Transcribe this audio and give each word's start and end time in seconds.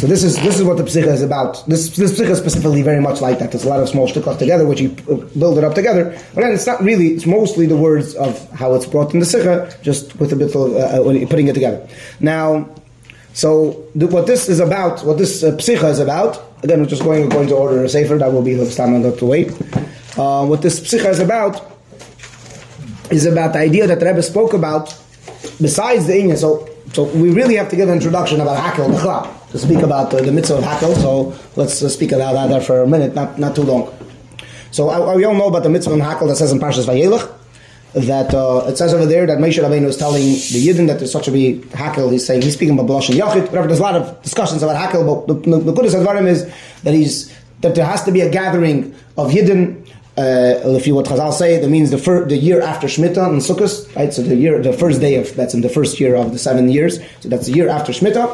So 0.00 0.06
this 0.06 0.24
is 0.24 0.36
this 0.36 0.58
is 0.58 0.64
what 0.64 0.78
the 0.78 0.84
psicha 0.84 1.08
is 1.08 1.20
about. 1.20 1.62
This 1.66 1.94
this 1.94 2.18
psicha 2.18 2.30
is 2.30 2.38
specifically 2.38 2.80
very 2.80 3.02
much 3.02 3.20
like 3.20 3.38
that. 3.38 3.52
There's 3.52 3.64
a 3.64 3.68
lot 3.68 3.80
of 3.80 3.88
small 3.90 4.08
shtiklach 4.08 4.38
together, 4.38 4.66
which 4.66 4.80
you 4.80 4.88
build 4.88 5.58
it 5.58 5.62
up 5.62 5.74
together. 5.74 6.18
But 6.34 6.40
then 6.40 6.52
it's 6.52 6.66
not 6.66 6.82
really. 6.82 7.08
It's 7.08 7.26
mostly 7.26 7.66
the 7.66 7.76
words 7.76 8.14
of 8.14 8.50
how 8.52 8.72
it's 8.72 8.86
brought 8.86 9.12
in 9.12 9.20
the 9.20 9.26
psicha, 9.26 9.82
just 9.82 10.18
with 10.18 10.32
a 10.32 10.36
bit 10.36 10.54
of 10.54 10.72
uh, 10.72 10.78
uh 10.78 11.26
putting 11.28 11.48
it 11.48 11.52
together. 11.52 11.86
Now, 12.18 12.66
so 13.34 13.72
what 13.92 14.26
this 14.26 14.48
is 14.48 14.58
about, 14.58 15.04
what 15.04 15.18
this 15.18 15.44
uh, 15.44 15.50
psicha 15.56 15.90
is 15.90 15.98
about. 15.98 16.42
Again, 16.62 16.80
we're 16.80 16.86
just 16.86 17.04
going 17.04 17.26
according 17.26 17.48
to 17.48 17.56
order 17.56 17.84
of 17.84 17.90
sefer. 17.90 18.16
That 18.16 18.32
will 18.32 18.40
be 18.40 18.54
the 18.54 18.70
time 18.70 18.94
I'll 18.94 19.14
to 19.14 19.26
wait. 19.26 19.50
Uh, 20.16 20.46
what 20.46 20.62
this 20.62 20.80
psicha 20.80 21.10
is 21.10 21.18
about 21.18 21.76
is 23.10 23.26
about 23.26 23.52
the 23.52 23.58
idea 23.58 23.86
that 23.86 24.00
the 24.00 24.06
Rebbe 24.06 24.22
spoke 24.22 24.54
about. 24.54 24.96
Besides 25.60 26.06
the 26.06 26.14
inyan, 26.14 26.38
so 26.38 26.70
so 26.92 27.04
we 27.04 27.32
really 27.32 27.54
have 27.54 27.68
to 27.70 27.76
give 27.76 27.88
an 27.88 27.94
introduction 27.94 28.40
about 28.40 28.58
hakel 28.58 28.90
to 29.50 29.58
speak 29.58 29.78
about 29.78 30.12
uh, 30.12 30.22
the 30.22 30.32
mitzvah 30.32 30.56
of 30.56 30.64
hakel. 30.64 30.94
So 30.96 31.38
let's 31.56 31.82
uh, 31.82 31.88
speak 31.88 32.12
about 32.12 32.34
that 32.34 32.48
there 32.48 32.60
for 32.60 32.82
a 32.82 32.86
minute, 32.86 33.14
not 33.14 33.38
not 33.38 33.54
too 33.54 33.62
long. 33.62 33.94
So 34.72 34.90
uh, 34.90 35.16
we 35.16 35.24
all 35.24 35.34
know 35.34 35.48
about 35.48 35.62
the 35.62 35.70
mitzvah 35.70 35.94
of 35.94 36.00
hakel 36.00 36.28
that 36.28 36.36
says 36.36 36.52
in 36.52 36.58
Parshas 36.58 36.86
Vayelech 36.86 37.36
that 37.92 38.32
uh, 38.34 38.66
it 38.68 38.76
says 38.76 38.94
over 38.94 39.06
there 39.06 39.26
that 39.26 39.38
Moshe 39.38 39.58
Rabbeinu 39.58 39.86
is 39.86 39.96
telling 39.96 40.22
the 40.22 40.66
Yidden 40.66 40.86
that 40.86 40.98
there's 40.98 41.12
such 41.12 41.28
a 41.28 41.32
be 41.32 41.58
hakel. 41.70 42.10
He's 42.10 42.24
saying 42.24 42.42
he's 42.42 42.54
speaking 42.54 42.78
about 42.78 42.88
Balash 42.88 43.10
and 43.10 43.18
Yachid. 43.18 43.46
Whatever. 43.48 43.66
There's 43.66 43.80
a 43.80 43.82
lot 43.82 43.96
of 43.96 44.22
discussions 44.22 44.62
about 44.62 44.76
hakel, 44.76 45.26
but 45.26 45.42
the, 45.42 45.58
the, 45.58 45.72
the 45.72 46.26
is 46.26 46.52
that 46.82 46.94
he's 46.94 47.36
that 47.60 47.74
there 47.74 47.84
has 47.84 48.02
to 48.04 48.12
be 48.12 48.20
a 48.20 48.30
gathering 48.30 48.94
of 49.16 49.32
Yidden 49.32 49.79
uh, 50.20 50.76
if 50.76 50.86
you 50.86 50.94
what 50.94 51.06
Chazal 51.06 51.32
say, 51.32 51.58
that 51.58 51.68
means 51.68 51.90
the 51.90 51.98
fir- 51.98 52.26
the 52.26 52.36
year 52.36 52.60
after 52.60 52.86
Shemitah 52.86 53.26
and 53.28 53.40
Sukkot, 53.40 53.96
right? 53.96 54.12
So 54.12 54.22
the 54.22 54.36
year, 54.36 54.60
the 54.62 54.72
first 54.72 55.00
day 55.00 55.14
of 55.14 55.34
that's 55.34 55.54
in 55.54 55.62
the 55.62 55.68
first 55.68 55.98
year 55.98 56.14
of 56.14 56.32
the 56.32 56.38
seven 56.38 56.68
years. 56.68 57.00
So 57.20 57.28
that's 57.30 57.46
the 57.46 57.52
year 57.52 57.68
after 57.68 57.92
Shemitah, 57.92 58.28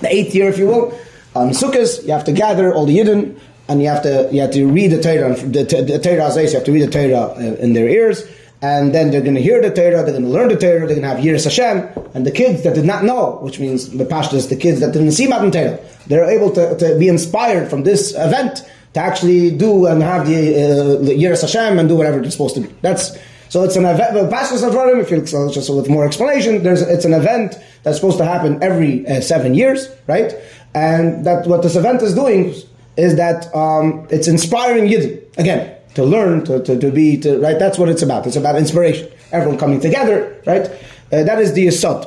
the 0.00 0.08
eighth 0.08 0.34
year, 0.34 0.48
if 0.48 0.58
you 0.58 0.66
will. 0.66 0.98
On 1.34 1.50
Sukkot, 1.50 2.04
you 2.04 2.12
have 2.12 2.24
to 2.24 2.32
gather 2.32 2.74
all 2.74 2.86
the 2.86 2.98
Yidden, 2.98 3.38
and 3.68 3.80
you 3.80 3.88
have 3.88 4.02
to 4.02 4.28
you 4.32 4.40
have 4.40 4.52
to 4.52 4.66
read 4.66 4.88
the 4.88 5.00
Torah. 5.00 5.34
The, 5.34 5.62
the, 5.64 6.00
Torah 6.02 6.30
says 6.30 6.52
you 6.52 6.58
have 6.58 6.66
to 6.66 6.72
read 6.72 6.88
the 6.88 6.90
Torah 6.90 7.34
uh, 7.36 7.64
in 7.64 7.72
their 7.74 7.88
ears, 7.88 8.26
and 8.62 8.94
then 8.94 9.10
they're 9.10 9.22
going 9.22 9.34
to 9.34 9.42
hear 9.42 9.60
the 9.62 9.70
Torah, 9.70 10.02
they're 10.02 10.18
going 10.18 10.22
to 10.22 10.28
learn 10.28 10.48
the 10.48 10.56
Torah, 10.56 10.86
they're 10.86 11.00
going 11.00 11.02
to 11.02 11.08
have 11.08 11.18
Yiras 11.18 11.44
Hashem, 11.44 11.88
and 12.14 12.26
the 12.26 12.30
kids 12.30 12.62
that 12.64 12.74
did 12.74 12.84
not 12.84 13.04
know, 13.04 13.38
which 13.42 13.58
means 13.58 13.90
the 13.90 14.04
pashtas, 14.04 14.48
the 14.48 14.56
kids 14.56 14.80
that 14.80 14.92
didn't 14.92 15.12
see 15.12 15.26
Matan 15.26 15.50
Torah, 15.50 15.78
they're 16.06 16.30
able 16.30 16.50
to, 16.52 16.76
to 16.78 16.98
be 16.98 17.08
inspired 17.08 17.68
from 17.68 17.82
this 17.82 18.14
event 18.16 18.62
to 18.94 19.00
actually 19.00 19.50
do 19.50 19.86
and 19.86 20.02
have 20.02 20.26
the 20.26 21.26
uh, 21.26 21.40
Hashem 21.40 21.78
and 21.78 21.88
do 21.88 21.96
whatever 21.96 22.22
it's 22.22 22.34
supposed 22.34 22.54
to 22.56 22.60
be. 22.60 22.68
That's 22.82 23.16
so 23.52 23.62
it's 23.64 23.76
an 23.76 23.84
event. 23.84 24.14
The 24.14 24.34
Pashas 24.34 24.66
Advarim, 24.66 25.02
if 25.02 25.10
you 25.10 25.20
just 25.20 25.68
with 25.68 25.90
more 25.90 26.06
explanation, 26.06 26.62
there's 26.62 26.80
it's 26.80 27.04
an 27.04 27.12
event 27.12 27.56
that's 27.82 27.98
supposed 27.98 28.16
to 28.16 28.24
happen 28.24 28.62
every 28.62 29.06
uh, 29.06 29.20
seven 29.20 29.52
years, 29.52 29.88
right? 30.06 30.32
And 30.74 31.26
that 31.26 31.46
what 31.46 31.62
this 31.62 31.76
event 31.76 32.00
is 32.00 32.14
doing 32.14 32.54
is 32.96 33.16
that 33.16 33.54
um, 33.54 34.06
it's 34.10 34.26
inspiring 34.26 34.86
Yidden 34.88 35.20
again 35.36 35.76
to 35.94 36.02
learn 36.02 36.46
to, 36.46 36.62
to, 36.62 36.78
to 36.78 36.90
be 36.90 37.18
to, 37.18 37.38
right. 37.40 37.58
That's 37.58 37.76
what 37.76 37.90
it's 37.90 38.00
about. 38.00 38.26
It's 38.26 38.36
about 38.36 38.56
inspiration. 38.56 39.10
Everyone 39.32 39.58
coming 39.58 39.80
together, 39.80 40.34
right? 40.46 40.70
Uh, 41.12 41.22
that 41.24 41.38
is 41.38 41.52
the 41.52 41.68
asad. 41.68 42.06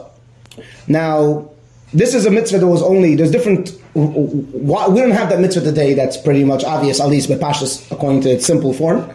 Now 0.88 1.52
this 1.94 2.16
is 2.16 2.25
a 2.25 2.31
mitzvah 2.31 2.58
that 2.58 2.67
was 2.67 2.81
only 2.81 3.16
there's 3.16 3.31
different. 3.31 3.72
We 3.95 4.99
don't 4.99 5.11
have 5.11 5.29
that 5.29 5.39
mitzvah 5.39 5.61
today. 5.61 5.93
That's 5.93 6.17
pretty 6.17 6.43
much 6.43 6.63
obvious, 6.63 6.99
at 6.99 7.07
least 7.07 7.29
bepashas 7.29 7.89
according 7.91 8.21
to 8.21 8.29
its 8.29 8.45
simple 8.45 8.73
form. 8.73 9.09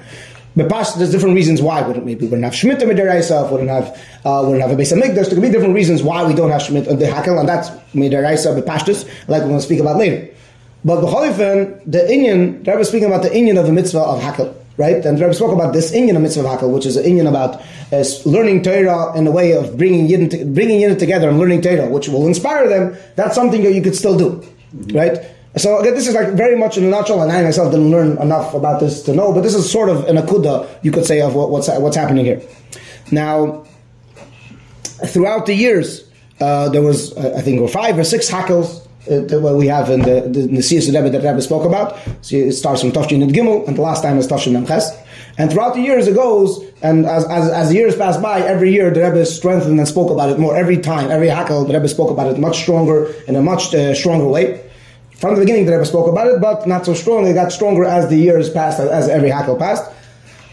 Bepashas, 0.57 0.97
there's 0.99 1.13
different 1.13 1.35
reasons 1.35 1.63
why 1.63 1.83
we 1.87 1.93
don't. 1.93 2.05
Maybe 2.05 2.23
we 2.23 2.29
wouldn't 2.29 2.45
have 2.45 2.55
shmita 2.55 2.83
midiraisa, 2.83 3.51
wouldn't 3.51 3.71
have 3.71 3.89
uh, 4.25 4.43
wouldn't 4.43 4.63
have 4.63 4.71
a 4.71 4.77
base 4.77 4.91
of 4.93 4.99
mikdash. 4.99 5.27
There 5.27 5.35
could 5.35 5.43
be 5.43 5.51
different 5.51 5.75
reasons 5.75 6.03
why 6.03 6.25
we 6.25 6.35
don't 6.35 6.51
have 6.51 6.63
shmita 6.63 6.89
uh, 6.89 6.95
the 6.95 7.05
hakel, 7.05 7.39
and 7.39 7.49
that's 7.49 7.71
midiraisa 7.95 8.61
bepashas, 8.61 9.07
like 9.29 9.43
we're 9.43 9.49
going 9.49 9.61
to 9.61 9.65
speak 9.65 9.81
about 9.81 9.97
later. 9.97 10.35
But 10.85 11.03
b'cholifen, 11.03 11.83
the 11.85 11.99
inyan, 11.99 12.65
the 12.65 12.73
Rebbe 12.73 12.85
speaking 12.85 13.07
about 13.07 13.23
the 13.23 13.29
inyan 13.29 13.61
of 13.61 13.67
the 13.67 13.73
mitzvah 13.73 14.01
of 14.01 14.21
hakel 14.23 14.57
right? 14.81 15.05
And 15.05 15.21
Rebbe 15.21 15.35
spoke 15.35 15.53
about 15.53 15.75
this 15.75 15.93
inyan 15.93 16.17
of 16.17 16.23
mitzvah 16.23 16.43
hakel, 16.43 16.73
which 16.73 16.87
is 16.87 16.97
an 16.97 17.05
inyan 17.05 17.29
about 17.29 17.61
uh, 17.93 18.03
learning 18.25 18.63
Torah 18.63 19.17
in 19.17 19.27
a 19.27 19.31
way 19.31 19.53
of 19.53 19.77
bringing 19.77 20.09
Yidden, 20.09 20.31
to, 20.31 20.45
bringing 20.47 20.81
Yidden 20.81 20.99
together 20.99 21.29
and 21.29 21.39
learning 21.39 21.61
Torah, 21.61 21.89
which 21.89 22.09
will 22.09 22.27
inspire 22.27 22.67
them. 22.67 22.97
That's 23.15 23.35
something 23.35 23.63
that 23.63 23.75
you 23.75 23.83
could 23.83 23.95
still 23.95 24.17
do, 24.17 24.43
mm-hmm. 24.75 24.97
right? 24.97 25.19
So 25.57 25.79
again, 25.81 25.95
this 25.95 26.07
is 26.07 26.15
like 26.15 26.35
very 26.35 26.57
much 26.57 26.79
in 26.79 26.85
a 26.85 26.89
nutshell, 26.89 27.23
and 27.23 27.33
I 27.33 27.43
myself 27.43 27.73
didn't 27.73 27.91
learn 27.91 28.19
enough 28.19 28.55
about 28.55 28.79
this 28.79 29.03
to 29.03 29.15
know, 29.15 29.33
but 29.33 29.41
this 29.43 29.55
is 29.55 29.71
sort 29.71 29.89
of 29.89 30.05
an 30.09 30.17
akuda, 30.17 30.69
you 30.83 30.93
could 30.93 31.05
say, 31.05 31.21
of 31.21 31.35
what, 31.35 31.51
what's 31.51 31.69
what's 31.69 31.97
happening 31.97 32.25
here. 32.25 32.41
Now, 33.11 33.65
throughout 35.07 35.47
the 35.47 35.55
years, 35.55 36.09
uh, 36.41 36.69
there 36.69 36.83
was 36.83 37.17
uh, 37.17 37.35
I 37.37 37.41
think 37.43 37.69
five 37.71 37.99
or 37.99 38.05
six 38.05 38.31
Hakels 38.31 38.87
uh, 39.11 39.41
what 39.41 39.57
we 39.57 39.67
have 39.67 39.91
in 39.91 40.03
the 40.03 40.21
the, 40.21 40.47
the 40.47 40.63
Siyas 40.63 40.87
Rebbe 40.87 41.11
that 41.11 41.23
Rebbe 41.23 41.43
spoke 41.43 41.65
about. 41.65 41.99
So 42.21 42.37
it 42.37 42.53
starts 42.53 42.83
from 42.83 42.93
Tafshin 42.93 43.21
and 43.21 43.33
Gimel, 43.33 43.67
and 43.67 43.77
the 43.77 43.83
last 43.83 44.03
time 44.03 44.19
is 44.19 44.29
Tafshin 44.29 44.57
and 44.57 44.69
Ches. 44.69 44.97
And 45.37 45.51
throughout 45.51 45.75
the 45.75 45.81
years 45.81 46.07
it 46.07 46.15
goes, 46.15 46.65
and 46.83 47.05
as, 47.05 47.25
as, 47.27 47.51
as 47.51 47.75
years 47.75 47.95
passed 47.95 48.23
by, 48.23 48.41
every 48.41 48.73
year 48.73 48.91
the 48.91 49.03
Rebbe 49.03 49.27
strengthened 49.27 49.79
and 49.79 49.87
spoke 49.87 50.11
about 50.11 50.31
it 50.31 50.39
more. 50.39 50.57
Every 50.57 50.79
time, 50.79 51.11
every 51.11 51.29
Hakel, 51.29 51.67
the 51.67 51.75
Rebbe 51.75 51.89
spoke 51.89 52.11
about 52.11 52.33
it 52.33 52.39
much 52.39 52.63
stronger, 52.63 53.13
in 53.29 53.37
a 53.37 53.43
much 53.43 53.75
uh, 53.75 53.95
stronger 53.95 54.27
way. 54.27 54.65
From 55.17 55.35
the 55.35 55.41
beginning, 55.41 55.67
the 55.67 55.73
Rebbe 55.73 55.85
spoke 55.85 56.09
about 56.09 56.29
it, 56.29 56.41
but 56.41 56.67
not 56.67 56.87
so 56.87 56.95
strong. 56.95 57.27
It 57.27 57.35
got 57.35 57.53
stronger 57.53 57.85
as 57.85 58.09
the 58.09 58.17
years 58.17 58.49
passed, 58.49 58.81
as 58.81 59.09
every 59.09 59.29
Hakel 59.29 59.59
passed. 59.59 59.93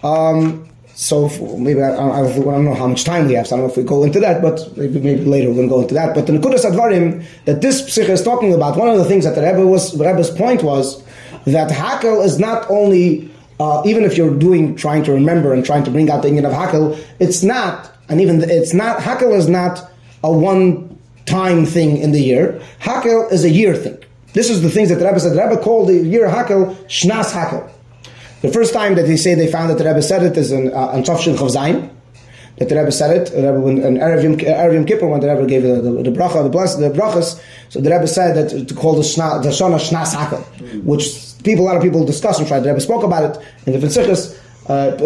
Um, 0.03 0.67
so 0.97 1.29
maybe 1.57 1.81
I, 1.81 1.91
I, 1.91 2.25
I, 2.25 2.33
don't 2.33 2.65
know 2.65 2.73
how 2.73 2.87
much 2.87 3.05
time 3.05 3.27
we 3.27 3.35
have. 3.35 3.47
So 3.47 3.55
I 3.55 3.59
don't 3.59 3.67
know 3.67 3.71
if 3.71 3.77
we 3.77 3.83
go 3.83 4.03
into 4.03 4.19
that, 4.19 4.41
but 4.41 4.75
maybe, 4.75 4.99
maybe 4.99 5.23
later 5.23 5.49
we're 5.49 5.55
going 5.55 5.69
to 5.69 5.75
go 5.75 5.81
into 5.81 5.93
that. 5.93 6.13
But 6.13 6.25
the 6.25 6.33
Nekudas 6.33 6.65
Advarim 6.65 7.23
that 7.45 7.61
this 7.61 7.83
psikha 7.83 8.09
is 8.09 8.23
talking 8.23 8.51
about, 8.53 8.77
one 8.77 8.89
of 8.89 8.97
the 8.97 9.05
things 9.05 9.23
that 9.23 9.35
the 9.35 9.41
Rebbe 9.43 9.65
was, 9.65 9.95
Rebbe's 9.97 10.31
point 10.31 10.63
was 10.63 11.03
that 11.45 11.69
Hakel 11.69 12.25
is 12.25 12.39
not 12.39 12.69
only 12.69 13.31
uh, 13.59 13.81
even 13.85 14.03
if 14.03 14.17
you're 14.17 14.33
doing 14.37 14.75
trying 14.75 15.03
to 15.03 15.11
remember 15.11 15.53
and 15.53 15.65
trying 15.65 15.83
to 15.83 15.91
bring 15.91 16.09
out 16.09 16.21
the 16.21 16.29
inyan 16.29 16.45
of 16.45 16.53
Hakel, 16.53 16.97
it's 17.19 17.43
not, 17.43 17.91
and 18.09 18.21
even 18.21 18.39
the, 18.39 18.47
it's 18.49 18.73
not 18.73 18.99
Hakel 18.99 19.35
is 19.35 19.47
not 19.47 19.89
a 20.23 20.31
one 20.31 20.97
time 21.25 21.65
thing 21.65 21.97
in 21.97 22.11
the 22.11 22.21
year. 22.21 22.61
Hakel 22.79 23.31
is 23.31 23.43
a 23.43 23.49
year 23.49 23.75
thing. 23.75 23.97
This 24.33 24.49
is 24.49 24.61
the 24.61 24.69
things 24.69 24.89
that 24.89 24.95
the 24.95 25.05
Rebbe 25.05 25.19
said. 25.19 25.33
The 25.33 25.43
Rebbe 25.43 25.61
called 25.61 25.89
the 25.89 25.97
year 25.97 26.27
Hakel 26.27 26.75
Shnas 26.85 27.31
Hakel. 27.31 27.71
The 28.41 28.49
first 28.49 28.73
time 28.73 28.95
that 28.95 29.07
they 29.07 29.17
say 29.17 29.33
they 29.33 29.51
found 29.51 29.71
that 29.71 29.79
the 29.79 29.85
Rebbe 29.85 30.01
said 30.01 30.21
it 30.23 30.37
is 30.37 30.51
in, 30.51 30.71
uh, 30.71 30.87
on 30.87 31.03
Zayin, 31.03 31.89
that 32.57 32.69
the 32.69 32.75
Rebbe 32.75 32.91
said 32.91 33.17
it, 33.17 33.31
the 33.31 33.51
Rebbe, 33.51 33.59
when, 33.59 33.77
in 33.79 33.95
Erev 33.95 34.87
Kippur, 34.87 35.07
when 35.07 35.21
the 35.21 35.33
Rebbe 35.33 35.47
gave 35.47 35.63
the, 35.63 35.81
the, 35.81 36.03
the 36.03 36.11
bracha, 36.11 36.43
the, 36.43 36.49
bless, 36.49 36.75
the 36.75 36.89
brachas, 36.89 37.41
so 37.69 37.81
the 37.81 37.89
Rebbe 37.89 38.07
said 38.07 38.35
that 38.35 38.67
to 38.67 38.75
call 38.75 38.93
the, 38.93 39.01
shna, 39.01 39.41
the 39.41 39.49
Shana 39.49 39.79
Shnas 39.79 40.13
Hakel, 40.13 40.83
which 40.83 41.26
people, 41.43 41.65
a 41.65 41.67
lot 41.67 41.75
of 41.77 41.83
people 41.83 42.05
discuss 42.05 42.39
and 42.39 42.47
try. 42.47 42.59
The 42.59 42.69
Rebbe 42.69 42.81
spoke 42.81 43.03
about 43.03 43.37
it 43.37 43.43
in 43.65 43.79
the 43.79 43.89
Sikhs. 43.89 44.39
Uh, 44.67 44.97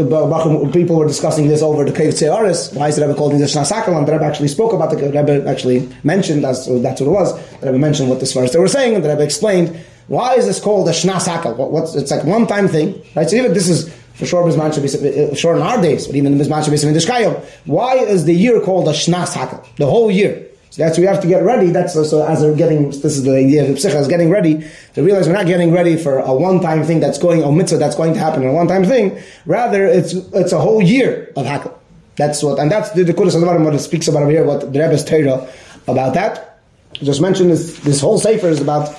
people 0.74 0.96
were 0.96 1.08
discussing 1.08 1.48
this 1.48 1.62
over 1.62 1.86
the 1.86 1.92
cave 1.92 2.14
Tzearis. 2.14 2.76
Why 2.76 2.88
is 2.88 2.96
the 2.96 3.04
Rebbe 3.06 3.16
called 3.16 3.36
it 3.36 3.38
the 3.38 3.46
Shnas 3.46 3.72
And 3.72 4.08
the 4.08 4.12
Rebbe 4.12 4.26
actually 4.26 4.48
spoke 4.48 4.74
about 4.74 4.90
the 4.90 4.98
Rebbe 4.98 5.48
actually 5.48 5.88
mentioned, 6.04 6.44
as, 6.46 6.66
that's 6.82 7.00
what 7.00 7.08
it 7.08 7.12
was, 7.12 7.60
the 7.60 7.68
Rebbe 7.68 7.78
mentioned 7.78 8.10
what 8.10 8.20
this 8.20 8.34
verse 8.34 8.52
they 8.54 8.60
were 8.60 8.68
saying, 8.68 8.96
and 8.96 9.06
the 9.06 9.10
Rebbe 9.10 9.24
explained 9.24 9.80
why 10.08 10.36
is 10.36 10.46
this 10.46 10.60
called 10.60 10.90
a 10.90 10.92
shnas 10.92 11.26
hakel? 11.26 11.56
What, 11.56 11.72
what's, 11.72 11.96
it's 11.96 12.12
like 12.12 12.26
one 12.26 12.46
time 12.46 12.68
thing, 12.68 13.02
right? 13.16 13.30
So 13.30 13.38
even 13.38 13.54
this 13.54 13.70
is 13.70 13.88
for 14.16 14.26
sure 14.26 14.44
Bisman 14.44 14.74
should 14.74 14.84
be 14.84 15.36
sure 15.38 15.56
in 15.56 15.62
our 15.62 15.82
days, 15.82 16.06
but 16.06 16.16
even 16.16 16.38
the 16.38 16.44
Bisman 16.44 16.64
should 16.64 16.72
be 16.72 16.88
in 16.88 16.94
the 16.94 17.44
Why 17.66 17.96
is 17.96 18.26
the 18.26 18.34
year 18.34 18.60
called 18.62 18.88
a 18.90 18.92
shnas 18.92 19.34
hakel? 19.34 19.66
The 19.78 19.86
whole 19.86 20.12
year. 20.12 20.48
So 20.72 20.82
that's 20.84 20.98
we 20.98 21.04
have 21.04 21.20
to 21.20 21.28
get 21.28 21.44
ready. 21.44 21.70
That's 21.70 21.94
so 21.94 22.26
as 22.26 22.42
we're 22.42 22.56
getting. 22.56 22.92
This 22.92 23.18
is 23.18 23.24
the 23.24 23.36
idea 23.36 23.64
of 23.64 23.68
the 23.68 23.74
psicha 23.74 24.00
is 24.00 24.08
getting 24.08 24.30
ready 24.30 24.66
to 24.94 25.04
realize 25.04 25.28
we're 25.28 25.34
not 25.34 25.46
getting 25.46 25.74
ready 25.74 25.98
for 25.98 26.20
a 26.20 26.34
one-time 26.34 26.86
thing 26.86 27.02
that's 27.02 27.18
going 27.18 27.44
a 27.44 27.52
mitzvah 27.52 27.78
that's 27.78 27.96
going 27.96 28.14
to 28.14 28.20
happen, 28.20 28.46
a 28.48 28.54
one-time 28.54 28.86
thing. 28.86 29.22
Rather, 29.46 29.86
it's 29.86 30.14
it's 30.14 30.54
a 30.54 30.60
whole 30.60 30.82
year 30.82 31.30
of 31.36 31.46
hakel. 31.46 31.78
That's 32.16 32.42
what, 32.42 32.58
and 32.58 32.72
that's 32.72 32.92
the 32.92 33.04
the 33.04 33.14
Kudas 33.14 33.36
what 33.36 33.78
speaks 33.82 34.08
about 34.08 34.30
here. 34.30 34.46
What 34.46 34.72
the 34.72 34.80
Rebbe's 34.80 35.04
Torah 35.04 35.46
about 35.90 36.14
that. 36.14 36.62
just 36.94 37.20
mentioned 37.20 37.52
this. 37.52 37.78
This 37.80 38.00
whole 38.00 38.18
sefer 38.18 38.48
is 38.48 38.62
about 38.62 38.98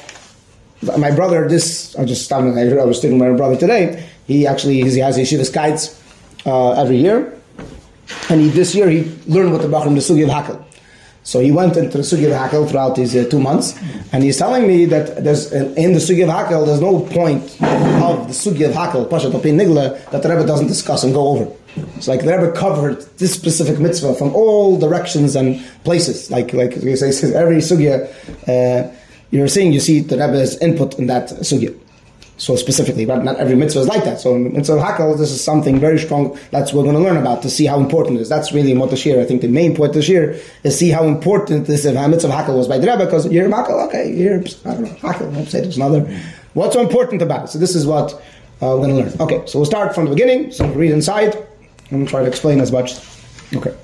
my 0.99 1.11
brother, 1.11 1.49
this 1.49 1.97
I 1.97 2.05
just. 2.05 2.31
I 2.31 2.43
was 2.43 2.99
speaking 2.99 3.19
with 3.19 3.31
my 3.31 3.37
brother 3.37 3.57
today. 3.57 4.07
He 4.27 4.47
actually 4.47 4.75
he 4.83 4.99
has 4.99 5.17
yeshiva 5.17 5.51
kites 5.51 5.99
uh, 6.45 6.73
every 6.73 6.97
year, 6.97 7.33
and 8.29 8.43
he, 8.43 8.49
this 8.49 8.75
year 8.75 8.91
he 8.91 9.05
learned 9.27 9.53
what 9.53 9.63
the 9.63 9.69
Bachram 9.69 9.95
the 9.95 10.01
sugi 10.01 10.25
of 10.25 10.31
Hakel. 10.31 10.63
So 11.25 11.39
he 11.39 11.53
went 11.53 11.77
into 11.77 11.99
the 11.99 12.03
sugi 12.03 12.27
of 12.27 12.33
Hakel 12.33 12.69
throughout 12.69 12.97
these 12.97 13.15
uh, 13.15 13.29
two 13.31 13.39
months, 13.39 13.79
and 14.13 14.25
he's 14.25 14.39
telling 14.39 14.67
me 14.67 14.87
that 14.87 15.23
there's 15.23 15.53
in 15.53 15.93
the 15.93 16.01
sugi 16.01 16.25
of 16.25 16.31
Hakel 16.31 16.67
there's 16.67 16.81
no 16.81 17.01
point 17.01 17.43
of 17.63 18.27
the 18.27 18.35
sugi 18.35 18.69
of 18.69 18.75
Hakel 18.75 19.09
Pashat 19.09 19.33
Opin 19.33 19.57
Nigla 19.57 20.11
that 20.11 20.23
the 20.23 20.29
Rebbe 20.29 20.45
doesn't 20.47 20.67
discuss 20.67 21.05
and 21.05 21.15
go 21.15 21.29
over. 21.29 21.53
It's 21.97 22.09
like 22.09 22.25
the 22.25 22.37
Rebbe 22.37 22.53
covered 22.53 23.03
this 23.19 23.33
specific 23.33 23.79
mitzvah 23.79 24.15
from 24.15 24.35
all 24.35 24.79
directions 24.79 25.37
and 25.37 25.65
places. 25.85 26.31
Like 26.31 26.53
like 26.53 26.75
he 26.75 26.97
says 26.97 27.23
every 27.33 27.59
sugya. 27.59 28.09
Uh, 28.49 28.93
you're 29.33 29.49
seeing, 29.49 29.73
you 29.73 29.81
see 29.81 30.01
the 30.01 30.19
Rebbe's 30.19 30.59
input 30.59 30.99
in 30.99 31.07
that 31.07 31.31
sugya. 31.41 31.75
So 32.37 32.56
specifically, 32.56 33.05
but 33.05 33.23
not 33.23 33.37
every 33.37 33.55
mitzvah 33.55 33.81
is 33.81 33.87
like 33.87 34.05
that. 34.05 34.20
So 34.20 34.37
mitzvah 34.37 34.79
hakel, 34.79 35.17
this 35.17 35.31
is 35.31 35.43
something 35.43 35.79
very 35.79 35.99
strong. 35.99 36.38
That's 36.50 36.73
we're 36.73 36.82
going 36.82 36.94
to 36.94 37.00
learn 37.00 37.17
about 37.17 37.43
to 37.43 37.50
see 37.50 37.67
how 37.67 37.79
important 37.79 38.19
it 38.19 38.23
is. 38.23 38.29
That's 38.29 38.52
really 38.52 38.76
what 38.76 38.90
the 38.90 38.96
I 39.20 39.25
think 39.25 39.43
the 39.43 39.49
main 39.49 39.76
point 39.76 39.93
this 39.93 40.08
year 40.08 40.38
is 40.64 40.79
see 40.79 40.90
how 40.90 41.05
important 41.05 41.67
this 41.67 41.84
mitzvah 41.84 42.32
hakel 42.32 42.56
was 42.56 42.69
by 42.69 42.79
the 42.79 42.87
Rebbe 42.87 43.05
because 43.05 43.31
you're 43.31 43.49
hakel, 43.49 43.87
okay, 43.87 44.12
you're 44.12 44.40
I 44.64 44.75
don't 44.75 44.82
know 44.82 44.94
hakel. 44.96 45.46
Say 45.46 45.61
there's 45.61 45.76
another. 45.76 46.00
What's 46.55 46.75
so 46.75 46.81
important 46.81 47.23
about 47.23 47.44
it? 47.44 47.49
So 47.49 47.58
this 47.58 47.75
is 47.75 47.87
what 47.87 48.12
uh, 48.62 48.76
we're 48.76 48.87
going 48.87 48.96
to 48.96 49.11
learn. 49.11 49.20
Okay, 49.20 49.46
so 49.46 49.58
we'll 49.58 49.67
start 49.67 49.94
from 49.94 50.05
the 50.05 50.11
beginning. 50.11 50.52
So 50.52 50.67
read 50.69 50.90
inside 50.90 51.37
and 51.90 52.08
try 52.08 52.23
to 52.23 52.29
explain 52.29 52.61
as 52.61 52.73
much. 52.73 52.94
Okay. 53.55 53.75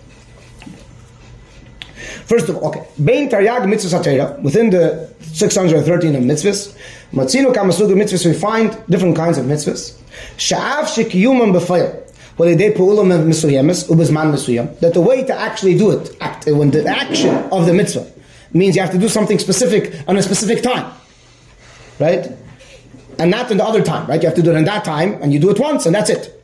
First 2.29 2.51
of 2.51 2.57
all, 2.57 2.69
okay, 2.69 2.87
Bein 3.03 3.31
Taryag 3.31 3.67
Mitzvah 3.67 4.01
Satera, 4.01 4.39
within 4.43 4.69
the 4.69 5.09
613 5.33 6.15
of 6.15 6.23
mitzvahs, 6.23 6.77
Matzino 7.11 7.55
Kamasuga 7.55 7.95
mitzvahs, 7.95 8.27
we 8.27 8.35
find 8.35 8.79
different 8.91 9.17
kinds 9.17 9.39
of 9.39 9.47
mitzvahs. 9.47 9.99
Sha'af 10.37 10.93
Shekiyumam 10.93 11.59
B'fayl, 11.59 12.07
whether 12.37 12.55
they 12.55 12.71
pu'ulam 12.71 13.09
misuyemis, 13.25 13.89
ubizman 13.89 14.31
misuyam, 14.31 14.79
that 14.81 14.93
the 14.93 15.01
way 15.01 15.25
to 15.25 15.35
actually 15.35 15.79
do 15.79 15.91
it, 15.91 16.15
act, 16.21 16.47
uh, 16.47 16.55
when 16.55 16.71
the 16.71 16.87
action 16.87 17.35
of 17.51 17.65
the 17.65 17.73
mitzvah 17.73 18.07
means 18.53 18.77
you 18.77 18.83
have 18.83 18.93
to 18.93 18.99
do 18.99 19.09
something 19.09 19.39
specific 19.39 19.95
on 20.07 20.19
a 20.19 20.23
specific 20.23 20.63
time, 20.63 20.93
right? 21.99 22.31
And 23.19 23.31
not 23.31 23.51
in 23.51 23.57
the 23.57 23.65
other 23.65 23.83
time, 23.83 24.07
right? 24.07 24.21
You 24.21 24.29
have 24.29 24.37
to 24.37 24.43
do 24.43 24.51
it 24.51 24.57
in 24.57 24.65
that 24.65 24.85
time, 24.85 25.15
and 25.23 25.33
you 25.33 25.39
do 25.41 25.49
it 25.49 25.59
once, 25.59 25.87
and 25.87 25.95
that's 25.95 26.11
it. 26.11 26.35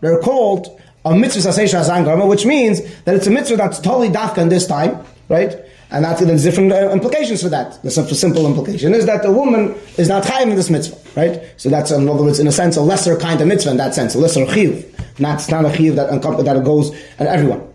They're 0.00 0.20
called 0.20 0.80
a 1.04 1.14
mitzvah 1.14 2.26
which 2.26 2.46
means 2.46 2.80
that 3.04 3.14
it's 3.14 3.26
a 3.26 3.30
mitzvah 3.30 3.56
that's 3.56 3.78
totally 3.78 4.08
dafka 4.08 4.38
in 4.38 4.48
this 4.48 4.66
time, 4.66 5.04
right? 5.28 5.56
And 5.90 6.04
that's, 6.04 6.20
there's 6.24 6.42
different 6.42 6.72
uh, 6.72 6.90
implications 6.90 7.42
for 7.42 7.48
that. 7.50 7.80
The 7.82 7.90
simple 7.90 8.46
implication 8.46 8.94
is 8.94 9.06
that 9.06 9.22
the 9.22 9.30
woman 9.30 9.74
is 9.96 10.08
not 10.08 10.24
chayim 10.24 10.50
in 10.50 10.56
this 10.56 10.70
mitzvah, 10.70 10.96
right? 11.14 11.42
So 11.56 11.68
that's, 11.68 11.90
in 11.90 12.08
other 12.08 12.24
words, 12.24 12.40
in 12.40 12.46
a 12.46 12.52
sense, 12.52 12.76
a 12.76 12.80
lesser 12.80 13.16
kind 13.16 13.40
of 13.40 13.46
mitzvah 13.46 13.70
in 13.70 13.76
that 13.76 13.94
sense, 13.94 14.14
a 14.14 14.18
lesser 14.18 14.44
chiyuv. 14.46 15.20
Not, 15.20 15.48
not 15.50 15.64
a 15.64 15.68
chiyuv 15.68 15.94
that, 15.96 16.22
that 16.44 16.64
goes 16.64 16.90
on 17.20 17.26
everyone. 17.26 17.70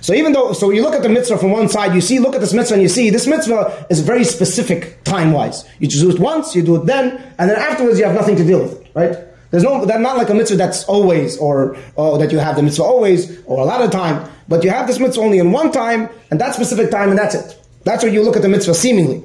So 0.00 0.12
even 0.12 0.32
though, 0.32 0.52
so 0.52 0.70
you 0.70 0.82
look 0.82 0.94
at 0.94 1.02
the 1.02 1.08
mitzvah 1.08 1.38
from 1.38 1.50
one 1.50 1.68
side, 1.68 1.94
you 1.94 2.02
see, 2.02 2.18
look 2.18 2.34
at 2.34 2.42
this 2.42 2.52
mitzvah 2.52 2.74
and 2.74 2.82
you 2.82 2.90
see, 2.90 3.08
this 3.08 3.26
mitzvah 3.26 3.86
is 3.88 4.00
very 4.00 4.22
specific 4.22 5.02
time-wise. 5.04 5.64
You 5.78 5.88
just 5.88 6.04
do 6.04 6.10
it 6.10 6.20
once, 6.20 6.54
you 6.54 6.62
do 6.62 6.76
it 6.76 6.84
then, 6.84 7.16
and 7.38 7.50
then 7.50 7.56
afterwards 7.58 7.98
you 7.98 8.04
have 8.04 8.14
nothing 8.14 8.36
to 8.36 8.44
deal 8.44 8.62
with 8.62 8.80
it, 8.80 8.90
right? 8.94 9.16
There's 9.54 9.62
no, 9.62 9.84
that's 9.84 10.00
not 10.00 10.16
like 10.16 10.30
a 10.30 10.34
mitzvah 10.34 10.56
that's 10.56 10.82
always, 10.86 11.38
or, 11.38 11.76
that 11.96 12.32
you 12.32 12.40
have 12.40 12.56
the 12.56 12.62
mitzvah 12.64 12.82
always, 12.82 13.40
or 13.44 13.60
a 13.60 13.64
lot 13.64 13.82
of 13.82 13.92
time, 13.92 14.28
but 14.48 14.64
you 14.64 14.70
have 14.70 14.88
this 14.88 14.98
mitzvah 14.98 15.22
only 15.22 15.38
in 15.38 15.52
one 15.52 15.70
time, 15.70 16.08
and 16.32 16.40
that 16.40 16.56
specific 16.56 16.90
time, 16.90 17.10
and 17.10 17.16
that's 17.16 17.36
it. 17.36 17.56
That's 17.84 18.02
where 18.02 18.12
you 18.12 18.24
look 18.24 18.34
at 18.34 18.42
the 18.42 18.48
mitzvah 18.48 18.74
seemingly. 18.74 19.22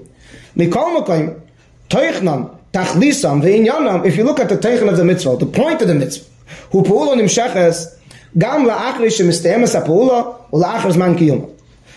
If 0.56 0.68
you 0.68 0.74
look 4.24 4.40
at 4.40 4.50
the 4.50 4.58
teichan 4.58 4.88
of 4.88 4.98
the 4.98 5.04
mitzvah, 5.04 5.38
the 5.38 5.48
point 5.48 5.81
of 5.81 5.88
the 5.88 5.96
mitzvah, 5.96 6.30
who. 6.74 6.84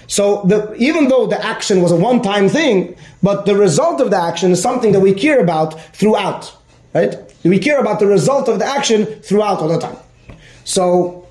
So 0.06 0.42
the, 0.46 0.74
even 0.78 1.08
though 1.08 1.26
the 1.26 1.44
action 1.44 1.82
was 1.82 1.92
a 1.92 1.96
one-time 1.96 2.48
thing, 2.48 2.96
but 3.22 3.44
the 3.44 3.56
result 3.56 4.00
of 4.00 4.10
the 4.10 4.16
action 4.16 4.52
is 4.52 4.62
something 4.62 4.92
that 4.92 5.00
we 5.00 5.12
care 5.12 5.38
about 5.38 5.78
throughout, 5.94 6.50
right? 6.94 7.14
We 7.44 7.58
care 7.58 7.80
about 7.80 7.98
the 7.98 8.06
result 8.06 8.48
of 8.48 8.58
the 8.58 8.66
action 8.66 9.06
throughout 9.06 9.58
all 9.58 9.68
the 9.68 9.78
time. 9.78 9.96
So 10.64 11.26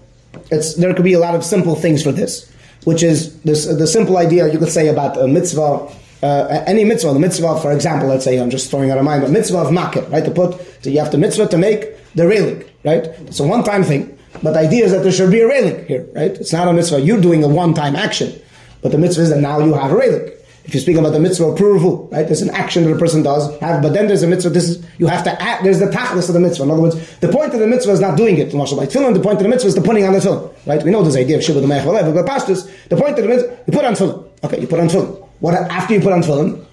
there 0.77 0.93
could 0.93 1.05
be 1.05 1.13
a 1.13 1.19
lot 1.19 1.35
of 1.35 1.43
simple 1.43 1.75
things 1.75 2.03
for 2.03 2.11
this, 2.11 2.51
which 2.83 3.03
is 3.03 3.39
this, 3.41 3.65
the 3.65 3.87
simple 3.87 4.17
idea 4.17 4.51
you 4.51 4.59
could 4.59 4.71
say 4.71 4.87
about 4.87 5.17
a 5.17 5.27
mitzvah, 5.27 5.89
uh, 6.23 6.63
any 6.67 6.83
mitzvah, 6.83 7.13
the 7.13 7.19
mitzvah, 7.19 7.59
for 7.61 7.71
example, 7.71 8.09
let's 8.09 8.25
say 8.25 8.39
I'm 8.39 8.49
just 8.49 8.69
throwing 8.69 8.91
out 8.91 8.97
of 8.97 9.05
mind, 9.05 9.21
but 9.21 9.31
mitzvah 9.31 9.59
of 9.59 9.67
makir, 9.67 10.09
right? 10.11 10.25
To 10.25 10.31
put, 10.31 10.59
so 10.83 10.89
you 10.89 10.99
have 10.99 11.11
the 11.11 11.17
mitzvah 11.17 11.47
to 11.47 11.57
make 11.57 11.95
the 12.13 12.27
railing, 12.27 12.63
right? 12.83 13.05
It's 13.05 13.39
a 13.39 13.47
one-time 13.47 13.83
thing, 13.83 14.17
but 14.43 14.51
the 14.53 14.59
idea 14.59 14.85
is 14.85 14.91
that 14.91 15.03
there 15.03 15.11
should 15.11 15.31
be 15.31 15.41
a 15.41 15.47
railing 15.47 15.85
here, 15.85 16.07
right? 16.13 16.31
It's 16.31 16.53
not 16.53 16.67
a 16.67 16.73
mitzvah, 16.73 17.01
you're 17.01 17.21
doing 17.21 17.43
a 17.43 17.47
one-time 17.47 17.95
action, 17.95 18.39
but 18.81 18.91
the 18.91 18.97
mitzvah 18.97 19.23
is 19.23 19.29
that 19.29 19.39
now 19.39 19.59
you 19.59 19.73
have 19.73 19.91
a 19.91 19.95
railing. 19.95 20.29
If 20.71 20.75
you 20.75 20.79
speak 20.79 20.95
about 20.95 21.11
the 21.11 21.19
mitzvah 21.19 21.47
of 21.47 21.55
approval, 21.55 22.07
right? 22.13 22.25
There's 22.25 22.41
an 22.41 22.49
action 22.51 22.85
that 22.85 22.93
a 22.93 22.97
person 22.97 23.23
does, 23.23 23.59
have, 23.59 23.81
but 23.81 23.91
then 23.91 24.07
there's 24.07 24.23
a 24.23 24.27
mitzvah. 24.27 24.51
This 24.51 24.69
is 24.69 24.81
you 24.99 25.07
have 25.07 25.21
to 25.25 25.41
act. 25.41 25.65
There's 25.65 25.79
the 25.79 25.87
tachlis 25.87 26.29
of 26.29 26.33
the 26.33 26.39
mitzvah. 26.39 26.63
In 26.63 26.71
other 26.71 26.79
words, 26.79 27.17
the 27.17 27.27
point 27.27 27.53
of 27.53 27.59
the 27.59 27.67
mitzvah 27.67 27.91
is 27.91 27.99
not 27.99 28.15
doing 28.15 28.37
it. 28.37 28.53
Like 28.53 28.87
tefillin, 28.89 29.13
the 29.13 29.19
point 29.19 29.35
of 29.35 29.43
the 29.43 29.49
mitzvah 29.49 29.67
is 29.67 29.75
the 29.75 29.81
putting 29.81 30.05
on 30.05 30.13
the 30.13 30.19
tefillin, 30.19 30.49
right? 30.65 30.81
We 30.81 30.91
know 30.91 31.03
this 31.03 31.17
idea 31.17 31.35
of 31.35 31.43
shiva 31.43 31.59
the 31.59 31.67
me'ach 31.67 31.83
but 31.83 32.25
pastors, 32.25 32.71
the 32.87 32.95
point 32.95 33.19
of 33.19 33.23
the 33.25 33.27
mitzvah, 33.27 33.57
you 33.67 33.73
put 33.73 33.83
on 33.83 33.95
tefillin. 33.95 34.25
Okay, 34.45 34.61
you 34.61 34.67
put 34.67 34.79
on 34.79 34.87
tefillin. 34.87 35.27
What 35.41 35.55
after 35.55 35.93
you 35.93 35.99
put 35.99 36.13
on 36.13 36.21
tefillin? 36.21 36.65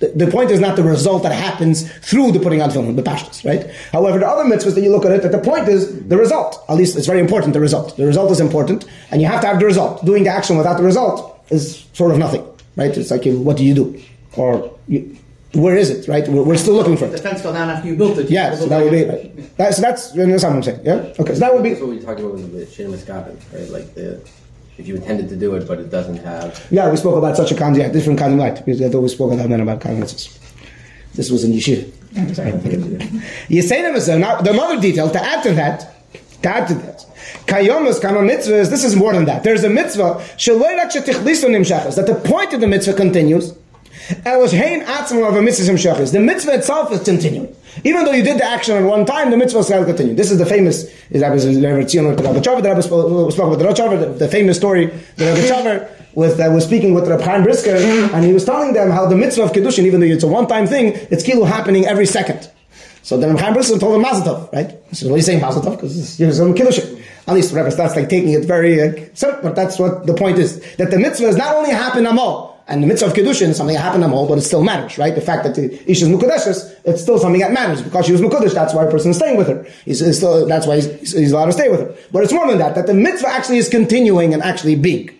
The, 0.00 0.08
the 0.08 0.26
point 0.26 0.50
is 0.50 0.58
not 0.58 0.74
the 0.74 0.82
result 0.82 1.22
that 1.22 1.30
happens 1.30 1.88
through 1.98 2.32
the 2.32 2.40
putting 2.40 2.60
on 2.62 2.70
tefillin, 2.70 2.96
the 2.96 3.02
pashtus, 3.02 3.44
right? 3.44 3.70
However, 3.92 4.18
the 4.18 4.26
other 4.26 4.42
mitzvahs 4.42 4.74
that 4.74 4.80
you 4.80 4.90
look 4.90 5.04
at 5.04 5.12
it, 5.12 5.22
that 5.22 5.30
the 5.30 5.38
point 5.38 5.68
is 5.68 6.04
the 6.08 6.16
result. 6.16 6.64
At 6.68 6.74
least 6.74 6.96
it's 6.96 7.06
very 7.06 7.20
important, 7.20 7.52
the 7.52 7.60
result. 7.60 7.96
The 7.96 8.06
result 8.06 8.32
is 8.32 8.40
important, 8.40 8.86
and 9.12 9.22
you 9.22 9.28
have 9.28 9.40
to 9.42 9.46
have 9.46 9.60
the 9.60 9.66
result. 9.66 10.04
Doing 10.04 10.24
the 10.24 10.30
action 10.30 10.56
without 10.56 10.78
the 10.78 10.82
result 10.82 11.46
is 11.50 11.86
sort 11.92 12.10
of 12.10 12.18
nothing 12.18 12.44
right? 12.76 12.96
It's 12.96 13.10
like, 13.10 13.26
um, 13.26 13.44
what 13.44 13.56
do 13.56 13.64
you 13.64 13.74
do? 13.74 14.02
Or 14.36 14.78
you, 14.86 15.16
where 15.54 15.76
is 15.76 15.90
it, 15.90 16.08
right? 16.08 16.26
We're, 16.28 16.42
we're, 16.42 16.56
still 16.56 16.74
looking 16.74 16.96
for 16.96 17.06
it. 17.06 17.12
The 17.12 17.18
fence 17.18 17.42
fell 17.42 17.52
down 17.52 17.70
after 17.70 17.88
you 17.88 17.96
built 17.96 18.18
it. 18.18 18.30
Yeah, 18.30 18.54
so 18.54 18.66
that 18.66 18.82
would 18.82 18.92
be, 18.92 19.04
right. 19.04 19.56
that's, 19.56 19.78
that's, 19.78 20.12
that's 20.12 20.44
what 20.44 20.52
I'm 20.52 20.62
saying, 20.62 20.80
yeah? 20.84 21.14
Okay, 21.18 21.34
so 21.34 21.40
that 21.40 21.54
would 21.54 21.62
be. 21.62 21.70
That's 21.70 21.80
what 21.80 21.90
we 21.90 22.00
talked 22.00 22.20
about 22.20 22.32
with 22.34 22.52
the 22.52 22.66
Shinema 22.66 22.98
Scotland, 22.98 23.40
right? 23.52 23.68
Like 23.68 23.94
the, 23.94 24.20
if 24.78 24.86
you 24.86 24.96
intended 24.96 25.28
to 25.30 25.36
do 25.36 25.54
it, 25.54 25.66
but 25.66 25.78
it 25.78 25.90
doesn't 25.90 26.18
have. 26.18 26.66
Yeah, 26.70 26.90
we 26.90 26.96
spoke 26.96 27.16
about 27.16 27.36
such 27.36 27.50
a 27.52 27.54
kind, 27.54 27.76
yeah, 27.76 27.88
different 27.88 28.18
kind 28.18 28.34
of 28.34 28.38
light, 28.38 28.64
because 28.64 28.82
I 28.82 28.90
thought 28.90 29.00
we 29.00 29.08
spoke 29.08 29.32
about 29.32 29.48
men 29.48 29.60
about 29.60 29.80
conferences. 29.80 30.38
This 31.14 31.30
was 31.30 31.44
in 31.44 31.52
Yeshiva. 31.52 31.90
Yisayim 33.48 33.94
is 33.94 34.08
another 34.08 34.80
detail 34.80 35.10
to 35.10 35.22
add 35.22 35.42
to 35.42 35.52
that, 35.54 36.12
to 36.42 36.48
add 36.48 36.68
to 36.68 36.74
that. 36.74 36.95
Kayomas 37.46 38.00
kama 38.00 38.20
mitzvahs, 38.20 38.70
this 38.70 38.84
is 38.84 38.96
more 38.96 39.12
than 39.12 39.24
that. 39.26 39.44
There's 39.44 39.64
a 39.64 39.70
mitzvah, 39.70 40.22
that 40.36 42.04
the 42.06 42.28
point 42.28 42.52
of 42.52 42.60
the 42.60 42.66
mitzvah 42.66 42.94
continues. 42.94 43.54
The 44.08 46.20
mitzvah 46.20 46.54
itself 46.54 46.92
is 46.92 47.02
continuing. 47.02 47.56
Even 47.84 48.04
though 48.04 48.12
you 48.12 48.22
did 48.22 48.38
the 48.38 48.44
action 48.44 48.76
at 48.76 48.84
one 48.84 49.04
time, 49.04 49.30
the 49.30 49.36
mitzvah 49.36 49.78
will 49.78 49.84
continue. 49.84 50.14
This 50.14 50.30
is 50.30 50.38
the 50.38 50.46
famous, 50.46 50.84
is 51.10 51.20
that 51.20 51.32
was 51.32 51.44
the 51.44 51.52
Rebbe 51.52 51.86
spoke 51.88 52.18
about 52.18 53.64
the 53.64 54.16
the 54.18 54.28
famous 54.28 54.56
story, 54.56 54.86
the 55.16 55.34
Rebbe 55.34 55.88
with, 56.14 56.40
uh, 56.40 56.50
was 56.50 56.64
speaking 56.64 56.94
with 56.94 57.06
Reb 57.06 57.20
Chaim 57.20 57.44
Brisker, 57.44 57.76
and 57.76 58.24
he 58.24 58.32
was 58.32 58.44
telling 58.44 58.72
them 58.72 58.90
how 58.90 59.06
the 59.06 59.14
mitzvah 59.14 59.42
of 59.42 59.52
Kedushin, 59.52 59.84
even 59.84 60.00
though 60.00 60.06
it's 60.06 60.24
a 60.24 60.26
one-time 60.26 60.66
thing, 60.66 60.92
it's 61.10 61.22
kilu 61.22 61.46
happening 61.46 61.86
every 61.86 62.06
second. 62.06 62.50
So 63.02 63.18
then 63.18 63.30
Reb 63.30 63.40
Chaim 63.40 63.52
Brisker 63.52 63.78
told 63.78 63.96
him 63.96 64.02
Mazel 64.02 64.48
right? 64.52 64.74
So 64.92 65.08
what 65.08 65.14
are 65.14 65.18
you 65.18 65.22
saying 65.22 65.40
Mazel 65.40 65.70
Because 65.70 66.18
you're 66.18 66.32
some 66.32 66.54
Kedushin. 66.54 66.95
At 67.26 67.34
least 67.34 67.52
whatever, 67.52 67.70
that's 67.70 67.96
like 67.96 68.08
taking 68.08 68.30
it 68.30 68.44
very 68.44 68.80
uh, 68.80 68.92
simple, 69.14 69.42
but 69.42 69.56
that's 69.56 69.78
what 69.78 70.06
the 70.06 70.14
point 70.14 70.38
is. 70.38 70.60
That 70.76 70.90
the 70.90 70.98
mitzvah 70.98 71.26
is 71.26 71.36
not 71.36 71.56
only 71.56 71.70
happen 71.70 72.04
amol, 72.04 72.56
and 72.68 72.82
the 72.82 72.86
mitzvah 72.86 73.08
of 73.08 73.14
Kedushin 73.14 73.48
is 73.48 73.56
something 73.56 73.74
that 73.74 73.82
happened 73.82 74.04
amol, 74.04 74.28
but 74.28 74.38
it 74.38 74.42
still 74.42 74.62
matters, 74.62 74.98
right? 74.98 75.14
The 75.14 75.20
fact 75.20 75.44
that 75.44 75.54
the 75.54 75.90
Ish 75.90 76.02
is 76.02 76.08
Mukadeshes, 76.08 76.74
it's 76.84 77.02
still 77.02 77.18
something 77.18 77.40
that 77.40 77.52
matters, 77.52 77.82
because 77.82 78.06
she 78.06 78.12
was 78.12 78.20
Mukadesh, 78.20 78.54
that's 78.54 78.74
why 78.74 78.84
a 78.84 78.90
person 78.90 79.10
is 79.10 79.16
staying 79.16 79.36
with 79.36 79.48
her. 79.48 79.66
He's, 79.84 80.00
he's 80.00 80.16
still, 80.16 80.46
that's 80.46 80.66
why 80.66 80.76
he's, 80.76 81.12
he's 81.12 81.32
allowed 81.32 81.46
to 81.46 81.52
stay 81.52 81.68
with 81.68 81.80
her. 81.80 81.94
But 82.12 82.24
it's 82.24 82.32
more 82.32 82.46
than 82.46 82.58
that, 82.58 82.74
that 82.74 82.86
the 82.86 82.94
mitzvah 82.94 83.28
actually 83.28 83.58
is 83.58 83.68
continuing 83.68 84.34
and 84.34 84.42
actually 84.42 84.76
being. 84.76 85.10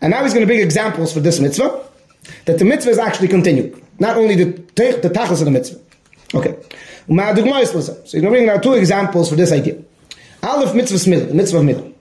And 0.00 0.10
now 0.10 0.22
he's 0.22 0.32
going 0.32 0.42
to 0.42 0.46
bring 0.46 0.60
examples 0.60 1.12
for 1.12 1.20
this 1.20 1.40
mitzvah, 1.40 1.84
that 2.46 2.58
the 2.58 2.64
mitzvah 2.64 2.90
is 2.90 2.98
actually 2.98 3.28
continuing. 3.28 3.80
Not 3.98 4.16
only 4.16 4.34
the, 4.34 4.62
the 4.74 5.20
of 5.20 5.38
the 5.38 5.50
mitzvah. 5.50 5.78
Okay. 6.34 6.56
So 7.06 7.14
he's 7.14 8.12
going 8.12 8.24
to 8.24 8.30
bring 8.30 8.46
now 8.46 8.58
two 8.58 8.74
examples 8.74 9.28
for 9.28 9.36
this 9.36 9.52
idea. 9.52 9.82
Aleph 10.42 10.74
mitzvah 10.74 11.32
mitzvah 11.32 11.62
middle. 11.62 11.92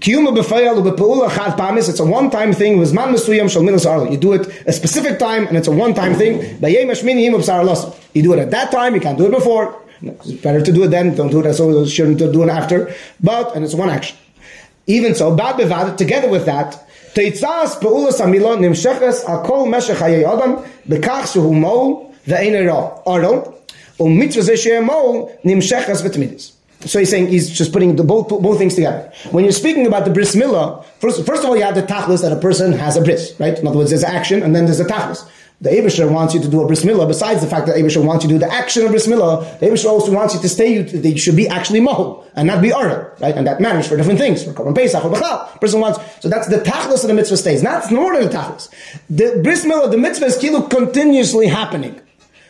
Kiyuma 0.00 0.36
b'fayal 0.36 0.82
u'b'pe'ula 0.82 1.32
chad 1.32 1.56
pamis, 1.56 1.88
it's 1.88 2.00
a 2.00 2.04
one-time 2.04 2.52
thing, 2.52 2.78
with 2.78 2.92
man 2.92 3.14
mesuyam 3.14 3.48
shal 3.48 3.62
middle 3.62 3.78
sa'arla. 3.78 4.10
You 4.10 4.16
do 4.16 4.32
it 4.32 4.48
a 4.66 4.72
specific 4.72 5.20
time, 5.20 5.46
and 5.46 5.56
it's 5.56 5.68
a 5.68 5.70
one-time 5.70 6.14
thing. 6.14 6.40
B'yem 6.58 6.86
hashmini 6.86 7.22
him 7.22 7.34
b'sa'ar 7.34 7.96
You 8.12 8.22
do 8.22 8.32
it 8.32 8.40
at 8.40 8.50
that 8.50 8.72
time, 8.72 8.94
you 8.96 9.00
can't 9.00 9.16
do 9.16 9.26
it 9.26 9.30
before. 9.30 9.80
It's 10.02 10.32
better 10.32 10.60
to 10.60 10.72
do 10.72 10.82
it 10.82 10.88
then, 10.88 11.14
don't 11.14 11.30
do 11.30 11.38
it 11.38 11.46
as 11.46 11.58
so 11.58 11.86
shouldn't 11.86 12.18
do 12.18 12.42
it 12.42 12.48
after. 12.48 12.92
But, 13.22 13.54
and 13.54 13.64
it's 13.64 13.74
one 13.74 13.88
action. 13.88 14.16
Even 14.88 15.14
so, 15.14 15.34
bad 15.34 15.56
bevad, 15.56 15.96
together 15.96 16.28
with 16.28 16.46
that, 16.46 16.84
Teitzas 17.14 17.80
pe'ulas 17.80 18.20
amila 18.20 18.58
nimsheches 18.58 19.24
akol 19.24 19.66
meshech 19.68 19.96
hayay 19.96 20.24
adam 20.24 20.62
bekach 20.88 21.32
shehu 21.32 21.58
mol 21.58 22.12
ve'ein 22.26 22.66
ra. 22.66 23.00
Aron, 23.06 23.54
u'mitzvah 23.98 24.42
zeh 24.42 24.56
she'eh 24.56 24.80
mol 24.80 25.32
nimsheches 25.44 26.02
v'tmidis. 26.02 26.55
So 26.80 26.98
he's 26.98 27.10
saying 27.10 27.28
he's 27.28 27.50
just 27.50 27.72
putting 27.72 27.96
the 27.96 28.04
both 28.04 28.28
both 28.28 28.58
things 28.58 28.74
together. 28.74 29.10
When 29.30 29.44
you're 29.44 29.52
speaking 29.52 29.86
about 29.86 30.04
the 30.04 30.10
bris 30.10 30.36
milah, 30.36 30.84
first, 31.00 31.24
first 31.24 31.42
of 31.42 31.48
all, 31.48 31.56
you 31.56 31.62
have 31.62 31.74
the 31.74 31.82
tachlis 31.82 32.22
that 32.22 32.32
a 32.32 32.36
person 32.36 32.72
has 32.72 32.96
a 32.96 33.02
bris, 33.02 33.34
right? 33.38 33.58
In 33.58 33.66
other 33.66 33.78
words, 33.78 33.90
there's 33.90 34.04
action 34.04 34.42
and 34.42 34.54
then 34.54 34.66
there's 34.66 34.80
a 34.80 34.84
tachlis. 34.84 35.28
The 35.58 35.70
Abishar 35.70 36.10
wants 36.10 36.34
you 36.34 36.40
to 36.42 36.48
do 36.48 36.60
a 36.60 36.66
bris 36.66 36.84
milah. 36.84 37.08
Besides 37.08 37.40
the 37.40 37.46
fact 37.46 37.66
that 37.66 37.76
Abishar 37.76 38.04
wants 38.04 38.24
you 38.24 38.28
to 38.28 38.34
do 38.34 38.38
the 38.38 38.52
action 38.52 38.84
of 38.84 38.90
bris 38.90 39.06
milah, 39.06 39.58
the 39.58 39.66
Abishar 39.66 39.86
also 39.86 40.12
wants 40.12 40.34
you 40.34 40.40
to 40.40 40.48
stay. 40.50 40.74
You, 40.74 40.82
that 40.82 41.08
you 41.08 41.18
should 41.18 41.34
be 41.34 41.48
actually 41.48 41.80
mohel 41.80 42.26
and 42.34 42.46
not 42.46 42.60
be 42.60 42.74
ara, 42.74 43.16
right? 43.20 43.34
And 43.34 43.46
that 43.46 43.58
matters 43.58 43.88
for 43.88 43.96
different 43.96 44.18
things. 44.18 44.44
For 44.44 44.52
Korban 44.52 44.74
Pesach 44.74 45.02
or 45.02 45.10
Bechal, 45.10 45.58
person 45.58 45.80
wants. 45.80 45.98
So 46.20 46.28
that's 46.28 46.46
the 46.48 46.58
tachlis 46.58 47.02
of 47.02 47.08
the 47.08 47.14
mitzvah 47.14 47.38
stays. 47.38 47.62
Not 47.62 47.88
than 47.88 47.96
the 47.96 48.28
tachlis. 48.28 48.68
The 49.08 49.40
bris 49.42 49.64
milah, 49.64 49.90
the 49.90 49.96
mitzvah 49.96 50.26
is 50.26 50.36
kilu 50.36 50.68
continuously 50.68 51.46
happening. 51.46 52.02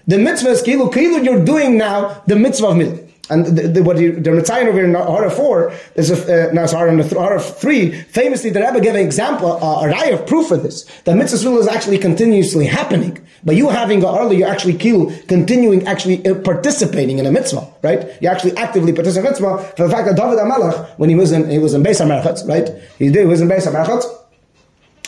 The 0.09 0.18
mitzvah 0.18 0.50
is 0.50 0.62
kilu 0.62 0.92
kilu. 0.92 1.25
You're 1.25 1.45
doing 1.45 1.78
now 1.78 2.23
the 2.26 2.35
mitzvah 2.35 2.66
of 2.66 2.75
milah. 2.75 3.05
And 3.28 3.45
the, 3.47 3.68
the, 3.68 3.83
what 3.83 3.99
you, 3.99 4.12
the 4.12 4.30
Mitzayin 4.30 4.66
over 4.66 4.85
in 4.85 4.95
Hara 4.95 5.30
4, 5.30 5.73
there's 5.95 6.11
a, 6.11 6.50
uh, 6.50 6.52
no, 6.52 6.66
sorry, 6.66 6.90
in 6.90 6.99
Hara 6.99 7.40
3, 7.40 7.90
famously 8.02 8.50
the 8.50 8.61
Rebbe 8.61 8.80
gave 8.80 8.95
an 8.95 9.00
example, 9.00 9.52
uh, 9.52 9.83
a 9.83 9.88
ray 9.88 10.12
of 10.12 10.26
proof 10.26 10.49
for 10.49 10.56
this, 10.56 10.85
that 11.04 11.16
mitzvah 11.16 11.56
is 11.56 11.66
actually 11.66 11.99
continuously 11.99 12.66
happening. 12.66 13.18
But 13.45 13.56
you 13.56 13.68
having 13.68 14.02
a 14.02 14.06
arla, 14.06 14.35
you're 14.35 14.49
actually 14.49 14.75
kill, 14.75 15.12
continuing, 15.28 15.87
actually 15.87 16.26
uh, 16.26 16.35
participating 16.37 17.18
in 17.18 17.26
a 17.26 17.33
mitzvah, 17.33 17.73
right? 17.83 18.21
You're 18.21 18.33
actually 18.33 18.56
actively 18.56 18.92
participating 18.92 19.37
in 19.37 19.45
a 19.45 19.49
mitzvah 19.49 19.75
for 19.76 19.88
the 19.88 19.90
fact 19.90 20.06
that 20.09 20.16
David 20.16 20.38
HaMelech, 20.38 20.99
when 20.99 21.11
he 21.11 21.16
was 21.16 21.33
in, 21.33 21.50
he 21.50 21.59
was 21.59 21.75
in 21.75 21.83
Beis 21.83 22.00
HaMerchatz, 22.00 22.49
right? 22.49 22.68
He 22.99 23.06
did, 23.06 23.21
he 23.21 23.26
was 23.26 23.40
in 23.40 23.49
Beis 23.49 23.66
HaMerchatz, 23.66 24.04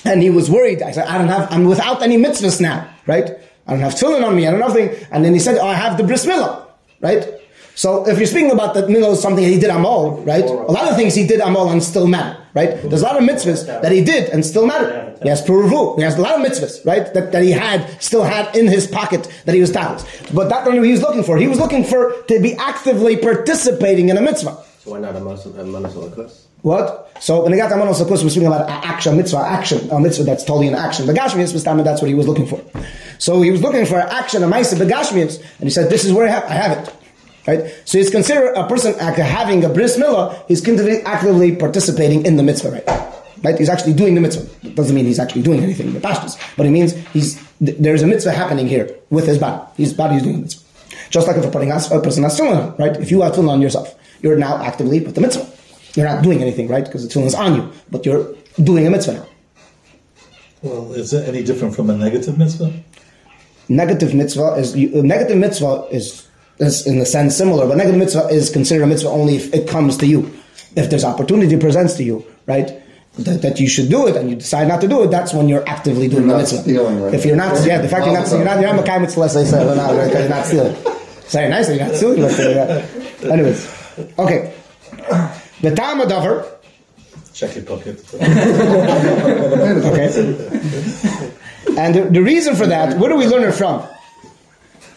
and 0.05 0.23
he 0.23 0.31
was 0.31 0.51
worried. 0.51 0.83
I 0.83 0.91
said, 0.91 1.07
I 1.07 1.19
don't 1.19 1.29
have, 1.29 1.51
I'm 1.53 1.65
without 1.65 2.03
any 2.03 2.17
mitzvahs 2.17 2.61
now, 2.61 2.89
right? 3.07 3.31
I 3.67 3.73
don't 3.73 3.81
have 3.81 3.95
tefillin 3.95 4.25
on 4.25 4.35
me, 4.35 4.47
I 4.47 4.51
don't 4.51 4.61
have 4.61 4.69
nothing. 4.71 5.07
And 5.11 5.25
then 5.25 5.35
he 5.35 5.41
said, 5.41 5.59
oh, 5.59 5.67
I 5.67 5.75
have 5.75 5.99
the 5.99 6.05
bris 6.05 6.27
milah, 6.27 6.67
right? 7.01 7.38
So 7.79 8.09
if 8.09 8.19
you're 8.19 8.27
speaking 8.27 8.51
about 8.51 8.75
that 8.75 8.87
milah 8.87 9.13
is 9.13 9.23
something 9.23 9.45
that 9.45 9.51
he 9.51 9.61
did 9.61 9.71
amol, 9.71 10.27
right? 10.27 10.43
A 10.43 10.73
lot 10.79 10.91
of 10.91 10.97
things 10.97 11.15
he 11.15 11.25
did 11.25 11.39
amol 11.39 11.71
and 11.71 11.81
still 11.81 12.09
matter, 12.09 12.37
right? 12.53 12.71
There's 12.83 13.03
a 13.03 13.05
lot 13.05 13.17
of 13.17 13.23
mitzvahs 13.23 13.67
that 13.67 13.93
he 13.93 14.03
did 14.03 14.31
and 14.31 14.45
still 14.45 14.67
matter. 14.67 15.15
He 15.23 15.29
has 15.29 15.47
puruvu. 15.47 15.97
He 15.97 16.03
has 16.03 16.19
a 16.19 16.21
lot 16.21 16.35
of 16.35 16.45
mitzvahs, 16.45 16.85
right? 16.85 17.15
That, 17.15 17.31
that 17.31 17.45
he 17.45 17.53
had, 17.53 18.03
still 18.03 18.25
had 18.25 18.57
in 18.57 18.67
his 18.67 18.89
pocket 18.89 19.31
that 19.45 19.55
he 19.55 19.61
was 19.61 19.71
talis. 19.71 20.03
But 20.35 20.49
that's 20.49 20.67
what 20.67 20.75
he 20.75 20.91
was 20.91 21.03
looking 21.03 21.23
for. 21.23 21.39
He 21.39 21.47
was 21.47 21.61
looking 21.61 21.85
for 21.85 22.21
to 22.23 22.41
be 22.41 22.55
actively 22.55 23.17
participating 23.17 24.09
in 24.09 24.17
a 24.17 24.23
mitzvah. 24.23 24.59
So 24.81 24.91
why 24.91 24.99
not 24.99 25.15
a 25.15 25.21
monosolakus? 25.21 26.47
What? 26.63 27.13
So 27.21 27.45
when 27.45 27.53
he 27.53 27.59
got 27.59 27.69
to 27.69 27.77
Amonos 27.77 28.03
Lakus, 28.03 28.25
we're 28.25 28.31
speaking 28.31 28.49
about 28.49 28.69
action, 28.69 29.17
mitzvah, 29.17 29.39
action, 29.39 29.89
a 29.91 30.01
mitzvah 30.01 30.25
that's 30.25 30.43
totally 30.43 30.67
in 30.67 30.75
action. 30.75 31.07
The 31.07 31.13
Gashmias 31.13 31.53
was 31.53 31.63
that's 31.63 32.03
what 32.03 32.09
he 32.09 32.15
was 32.15 32.27
looking 32.27 32.47
for. 32.47 32.61
So 33.19 33.41
he 33.41 33.53
was 33.53 33.63
looking 33.63 33.87
for 33.87 33.99
action, 33.99 34.43
a 34.43 34.49
Maisa 34.49 34.77
Begashmias, 34.77 35.39
and 35.39 35.65
he 35.65 35.71
said, 35.71 35.91
This 35.91 36.05
is 36.05 36.13
where 36.13 36.27
I 36.27 36.31
have, 36.31 36.45
I 36.45 36.55
have 36.55 36.79
it. 36.79 36.95
Right? 37.49 37.75
So 37.87 37.97
he's 37.97 38.11
considered 38.11 38.53
a 38.53 38.69
person 38.69 38.93
having 38.99 39.65
a 39.65 39.71
bris 39.71 39.97
milah, 39.97 40.47
he's 40.49 40.61
actively 41.07 41.57
participating 41.57 42.27
in 42.27 42.37
the 42.37 42.43
mitzvah, 42.43 42.73
right? 42.73 42.87
Right? 43.43 43.59
He's 43.59 43.71
actually 43.71 43.95
doing 43.95 44.15
the 44.15 44.21
mitzvah. 44.21 44.47
It 44.67 44.75
doesn't 44.75 44.95
mean 44.95 45.07
he's 45.07 45.19
actually 45.19 45.41
doing 45.43 45.63
anything 45.63 45.87
in 45.87 45.95
the 45.95 46.01
pashtus, 46.01 46.37
but 46.59 46.67
it 46.67 46.71
means 46.71 46.93
he's 47.15 47.43
there's 47.59 48.03
a 48.03 48.07
mitzvah 48.07 48.33
happening 48.33 48.69
here 48.69 48.95
with 49.09 49.27
his 49.27 49.39
body. 49.39 49.65
His 49.79 49.95
body 49.95 50.17
is 50.17 50.25
doing 50.25 50.37
the 50.37 50.43
mitzvah. 50.43 50.63
Just 51.09 51.27
like 51.27 51.39
if 51.39 51.45
a 51.47 51.51
putting 51.51 51.73
a 51.73 51.79
person 52.03 52.23
has 52.23 52.39
tefillin 52.39 52.79
right? 52.79 52.95
If 52.99 53.11
you 53.11 53.23
have 53.23 53.33
tefillin 53.33 53.49
on 53.49 53.63
yourself, 53.63 53.99
you're 54.21 54.37
now 54.37 54.63
actively 54.63 55.01
with 55.01 55.15
the 55.15 55.23
mitzvah. 55.23 55.51
You're 55.95 56.07
not 56.07 56.23
doing 56.23 56.43
anything, 56.43 56.69
right? 56.69 56.85
Because 56.85 57.09
the 57.09 57.09
tefillin 57.09 57.29
is 57.29 57.35
on 57.35 57.57
you, 57.57 57.73
but 57.91 58.05
you're 58.05 58.35
doing 58.63 58.87
a 58.87 58.91
mitzvah 58.91 59.15
now. 59.15 59.27
Well, 60.61 60.93
is 60.93 61.15
it 61.15 61.27
any 61.27 61.43
different 61.43 61.75
from 61.75 61.89
a 61.89 61.97
negative 61.97 62.37
mitzvah? 62.37 62.75
Negative 63.71 64.15
mitzvah 64.15 64.57
is 64.57 64.77
negative 64.77 65.39
mitzvah 65.39 65.89
is 65.91 66.28
is 66.61 66.87
in 66.87 66.99
a 66.99 67.07
sense 67.07 67.37
similar, 67.37 67.67
but 67.67 67.77
negative 67.77 67.99
mitzvah 67.99 68.29
is 68.29 68.51
considered 68.51 68.85
a 68.85 68.87
mitzvah 68.87 69.09
only 69.09 69.37
if 69.37 69.53
it 69.55 69.69
comes 69.69 69.97
to 69.99 70.07
you. 70.07 70.33
If 70.77 70.91
there's 70.91 71.05
opportunity 71.05 71.57
presents 71.57 71.95
to 71.95 72.05
you, 72.05 72.25
right? 72.47 72.83
That, 73.19 73.43
that, 73.43 73.59
you 73.59 73.69
should 73.69 73.89
do 73.89 74.07
it 74.07 74.15
and 74.17 74.31
you 74.31 74.37
decide 74.37 74.69
not 74.69 74.81
to 74.83 74.89
do 74.89 75.03
it, 75.03 75.09
that's 75.11 75.35
when 75.35 75.49
you're 75.49 75.69
actively 75.69 76.07
doing 76.07 76.29
you're 76.29 76.33
the 76.35 76.39
mitzvah. 76.39 76.59
Stealing, 76.59 77.01
right? 77.01 77.15
If 77.15 77.25
you're 77.25 77.35
not, 77.35 77.67
yeah, 77.67 77.81
the 77.81 77.89
fact 77.89 78.07
you're 78.07 78.15
not, 78.15 78.31
you're 78.31 78.45
not, 78.45 78.61
you're 78.61 78.73
not 78.73 78.85
Makai 78.85 79.01
mitzvah, 79.01 79.21
let's 79.21 79.33
say, 79.33 79.45
so, 79.45 79.75
no, 79.75 80.07
because 80.07 80.21
you're 80.21 80.29
not 80.29 80.47
stealing. 80.47 80.77
Say 81.27 81.49
nicely, 81.49 81.79
you're 81.79 81.87
not 81.89 81.97
stealing, 81.97 82.21
but, 82.23 83.25
anyways. 83.25 83.67
Okay. 84.19 84.55
The 85.61 85.75
Tama 85.75 86.07
Dover. 86.07 86.47
Check 87.35 87.57
your 87.57 87.65
pocket. 87.65 88.05
okay. 88.15 88.23
And 91.77 91.95
the, 91.95 92.09
the 92.11 92.23
reason 92.23 92.55
for 92.57 92.67
that, 92.67 92.99
where 92.99 93.11
do 93.11 93.17
we 93.17 93.27
learn 93.27 93.43
it 93.43 93.53
from? 93.53 93.87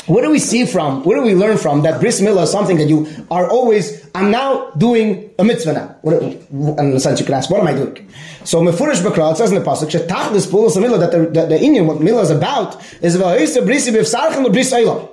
What 0.08 0.24
do 0.24 0.32
we 0.32 0.40
see 0.40 0.66
from? 0.66 1.04
What 1.04 1.16
do 1.16 1.22
we 1.22 1.36
learn 1.36 1.58
from 1.58 1.84
that 1.84 2.02
bris 2.02 2.22
milah 2.22 2.44
is 2.44 2.52
something 2.52 2.78
that 2.78 2.90
you 2.90 3.08
are 3.30 3.48
always? 3.48 4.10
I'm 4.16 4.32
now 4.32 4.72
doing 4.72 5.30
a 5.38 5.44
mitzvah 5.44 5.74
now. 5.74 5.96
What, 6.02 6.24
in 6.24 6.94
a 6.94 7.00
sense, 7.00 7.20
you 7.20 7.26
can 7.26 7.36
ask, 7.36 7.52
what 7.52 7.60
am 7.60 7.68
I 7.68 7.74
doing? 7.74 8.10
So 8.44 8.62
mefurish 8.62 9.02
bakra 9.04 9.34
it 9.34 9.38
says 9.38 9.52
in 9.52 9.60
the 9.60 9.64
pasuk 9.64 9.92
shetachlis 9.92 10.48
pulos 10.48 10.76
milah 10.76 11.00
that 11.00 11.12
the, 11.12 11.20
the, 11.20 11.46
the 11.46 11.58
inyan 11.58 11.86
what 11.86 11.98
milah 11.98 12.24
is 12.24 12.32
about 12.32 12.82
is 13.04 13.16
brisi 13.16 15.10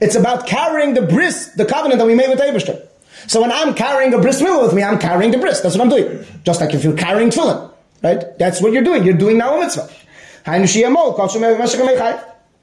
It's 0.00 0.16
about 0.16 0.46
carrying 0.46 0.94
the 0.94 1.02
bris, 1.02 1.50
the 1.50 1.64
covenant 1.64 2.00
that 2.00 2.06
we 2.06 2.16
made 2.16 2.28
with 2.28 2.40
Abraham. 2.40 2.82
So 3.28 3.40
when 3.40 3.52
I'm 3.52 3.72
carrying 3.74 4.12
a 4.14 4.18
bris 4.18 4.42
milah 4.42 4.64
with 4.64 4.74
me, 4.74 4.82
I'm 4.82 4.98
carrying 4.98 5.30
the 5.30 5.38
bris. 5.38 5.60
That's 5.60 5.76
what 5.76 5.84
I'm 5.84 5.90
doing. 5.90 6.26
Just 6.42 6.60
like 6.60 6.74
if 6.74 6.82
you're 6.82 6.96
carrying 6.96 7.30
tefillin, 7.30 7.72
right? 8.02 8.36
That's 8.38 8.60
what 8.60 8.72
you're 8.72 8.82
doing. 8.82 9.04
You're 9.04 9.14
doing 9.16 9.38
now 9.38 9.56
a 9.56 9.60
mitzvah. 9.60 9.88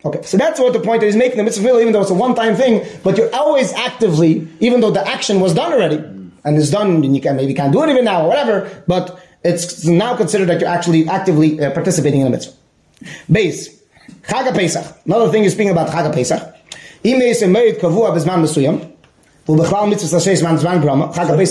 Okay, 0.03 0.21
so 0.23 0.37
that's 0.37 0.59
what 0.59 0.73
the 0.73 0.79
point 0.79 1.03
is 1.03 1.15
making 1.15 1.37
the 1.37 1.43
mitzvah 1.43 1.79
even 1.79 1.93
though 1.93 2.01
it's 2.01 2.09
a 2.09 2.15
one-time 2.15 2.55
thing, 2.55 2.85
but 3.03 3.17
you're 3.17 3.33
always 3.35 3.71
actively, 3.73 4.47
even 4.59 4.81
though 4.81 4.89
the 4.89 5.07
action 5.07 5.39
was 5.39 5.53
done 5.53 5.71
already, 5.71 5.97
and 6.43 6.57
is 6.57 6.71
done, 6.71 7.03
and 7.03 7.15
you 7.15 7.21
can 7.21 7.35
maybe 7.35 7.53
can't 7.53 7.71
do 7.71 7.83
it 7.83 7.89
even 7.89 8.05
now 8.05 8.25
or 8.25 8.27
whatever, 8.27 8.83
but 8.87 9.23
it's 9.43 9.85
now 9.85 10.15
considered 10.15 10.47
that 10.49 10.59
you're 10.59 10.69
actually 10.69 11.07
actively 11.07 11.59
uh, 11.59 11.71
participating 11.71 12.21
in 12.21 12.25
the 12.25 12.31
mitzvah. 12.31 12.55
Base, 13.31 13.81
Chag 14.23 14.53
Pesach. 14.55 14.85
Another 15.05 15.31
thing 15.31 15.43
you're 15.43 15.51
speaking 15.51 15.71
about 15.71 15.89
Chag 15.89 16.11
Pesach. 16.13 16.55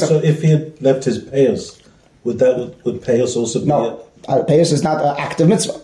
So 0.09 0.19
if 0.19 0.43
he 0.43 0.51
had 0.51 0.81
left 0.81 1.05
his 1.05 1.25
payos, 1.25 1.81
would 2.25 2.39
that 2.39 2.57
would, 2.57 2.85
would 2.85 3.03
payos 3.03 3.37
also 3.37 3.61
be? 3.61 3.67
No, 3.67 4.05
uh, 4.29 4.43
payos 4.43 4.73
is 4.73 4.83
not 4.83 5.05
an 5.05 5.17
active 5.19 5.49
mitzvah. 5.49 5.81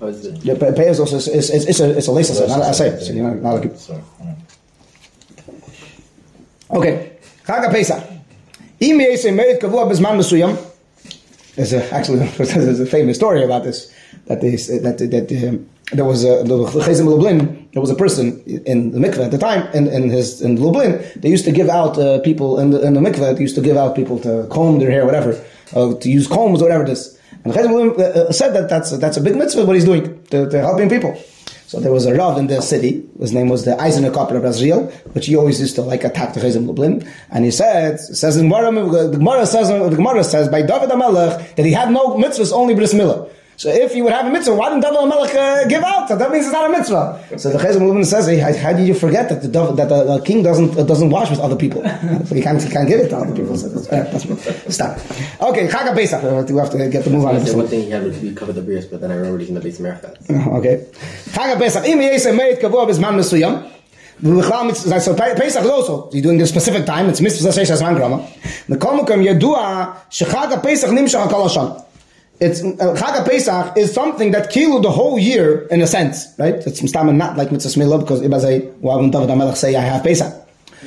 It? 0.00 0.42
The 0.42 0.54
payos 0.54 1.00
also 1.00 1.16
is, 1.16 1.28
is, 1.28 1.50
is, 1.50 1.66
is 1.66 1.80
a, 1.80 1.98
it's 1.98 2.08
a 2.08 2.46
not 2.46 2.70
a 2.70 2.74
say. 2.74 2.98
So 3.00 3.12
you're 3.12 3.34
not, 3.34 3.42
not 3.42 3.64
a 3.64 3.78
Sorry. 3.78 4.02
Okay, 6.70 7.18
Chag 7.44 7.72
Pesach. 7.72 8.04
Im 8.80 8.98
yesem 8.98 9.34
merit 9.34 9.60
kavua 9.60 9.90
bezman 9.90 10.16
mesuyam. 10.16 10.56
There's 11.56 11.72
a, 11.72 11.92
actually 11.92 12.28
there's 12.38 12.80
a 12.80 12.86
famous 12.86 13.16
story 13.16 13.42
about 13.42 13.64
this 13.64 13.92
that 14.26 14.40
they, 14.40 14.50
that 14.50 14.98
that 14.98 15.48
um, 15.48 15.68
there 15.92 16.04
was 16.04 16.22
a 16.22 16.44
the 16.44 16.58
Chesem 16.66 17.06
Lublin. 17.06 17.68
There 17.72 17.80
was 17.80 17.90
a 17.90 17.96
person 17.96 18.40
in 18.44 18.92
the 18.92 19.00
mikveh 19.00 19.24
at 19.24 19.30
the 19.32 19.38
time 19.38 19.66
in, 19.74 19.88
in 19.88 20.10
his 20.10 20.40
in 20.42 20.56
Lublin. 20.56 21.02
They 21.16 21.28
used 21.28 21.44
to 21.46 21.52
give 21.52 21.68
out 21.68 21.98
uh, 21.98 22.20
people 22.20 22.60
in 22.60 22.70
the 22.70 22.80
in 22.82 22.94
the 22.94 23.00
mikveh. 23.00 23.34
They 23.34 23.40
used 23.40 23.56
to 23.56 23.62
give 23.62 23.76
out 23.76 23.96
people 23.96 24.20
to 24.20 24.46
comb 24.50 24.78
their 24.78 24.90
hair, 24.90 25.04
whatever, 25.04 25.42
uh, 25.74 25.94
to 25.94 26.08
use 26.08 26.28
combs, 26.28 26.60
or 26.60 26.66
whatever 26.66 26.84
it 26.84 26.90
is. 26.90 27.17
And 27.44 27.52
Chesem 27.52 27.72
Lublin 27.72 28.00
uh, 28.00 28.32
said 28.32 28.54
that 28.54 28.68
that's 28.68 28.96
that's 28.98 29.16
a 29.16 29.20
big 29.20 29.36
mitzvah 29.36 29.64
what 29.64 29.74
he's 29.74 29.84
doing 29.84 30.22
to, 30.24 30.48
to 30.50 30.60
helping 30.60 30.88
people. 30.88 31.16
So 31.68 31.78
there 31.80 31.92
was 31.92 32.06
a 32.06 32.14
Rav 32.14 32.38
in 32.38 32.46
the 32.46 32.62
city, 32.62 33.06
his 33.20 33.34
name 33.34 33.50
was 33.50 33.66
the 33.66 33.72
Eisener 33.72 34.10
of 34.16 34.44
Israel, 34.46 34.86
which 35.12 35.26
he 35.26 35.36
always 35.36 35.60
used 35.60 35.74
to 35.74 35.82
like 35.82 36.02
attack 36.02 36.32
the 36.32 36.40
Chesem 36.40 36.66
Lublin. 36.66 37.06
And 37.30 37.44
he 37.44 37.50
said, 37.50 38.00
says 38.00 38.38
in 38.38 38.48
Gemara, 38.48 38.72
the 38.72 39.18
Gemara 39.18 39.44
says, 39.44 39.68
the 39.68 39.94
Gemara 39.94 40.24
says 40.24 40.48
by 40.48 40.62
David 40.62 40.88
HaMelech 40.88 41.56
that 41.56 41.66
he 41.66 41.72
had 41.72 41.92
no 41.92 42.16
mitzvahs, 42.16 42.52
only 42.54 42.74
bris 42.74 42.94
milah. 42.94 43.30
So 43.58 43.70
if 43.70 43.96
you 43.96 44.04
would 44.04 44.12
have 44.12 44.24
a 44.24 44.30
mitzvah, 44.30 44.54
why 44.54 44.68
didn't 44.68 44.84
David 44.84 44.98
HaMelech 44.98 45.34
uh, 45.34 45.66
give 45.66 45.82
out? 45.82 46.08
That 46.08 46.30
means 46.30 46.46
it's 46.46 46.52
not 46.52 46.70
a 46.70 46.78
mitzvah. 46.78 47.38
So 47.38 47.50
the 47.50 47.58
Chesem 47.58 47.80
Lublin 47.80 48.04
says, 48.04 48.28
hey, 48.28 48.38
how, 48.38 48.72
did 48.72 48.86
you 48.86 48.94
forget 48.94 49.28
that 49.30 49.42
the, 49.42 49.48
that 49.48 49.88
the, 49.88 50.04
the 50.04 50.22
king 50.24 50.44
doesn't 50.44 50.78
uh, 50.78 50.84
doesn't 50.84 51.10
wash 51.10 51.28
with 51.28 51.40
other 51.40 51.56
people? 51.56 51.82
so 52.24 52.36
he 52.36 52.40
can't, 52.40 52.62
he 52.62 52.70
can't 52.70 52.86
give 52.86 53.00
it 53.00 53.08
to 53.08 53.16
other 53.16 53.34
people. 53.34 53.58
So 53.58 53.68
that's, 53.68 53.88
uh, 53.88 54.04
that's, 54.12 54.72
stop. 54.72 54.96
Okay, 55.40 55.66
Chag 55.66 55.92
Pesach. 55.92 56.22
We 56.48 56.56
have 56.56 56.70
to 56.70 56.88
get 56.88 57.02
the 57.02 57.10
move 57.10 57.24
on. 57.24 57.34
I 57.34 57.52
one 57.52 57.66
thing 57.66 57.82
he 57.82 57.90
had 57.90 58.04
to 58.04 58.20
be 58.20 58.32
covered 58.32 58.52
the 58.52 58.62
bris, 58.62 58.84
but 58.84 59.00
then 59.00 59.10
I 59.10 59.16
remembered 59.16 59.40
he's 59.40 59.48
in 59.48 59.56
the 59.56 59.60
Beis 59.60 59.80
HaMerchatz. 59.80 60.30
Okay. 60.58 60.86
Chag 61.32 61.58
Pesach. 61.58 61.84
Im 61.84 61.98
yesem 61.98 62.36
meit 62.36 62.60
kavua 62.60 62.86
bezman 62.86 63.18
mesuyam. 63.18 63.68
So 65.00 65.14
Pesach 65.16 65.64
is 65.64 65.70
also 65.70 66.10
you're 66.12 66.22
doing 66.22 66.40
a 66.40 66.46
specific 66.46 66.86
time. 66.86 67.08
It's 67.08 67.20
mitzvah 67.20 67.48
sheish 67.48 67.76
asman 67.76 67.96
grama. 67.96 68.18
Nekom 68.68 69.04
kam 69.04 69.20
yadua 69.20 69.96
shechag 70.10 70.62
Pesach 70.62 70.90
nimshach 70.90 71.28
kol 71.28 71.48
hashan. 71.48 71.86
It's 72.40 72.62
uh, 72.62 72.94
Chag 72.94 73.26
Pesach 73.26 73.76
is 73.76 73.92
something 73.92 74.30
that 74.30 74.50
kilu 74.50 74.80
the 74.80 74.92
whole 74.92 75.18
year 75.18 75.62
in 75.72 75.82
a 75.82 75.88
sense, 75.88 76.26
right? 76.38 76.54
It's 76.54 76.80
mistama 76.80 77.14
not 77.14 77.36
like 77.36 77.50
mitzvah 77.50 77.80
smilah 77.80 78.00
because 78.00 78.22
ibazay 78.22 78.72
why 78.78 78.94
David 79.10 79.28
Hamelech 79.28 79.56
say 79.56 79.74
I 79.74 79.80
have 79.80 80.04
Pesach. 80.04 80.32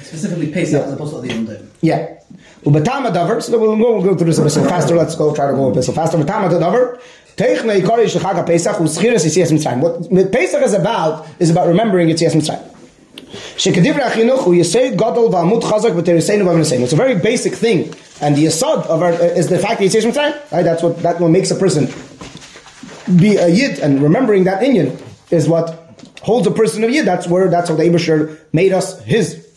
Specifically 0.01 0.50
Pesach 0.50 0.79
yeah. 0.79 0.88
as 0.88 0.93
opposed 0.93 1.13
to 1.13 1.22
the 1.22 1.27
Yom 1.27 1.48
Tov. 1.48 1.67
Yeah. 1.81 2.20
Ubatama 2.63 3.12
davar. 3.12 3.43
So 3.43 3.60
we'll, 3.60 3.75
we'll 3.75 4.01
go 4.01 4.15
through 4.15 4.27
this 4.27 4.38
a 4.38 4.43
bit 4.43 4.70
faster. 4.70 4.96
Let's 4.96 5.15
go 5.15 5.36
try 5.36 5.48
to 5.48 5.53
go 5.53 5.72
a 5.72 5.74
bit 5.74 5.84
faster. 5.84 6.17
Ubatama 6.17 6.50
davar. 6.50 7.01
Teichne 7.36 7.81
ikari 7.81 8.05
shechag 8.05 8.46
Pesach 8.46 8.77
uschiras 8.77 9.25
yitzias 9.25 9.51
mitzrayim. 9.51 9.81
What 9.81 10.31
Pesach 10.31 10.62
is 10.62 10.74
about 10.74 11.27
is 11.39 11.50
about 11.50 11.67
remembering 11.67 12.08
yitzias 12.08 12.31
mitzrayim. 12.31 12.70
It's 13.55 13.65
a 16.93 16.96
very 16.96 17.15
basic 17.20 17.53
thing, 17.53 17.93
and 18.22 18.36
the 18.36 18.46
yisod 18.46 18.86
of 18.88 19.01
our 19.01 19.12
is 19.13 19.48
the 19.50 19.60
fact 19.60 19.79
that 19.79 19.86
Yitzias 19.86 20.05
Mitzrayim. 20.05 20.51
Right, 20.51 20.63
that's 20.63 20.84
what 20.84 20.98
that 21.03 21.20
what 21.20 21.29
makes 21.29 21.51
a 21.51 21.55
person 21.55 21.88
be 23.20 23.36
a 23.38 23.48
yid 23.48 23.79
and 23.79 24.01
remembering 24.01 24.46
that 24.46 24.62
inyan. 24.62 25.00
is 25.31 25.48
what 25.48 25.81
holds 26.22 26.48
a 26.48 26.51
person 26.51 26.84
of 26.84 26.91
Yid. 26.91 27.05
That's 27.05 27.27
where, 27.27 27.50
that's 27.50 27.70
how 27.70 27.75
the 27.75 27.84
Abishur 27.84 28.39
made 28.53 28.74
us 28.74 29.01
his. 29.03 29.48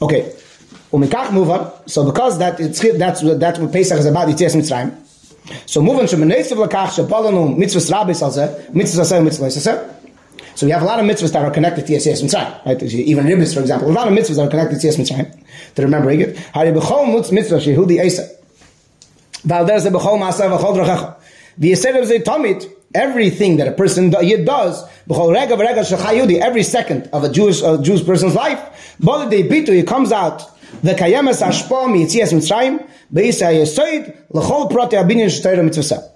Okay. 0.00 0.34
Umikach 0.92 1.32
move 1.32 1.50
on. 1.50 1.72
So 1.88 2.04
because 2.04 2.38
that 2.38 2.60
it's 2.60 2.80
that's 2.98 3.22
that's 3.38 3.58
what 3.58 3.72
Pesach 3.72 3.98
is 3.98 4.06
about. 4.06 4.28
Yitzias 4.28 4.54
Mitzrayim. 4.54 4.94
So 5.68 5.80
move 5.80 5.98
on. 5.98 6.04
Shemenesiv 6.04 6.66
lakach 6.66 7.06
shepalanu 7.06 7.56
mitzvahs 7.56 7.90
rabbi 7.90 8.12
salzeh 8.12 8.70
mitzvahs 8.72 9.00
aseh 9.00 9.26
mitzvahs 9.26 9.56
aseh. 9.56 10.01
So 10.62 10.66
we 10.66 10.70
have 10.70 10.82
a 10.82 10.84
lot 10.84 11.00
of 11.00 11.06
mitzvahs 11.06 11.32
that 11.32 11.44
are 11.44 11.50
connected 11.50 11.88
to 11.88 11.92
Yitzias 11.92 12.22
Mitzrayim. 12.22 12.64
Right? 12.64 12.80
Even 12.80 13.26
ribbis, 13.26 13.52
for 13.52 13.58
example, 13.58 13.90
a 13.90 13.94
lot 13.94 14.06
of 14.06 14.14
mitzvahs 14.14 14.36
that 14.36 14.46
are 14.46 14.48
connected 14.48 14.80
to 14.80 14.86
Yitzias 14.86 14.96
Mitzrayim. 14.96 15.74
To 15.74 15.82
remembering 15.82 16.20
it. 16.20 16.38
Hari 16.38 16.70
b'chol 16.70 17.32
mitzvah 17.32 17.56
shehudi 17.56 17.98
esa. 17.98 18.28
Val 19.42 19.64
there's 19.64 19.86
a 19.86 19.90
b'chol 19.90 20.20
ma'aseh 20.20 20.56
v'chol 20.56 20.76
drachecha. 20.76 21.16
V'yesed 21.58 22.00
of 22.00 22.22
tamid 22.22 22.72
everything 22.94 23.56
that 23.56 23.66
a 23.66 23.72
person 23.72 24.10
does, 24.10 24.84
every 25.10 26.62
second 26.62 27.10
of 27.12 27.24
a 27.24 27.28
Jewish 27.28 27.60
a 27.60 27.82
Jewish 27.82 28.06
person's 28.06 28.36
life, 28.36 28.94
he 29.00 29.82
comes 29.82 30.12
out 30.12 30.48
the 30.84 30.92
kayemes 30.92 31.42
ashpa 31.44 31.88
mitzias 31.88 32.32
mitzrayim 32.32 32.88
beisa 33.12 33.52
yesoid 33.52 34.16
lechol 34.32 34.70
prate 34.70 34.92
abinyan 34.92 35.26
shtayra 35.26 35.68
mitzvasa. 35.68 36.11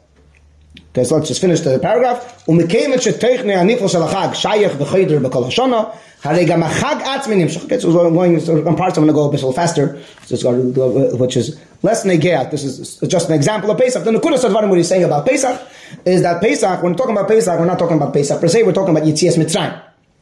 Okay, 0.97 1.05
so 1.05 1.17
let's 1.17 1.29
just 1.29 1.43
finish 1.43 1.61
the 1.61 1.79
paragraph. 1.79 2.47
Umikemet 2.47 3.03
sheteichne 3.05 3.55
anifel 3.55 3.81
shalachag 3.81 4.33
shayach 4.33 4.71
v'chayder 4.79 5.21
b'kol 5.21 5.45
hashana 5.45 5.95
harei 6.23 6.47
gam 6.47 6.63
achag 6.63 7.03
atzmi 7.03 7.37
nimshach. 7.37 7.67
Okay, 7.67 7.79
so 7.79 7.89
we're 7.95 8.11
going, 8.11 8.41
so 8.41 8.67
on 8.67 8.77
parts 8.77 8.97
I'm 8.97 9.05
going 9.05 9.09
to 9.09 9.13
go 9.13 9.29
a 9.29 9.31
bit 9.31 9.55
faster, 9.55 9.99
which 10.31 11.37
is 11.37 11.61
less 11.83 12.07
negayat. 12.07 12.51
This 12.51 12.65
is 12.65 12.97
just 13.09 13.29
an 13.29 13.35
example 13.35 13.71
of 13.71 13.77
Pesach. 13.77 14.05
The 14.05 14.11
Nekudas 14.11 14.49
Advarim, 14.49 14.71
what 14.71 14.79
he's 14.79 14.89
saying 14.89 15.05
about 15.05 15.27
Pesach, 15.27 15.61
is 16.07 16.23
that 16.23 16.41
Pesach, 16.41 16.83
when 16.83 16.93
we're 16.93 16.97
talking 16.97 17.15
about 17.15 17.29
Pesach, 17.29 17.61
we're 17.61 17.67
not 17.67 17.79
talking 17.79 17.99
about 17.99 18.15
Pesach 18.15 18.41
per 18.41 18.49
se, 18.49 18.63
we're 18.63 18.73
talking 18.73 18.97
about 18.97 19.07
Yitzias 19.07 19.37
Mitzrayim. 19.37 19.79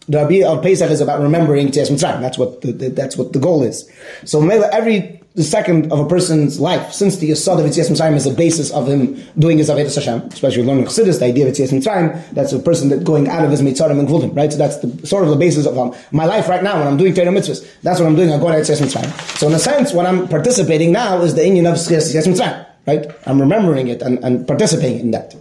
The 0.08 0.24
idea 0.24 0.48
of 0.48 0.60
Pesach 0.60 0.90
is 0.90 1.00
about 1.00 1.20
remembering 1.20 1.68
Yitzias 1.68 1.88
Mitzrayim. 1.88 2.20
That's 2.20 2.36
what 2.36 2.62
the, 2.62 2.72
the, 2.72 2.88
that's 2.88 3.16
what 3.16 3.32
the 3.32 3.38
goal 3.38 3.62
is. 3.62 3.88
So 4.24 4.44
every 4.50 5.20
the 5.34 5.42
second 5.42 5.90
of 5.90 5.98
a 5.98 6.06
person's 6.06 6.60
life, 6.60 6.92
since 6.92 7.16
the 7.16 7.30
Yisod 7.30 7.58
of 7.58 7.66
Yitzias 7.66 7.90
Mitzrayim 7.90 8.14
is 8.14 8.24
the 8.24 8.32
basis 8.32 8.70
of 8.70 8.86
him 8.86 9.20
doing 9.36 9.58
his 9.58 9.68
Avodah 9.68 9.92
Hashem, 9.92 10.28
especially 10.28 10.62
learning 10.62 10.84
Chassidus, 10.84 11.18
the 11.18 11.24
idea 11.24 11.48
of 11.48 11.52
Yitzias 11.52 11.72
Mitzrayim, 11.72 12.30
that's 12.30 12.52
a 12.52 12.60
person 12.60 12.88
that 12.90 13.02
going 13.02 13.26
out 13.26 13.44
of 13.44 13.50
his 13.50 13.60
Mitzarim 13.60 13.98
and 13.98 14.06
Gvulim, 14.06 14.36
right? 14.36 14.52
So 14.52 14.58
that's 14.58 14.76
the 14.78 15.06
sort 15.06 15.24
of 15.24 15.30
the 15.30 15.36
basis 15.36 15.66
of 15.66 15.76
um, 15.76 15.92
my 16.12 16.24
life 16.24 16.48
right 16.48 16.62
now 16.62 16.78
when 16.78 16.86
I'm 16.86 16.96
doing 16.96 17.14
Torah 17.14 17.32
mitzvahs. 17.32 17.68
That's 17.82 17.98
what 17.98 18.06
I'm 18.06 18.14
doing. 18.14 18.32
I'm 18.32 18.38
going 18.38 18.54
out 18.54 18.64
to 18.64 18.72
Yitzias 18.72 18.80
Mitzrayim. 18.80 19.38
So 19.38 19.48
in 19.48 19.54
a 19.54 19.58
sense, 19.58 19.92
what 19.92 20.06
I'm 20.06 20.28
participating 20.28 20.92
now 20.92 21.20
is 21.22 21.34
the 21.34 21.42
inyan 21.42 21.68
of 21.68 21.78
Yitzias 21.78 22.28
Mitzrayim, 22.28 22.66
right? 22.86 23.10
I'm 23.26 23.40
remembering 23.40 23.88
it 23.88 24.02
and, 24.02 24.22
and 24.22 24.46
participating 24.46 25.00
in 25.00 25.10
that. 25.10 25.34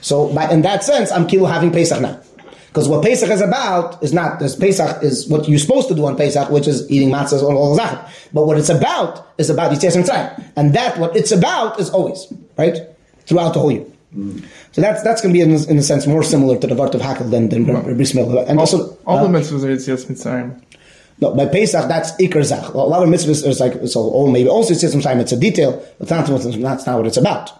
So 0.00 0.32
by, 0.32 0.48
in 0.48 0.62
that 0.62 0.84
sense, 0.84 1.10
I'm 1.10 1.26
kilu 1.26 1.50
having 1.50 1.72
Pesach 1.72 2.00
now. 2.00 2.20
Because 2.74 2.88
what 2.88 3.04
Pesach 3.04 3.30
is 3.30 3.40
about 3.40 4.02
is 4.02 4.12
not, 4.12 4.40
this 4.40 4.56
Pesach 4.56 5.00
is 5.00 5.28
what 5.28 5.48
you're 5.48 5.60
supposed 5.60 5.86
to 5.90 5.94
do 5.94 6.06
on 6.06 6.16
Pesach, 6.16 6.50
which 6.50 6.66
is 6.66 6.90
eating 6.90 7.08
matzahs 7.08 7.40
or 7.40 7.54
all 7.54 7.76
that. 7.76 8.12
But 8.32 8.48
what 8.48 8.58
it's 8.58 8.68
about 8.68 9.28
is 9.38 9.48
about 9.48 9.70
Yitzias 9.70 9.96
Mitzrayim. 9.96 10.44
And 10.56 10.74
that, 10.74 10.98
what 10.98 11.14
it's 11.14 11.30
about, 11.30 11.78
is 11.78 11.88
always, 11.90 12.26
right? 12.58 12.76
Throughout 13.26 13.54
the 13.54 13.60
whole 13.60 13.70
year. 13.70 13.86
Mm. 14.12 14.44
So 14.72 14.80
that's 14.80 15.04
that's 15.04 15.22
going 15.22 15.32
to 15.32 15.38
be, 15.38 15.40
in, 15.40 15.52
in, 15.70 15.78
a 15.78 15.82
sense, 15.82 16.08
more 16.08 16.24
similar 16.24 16.58
to 16.58 16.66
the 16.66 16.74
Vart 16.74 16.96
of 16.96 17.00
Hakel 17.00 17.30
than, 17.30 17.48
than 17.48 17.64
right. 17.64 17.84
Bris 17.96 18.12
And 18.12 18.58
also, 18.58 18.98
all 19.06 19.18
uh, 19.18 19.22
the 19.28 19.38
mitzvahs 19.38 19.62
are 19.62 19.68
Yitzias 19.68 20.06
Mitzrayim. 20.06 20.60
No, 21.20 21.32
by 21.32 21.46
Pesach, 21.46 21.86
that's 21.86 22.10
Iker 22.16 22.42
Zach. 22.42 22.74
A 22.74 22.76
lot 22.76 23.04
of 23.04 23.08
mitzvahs 23.08 23.46
is 23.46 23.60
like, 23.60 23.74
so, 23.86 24.00
oh, 24.12 24.26
maybe 24.26 24.48
also 24.48 24.74
Yitzias 24.74 24.96
Mitzrayim, 24.96 25.20
it's 25.20 25.30
a 25.30 25.38
detail, 25.38 25.80
but 26.00 26.08
that's 26.08 26.28
not, 26.28 26.40
that's 26.40 26.86
not 26.86 26.96
what 26.96 27.06
it's 27.06 27.18
about. 27.18 27.52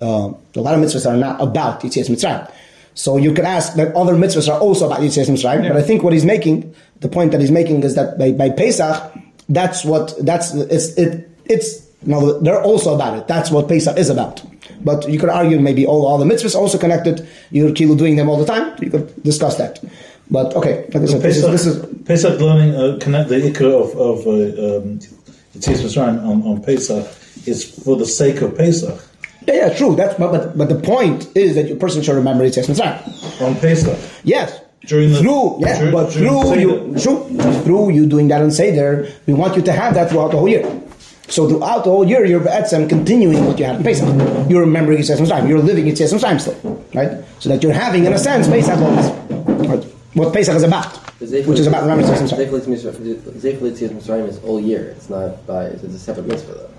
Uh, 0.00 0.32
a 0.54 0.60
lot 0.60 0.74
of 0.74 0.80
mitzvahs 0.80 1.10
are 1.10 1.16
not 1.16 1.40
about 1.40 1.80
Yitzias 1.80 2.08
Mitzrayim. 2.08 2.48
So 2.94 3.16
you 3.16 3.32
could 3.32 3.44
ask 3.44 3.74
that 3.74 3.94
other 3.94 4.14
mitzvahs 4.14 4.52
are 4.52 4.60
also 4.60 4.86
about 4.86 5.00
Yitzias 5.00 5.28
Mitzrayim, 5.28 5.64
yeah. 5.64 5.68
but 5.70 5.78
I 5.78 5.82
think 5.82 6.02
what 6.02 6.12
he's 6.12 6.24
making, 6.24 6.74
the 7.00 7.08
point 7.08 7.32
that 7.32 7.40
he's 7.40 7.50
making 7.50 7.82
is 7.84 7.94
that 7.94 8.18
by, 8.18 8.32
by 8.32 8.50
Pesach, 8.50 9.12
that's 9.48 9.84
what, 9.84 10.14
that's, 10.24 10.54
it's, 10.54 10.96
it, 10.98 11.30
it's, 11.46 11.88
no, 12.04 12.40
they're 12.40 12.62
also 12.62 12.94
about 12.94 13.16
it. 13.16 13.28
That's 13.28 13.50
what 13.50 13.68
Pesach 13.68 13.96
is 13.96 14.10
about. 14.10 14.42
But 14.84 15.08
you 15.08 15.18
could 15.18 15.28
argue 15.30 15.58
maybe 15.60 15.86
all, 15.86 16.06
all 16.06 16.18
the 16.18 16.24
mitzvahs 16.24 16.54
are 16.54 16.58
also 16.58 16.78
connected. 16.78 17.26
You're 17.50 17.70
kilu 17.70 17.96
doing 17.96 18.16
them 18.16 18.28
all 18.28 18.38
the 18.38 18.44
time. 18.46 18.76
You 18.82 18.90
could 18.90 19.22
discuss 19.22 19.56
that. 19.56 19.82
But 20.30 20.54
okay, 20.56 20.88
like 20.92 21.08
so 21.08 21.20
Pesach, 21.20 21.50
this 21.50 21.66
is, 21.66 21.82
this 21.82 21.86
is 21.92 22.04
Pesach 22.04 22.40
learning 22.40 22.74
uh, 22.74 22.98
connect 23.00 23.28
the 23.28 23.36
ikra 23.36 23.70
of 23.70 23.94
of 23.96 24.26
uh, 24.26 24.78
um, 24.78 24.98
Mitzrayim 25.56 26.24
on, 26.24 26.42
on 26.42 26.62
Pesach 26.62 27.06
is 27.46 27.64
for 27.84 27.96
the 27.96 28.06
sake 28.06 28.40
of 28.40 28.56
Pesach. 28.56 28.98
Yeah, 29.46 29.54
yeah, 29.54 29.74
true. 29.74 29.96
That's 29.96 30.14
but, 30.18 30.30
but 30.30 30.56
but 30.58 30.68
the 30.68 30.80
point 30.80 31.28
is 31.36 31.54
that 31.56 31.68
your 31.68 31.76
person 31.76 32.02
should 32.02 32.14
remember 32.14 32.44
Yitzias 32.44 32.68
Mitzrayim. 32.68 33.42
On 33.42 33.54
Pesach. 33.56 33.98
Yes. 34.24 34.60
During 34.84 35.12
the, 35.12 35.20
through, 35.20 35.60
yeah, 35.60 35.78
during, 35.78 35.92
but 35.92 36.12
through 36.12 36.58
you, 36.58 36.94
true, 37.00 37.28
through 37.62 37.90
you 37.90 38.04
doing 38.04 38.26
that 38.28 38.42
on 38.42 38.50
Seder, 38.50 39.08
we 39.26 39.32
want 39.32 39.54
you 39.54 39.62
to 39.62 39.72
have 39.72 39.94
that 39.94 40.10
throughout 40.10 40.32
the 40.32 40.38
whole 40.38 40.48
year. 40.48 40.64
So 41.28 41.48
throughout 41.48 41.84
the 41.84 41.90
whole 41.90 42.04
year, 42.06 42.24
you're 42.24 42.40
etzem 42.40 42.88
continuing 42.88 43.46
what 43.46 43.58
you 43.60 43.64
had 43.64 43.76
in 43.76 43.84
Pesach. 43.84 44.08
You're 44.50 44.62
remembering 44.62 44.98
Yitzias 44.98 45.18
Mitzrayim. 45.20 45.48
You're 45.48 45.60
living 45.60 45.84
Yitzias 45.84 46.12
Mitzrayim 46.12 46.40
still, 46.40 46.84
right? 46.94 47.24
So 47.38 47.48
that 47.48 47.62
you're 47.62 47.72
having, 47.72 48.04
in 48.06 48.12
a 48.12 48.18
sense, 48.18 48.48
Pesach 48.48 48.76
always. 48.78 49.08
What 50.14 50.34
Pesach 50.34 50.56
is 50.56 50.64
about, 50.64 50.94
which 51.20 51.60
is 51.60 51.66
about 51.68 51.82
remembering 51.82 52.08
Yitzias 52.10 52.28
Mitzrayim. 52.28 52.50
Zefel 53.38 53.70
Mitzrayim 53.70 54.28
is 54.28 54.38
all 54.40 54.60
year. 54.60 54.88
It's 54.96 55.08
not 55.08 55.46
by. 55.46 55.66
It's 55.66 55.84
a 55.84 55.98
separate 55.98 56.26
mitzvah 56.26 56.54
though. 56.54 56.70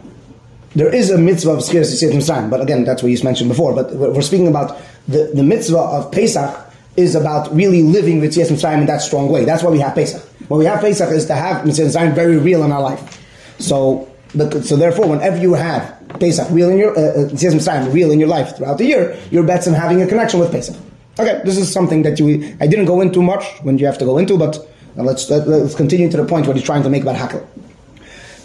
There 0.75 0.93
is 0.93 1.11
a 1.11 1.17
mitzvah 1.17 1.51
of 1.51 1.59
Skiras 1.59 1.93
Yitzias 1.93 2.13
Mitzrayim, 2.13 2.49
but 2.49 2.61
again, 2.61 2.83
that's 2.83 3.03
what 3.03 3.11
you 3.11 3.23
mentioned 3.23 3.49
before. 3.49 3.75
But 3.75 3.93
we're 3.93 4.21
speaking 4.21 4.47
about 4.47 4.79
the, 5.07 5.31
the 5.33 5.43
mitzvah 5.43 5.77
of 5.77 6.11
Pesach 6.11 6.73
is 6.95 7.13
about 7.13 7.53
really 7.55 7.83
living 7.83 8.19
with 8.19 8.31
Yitzias 8.31 8.49
Mitzrayim 8.49 8.81
in 8.81 8.85
that 8.87 9.01
strong 9.01 9.29
way. 9.29 9.45
That's 9.45 9.61
why 9.61 9.69
we 9.69 9.79
have 9.79 9.93
Pesach. 9.93 10.23
What 10.47 10.57
we 10.57 10.65
have 10.65 10.81
Pesach 10.81 11.09
is 11.11 11.27
to 11.27 11.35
have 11.35 11.63
Yitzias 11.63 11.95
Mitzrayim 11.95 12.15
very 12.15 12.37
real 12.37 12.63
in 12.63 12.71
our 12.71 12.81
life. 12.81 13.19
So, 13.59 14.09
so 14.31 14.75
therefore, 14.75 15.07
whenever 15.07 15.37
you 15.37 15.53
have 15.53 15.95
Pesach 16.19 16.47
real 16.49 16.69
in 16.69 16.79
your 16.79 16.97
uh, 16.97 17.01
uh 17.01 17.29
Mitzrayim 17.29 17.93
real 17.93 18.09
in 18.09 18.19
your 18.19 18.29
life 18.29 18.57
throughout 18.57 18.79
the 18.79 18.85
year, 18.85 19.17
you're 19.29 19.43
bets 19.43 19.67
in 19.67 19.73
having 19.73 20.01
a 20.01 20.07
connection 20.07 20.39
with 20.39 20.51
Pesach. 20.51 20.75
Okay, 21.19 21.39
this 21.45 21.57
is 21.57 21.71
something 21.71 22.01
that 22.01 22.19
you 22.19 22.57
I 22.59 22.65
didn't 22.65 22.85
go 22.85 23.01
into 23.01 23.21
much 23.21 23.45
when 23.61 23.77
you 23.77 23.85
have 23.85 23.99
to 23.99 24.05
go 24.05 24.17
into, 24.17 24.39
but 24.39 24.57
let's 24.95 25.29
let, 25.29 25.41
us 25.41 25.47
let 25.47 25.61
us 25.61 25.75
continue 25.75 26.09
to 26.09 26.17
the 26.17 26.25
point 26.25 26.47
what 26.47 26.55
he's 26.55 26.65
trying 26.65 26.81
to 26.81 26.89
make 26.89 27.03
about 27.03 27.15
Hakel. 27.15 27.45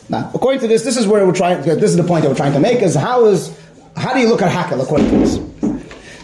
Now, 0.10 0.30
according 0.34 0.62
to 0.62 0.68
this, 0.68 0.84
this 0.84 0.98
is 0.98 1.08
where 1.08 1.26
we're 1.26 1.34
trying. 1.34 1.62
This 1.62 1.92
is 1.92 1.98
the 1.98 2.04
point 2.04 2.24
that 2.24 2.30
we're 2.30 2.36
trying 2.36 2.54
to 2.54 2.60
make: 2.60 2.82
is 2.82 2.96
how 2.96 3.26
is 3.26 3.58
how 3.96 4.14
do 4.14 4.20
you 4.20 4.28
look 4.28 4.42
at 4.42 4.52
hakel 4.52 4.82
according 4.82 5.10
to 5.10 5.18
this? 5.18 5.40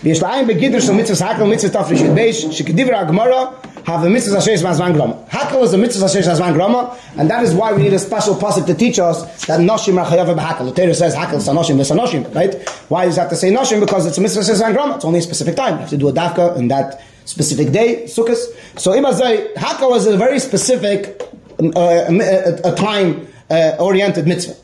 ויש 0.03 0.21
לעין 0.21 0.47
בגידר 0.47 0.79
של 0.79 0.93
מצווה 0.93 1.31
hakel 1.31 1.43
מצווה 1.43 1.83
תפרישית 1.83 2.11
בייש, 2.11 2.45
שכדברי 2.51 2.95
הגמרא, 2.95 3.45
have 3.85 4.03
a 4.03 4.09
mitzvah 4.09 4.37
ashesh 4.37 4.63
mazman 4.63 4.93
grama. 4.93 5.15
Hakel 5.29 5.63
is 5.63 5.73
a 5.73 5.77
mitzvah 5.77 6.05
ashesh 6.05 6.27
mazman 6.27 6.53
grama, 6.53 6.97
and 7.17 7.29
that 7.29 7.43
is 7.43 7.53
why 7.53 7.73
we 7.73 7.81
need 7.83 7.93
a 7.93 7.99
special 7.99 8.35
pasuk 8.35 8.65
to 8.65 8.73
teach 8.73 8.99
us 8.99 9.45
that 9.45 9.59
noshim 9.59 9.97
are 9.97 10.05
chayav 10.05 10.33
b'hakel. 10.35 10.73
The 10.73 10.81
Torah 10.81 10.93
says 10.93 11.15
hakel 11.15 11.35
is 11.35 11.47
anoshim, 11.47 11.77
this 11.77 11.89
anoshim, 11.89 12.33
right? 12.35 12.53
Why 12.89 13.05
does 13.05 13.15
that 13.15 13.29
to 13.29 13.35
say 13.35 13.51
noshim? 13.51 13.79
Because 13.79 14.05
it's 14.05 14.17
a 14.17 14.21
mitzvah 14.21 14.41
ashesh 14.41 14.61
mazman 14.61 14.73
grama. 14.73 14.95
It's 14.95 15.05
only 15.05 15.19
a 15.19 15.21
specific 15.21 15.55
time. 15.55 15.73
You 15.73 15.79
have 15.79 15.89
to 15.89 15.97
do 15.97 16.07
a 16.07 16.13
dafka 16.13 16.55
in 16.57 16.67
that 16.69 17.01
specific 17.25 17.71
day, 17.71 18.03
sukkahs. 18.05 18.41
So 18.77 18.91
imazay, 18.91 19.53
hakel 19.55 19.97
is 19.97 20.05
a 20.05 20.17
very 20.17 20.39
specific 20.39 21.21
uh, 21.61 21.71
a, 21.75 22.19
a, 22.19 22.71
a 22.71 22.75
time 22.75 23.27
uh, 23.50 23.76
oriented 23.78 24.26
mitzvah. 24.26 24.56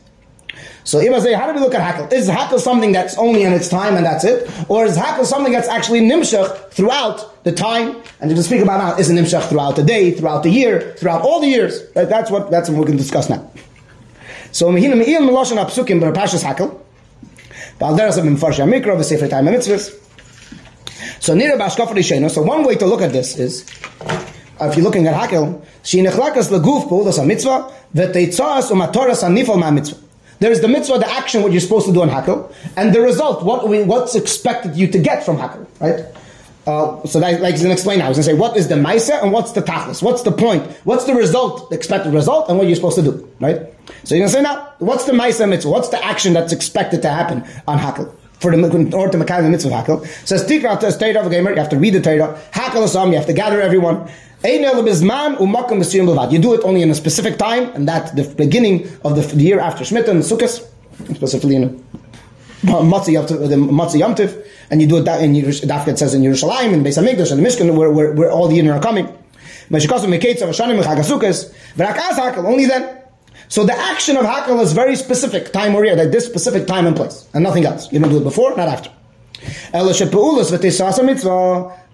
So 0.83 0.99
Ibazay, 0.99 1.35
how 1.35 1.47
do 1.47 1.53
we 1.53 1.59
look 1.59 1.75
at 1.75 1.81
hakel? 1.81 2.11
Is 2.11 2.27
hakel 2.27 2.59
something 2.59 2.91
that's 2.91 3.17
only 3.17 3.43
in 3.43 3.53
its 3.53 3.69
time 3.69 3.95
and 3.95 4.05
that's 4.05 4.23
it? 4.23 4.49
Or 4.67 4.85
is 4.85 4.97
hakel 4.97 5.25
something 5.25 5.53
that's 5.53 5.67
actually 5.67 6.01
nimshach 6.01 6.71
throughout 6.71 7.43
the 7.43 7.51
time? 7.51 8.01
And 8.19 8.35
to 8.35 8.43
speak 8.43 8.61
about 8.61 8.79
now, 8.79 8.97
is 8.97 9.09
it 9.09 9.13
nimshach 9.13 9.47
throughout 9.47 9.75
the 9.75 9.83
day, 9.83 10.11
throughout 10.11 10.43
the 10.43 10.49
year, 10.49 10.93
throughout 10.97 11.21
all 11.21 11.39
the 11.39 11.47
years? 11.47 11.87
That's 11.93 12.31
what 12.31 12.49
that's 12.49 12.67
what 12.67 12.77
we're 12.79 12.85
going 12.85 12.97
to 12.97 13.03
discuss 13.03 13.29
now. 13.29 13.49
So 14.51 14.71
Mehina 14.71 14.97
Me'il 14.97 15.21
Meloshan 15.21 15.63
Apsukim 15.63 16.01
Barapashas 16.01 16.43
Hakel. 16.43 16.79
So 21.21 21.35
So 22.29 22.41
one 22.43 22.63
way 22.63 22.75
to 22.75 22.85
look 22.85 23.01
at 23.01 23.11
this 23.11 23.37
is, 23.39 23.65
if 24.61 24.75
you're 24.75 24.83
looking 24.83 25.07
at 25.07 25.15
hakel, 25.15 25.63
she 25.83 26.01
nechlakas 26.01 26.49
leguf 26.51 26.87
puldas 26.87 27.21
a 27.21 27.25
mitzvah, 27.25 27.73
v'teitzas 27.95 28.71
umatoras 28.71 29.23
anifal 29.23 29.59
ma 29.59 29.71
mitzvah. 29.71 29.97
There 30.39 30.51
is 30.51 30.61
the 30.61 30.67
mitzvah, 30.67 30.97
the 30.97 31.11
action, 31.11 31.43
what 31.43 31.51
you're 31.51 31.61
supposed 31.61 31.85
to 31.85 31.93
do 31.93 32.01
on 32.01 32.09
hakel, 32.09 32.51
and 32.75 32.95
the 32.95 33.01
result, 33.01 33.43
what 33.43 33.67
we, 33.67 33.83
what's 33.83 34.15
expected 34.15 34.75
you 34.75 34.87
to 34.87 34.97
get 34.97 35.23
from 35.23 35.37
hakel, 35.37 35.67
right? 35.79 36.03
Uh, 36.65 37.03
so 37.07 37.19
that, 37.19 37.41
like 37.41 37.53
he's 37.53 37.61
going 37.61 37.69
to 37.69 37.73
explain 37.73 37.99
now. 37.99 38.07
He's 38.07 38.17
going 38.17 38.25
to 38.25 38.31
say 38.31 38.33
what 38.33 38.55
is 38.55 38.67
the 38.67 38.75
maisa 38.75 39.21
and 39.21 39.31
what's 39.31 39.53
the 39.53 39.61
tachlis. 39.61 40.03
What's 40.03 40.21
the 40.21 40.31
point? 40.31 40.63
What's 40.83 41.05
the 41.05 41.15
result, 41.15 41.71
the 41.71 41.75
expected 41.75 42.13
result, 42.13 42.49
and 42.49 42.57
what 42.57 42.67
you're 42.67 42.75
supposed 42.75 42.97
to 42.97 43.01
do, 43.01 43.27
right? 43.39 43.57
So 44.03 44.15
you're 44.15 44.21
going 44.21 44.29
to 44.29 44.35
say 44.35 44.41
now, 44.41 44.71
what's 44.77 45.05
the 45.05 45.13
maisa 45.13 45.49
mitzvah? 45.49 45.71
What's 45.71 45.89
the 45.89 46.03
action 46.03 46.33
that's 46.33 46.53
expected 46.53 47.01
to 47.01 47.09
happen 47.09 47.43
on 47.67 47.79
hakel? 47.79 48.13
For 48.39 48.55
the 48.55 48.75
in 48.75 48.93
order 48.93 49.11
to 49.11 49.17
make 49.19 49.27
the 49.27 49.49
mitzvah 49.49 49.69
hakel, 49.69 50.07
says 50.27 50.43
tikra 50.43 50.79
to 50.79 50.91
state 50.91 51.15
of 51.15 51.27
a 51.27 51.29
gamer. 51.29 51.51
You 51.51 51.57
have 51.57 51.69
to 51.69 51.77
read 51.77 51.93
the 51.93 52.01
Torah. 52.01 52.39
Hakel 52.51 52.83
is 52.83 52.95
You 52.95 53.15
have 53.15 53.27
to 53.27 53.33
gather 53.33 53.61
everyone. 53.61 54.09
Um 54.43 56.31
you 56.31 56.39
do 56.39 56.53
it 56.53 56.61
only 56.63 56.81
in 56.81 56.89
a 56.89 56.95
specific 56.95 57.37
time, 57.37 57.71
and 57.75 57.87
that 57.87 58.15
the 58.15 58.23
beginning 58.23 58.89
of 59.03 59.15
the, 59.15 59.21
year 59.43 59.59
after 59.59 59.83
Shemitah 59.83 60.09
and 60.09 60.23
Sukkot, 60.23 60.67
specifically 61.15 61.55
in 61.55 61.83
Matzah 62.63 63.99
Yom 63.99 64.15
and 64.71 64.81
you 64.81 64.87
do 64.87 64.97
it 64.97 65.05
da- 65.05 65.17
in 65.19 65.33
Dafka 65.33 65.89
it 65.89 65.99
says 65.99 66.13
in 66.13 66.21
Yerushalayim, 66.21 66.73
in 66.73 66.83
Beis 66.83 66.97
Hamikdash, 66.97 67.31
and 67.31 67.43
the 67.43 67.47
Mishkan, 67.47 67.75
where, 67.75 67.91
where, 67.91 68.13
where 68.13 68.31
all 68.31 68.47
the 68.47 68.57
Yidden 68.57 68.75
are 68.75 68.81
coming. 68.81 69.07
Only 72.45 72.65
then. 72.65 72.97
So 73.47 73.65
the 73.65 73.73
action 73.73 74.17
of 74.17 74.25
Hakel 74.25 74.61
is 74.61 74.73
very 74.73 74.95
specific, 74.95 75.51
time 75.51 75.75
or 75.75 75.85
year, 75.85 75.95
like 75.95 76.11
this 76.11 76.25
specific 76.25 76.67
time 76.67 76.87
and 76.87 76.95
place, 76.95 77.27
and 77.33 77.43
nothing 77.43 77.65
else. 77.65 77.91
You 77.91 77.99
don't 77.99 78.09
do 78.09 78.17
it 78.17 78.23
before, 78.23 78.55
not 78.55 78.67
after. 78.67 78.89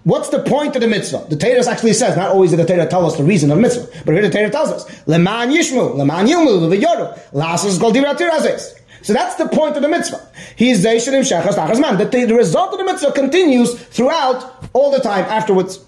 What's 0.03 0.29
the 0.29 0.39
point 0.39 0.75
of 0.75 0.81
the 0.81 0.88
mitzvah? 0.88 1.25
The 1.29 1.36
Torah 1.36 1.67
actually 1.67 1.93
says, 1.93 2.15
not 2.15 2.29
always 2.29 2.51
did 2.51 2.60
the 2.60 2.65
Torah 2.65 2.88
tell 2.88 3.05
us 3.05 3.17
the 3.17 3.23
reason 3.23 3.51
of 3.51 3.60
mitzvah, 3.60 3.88
but 4.05 4.13
here 4.13 4.21
the 4.21 4.29
Torah 4.29 4.49
tells 4.49 4.69
us, 4.69 5.07
leman 5.07 5.49
yishmu, 5.49 5.95
leman 5.95 6.27
yilmu, 6.27 6.69
v'yoru, 6.73 7.19
lasas 7.31 7.79
gol 7.79 7.91
divra 7.91 8.15
tirazes. 8.15 8.73
So 9.01 9.13
that's 9.13 9.36
the 9.36 9.47
point 9.47 9.75
of 9.75 9.81
the 9.81 9.88
mitzvah. 9.88 10.19
He's 10.55 10.83
zeishanim 10.83 11.21
shechas 11.21 11.53
tachazman. 11.55 11.97
That 11.97 12.12
the, 12.12 12.25
the 12.25 12.36
result 12.36 12.73
of 12.73 12.79
the 12.79 12.86
mitzvah 12.86 13.12
continues 13.13 13.73
throughout 13.73 14.65
all 14.73 14.91
the 14.91 14.99
time 14.99 15.25
afterwards. 15.25 15.79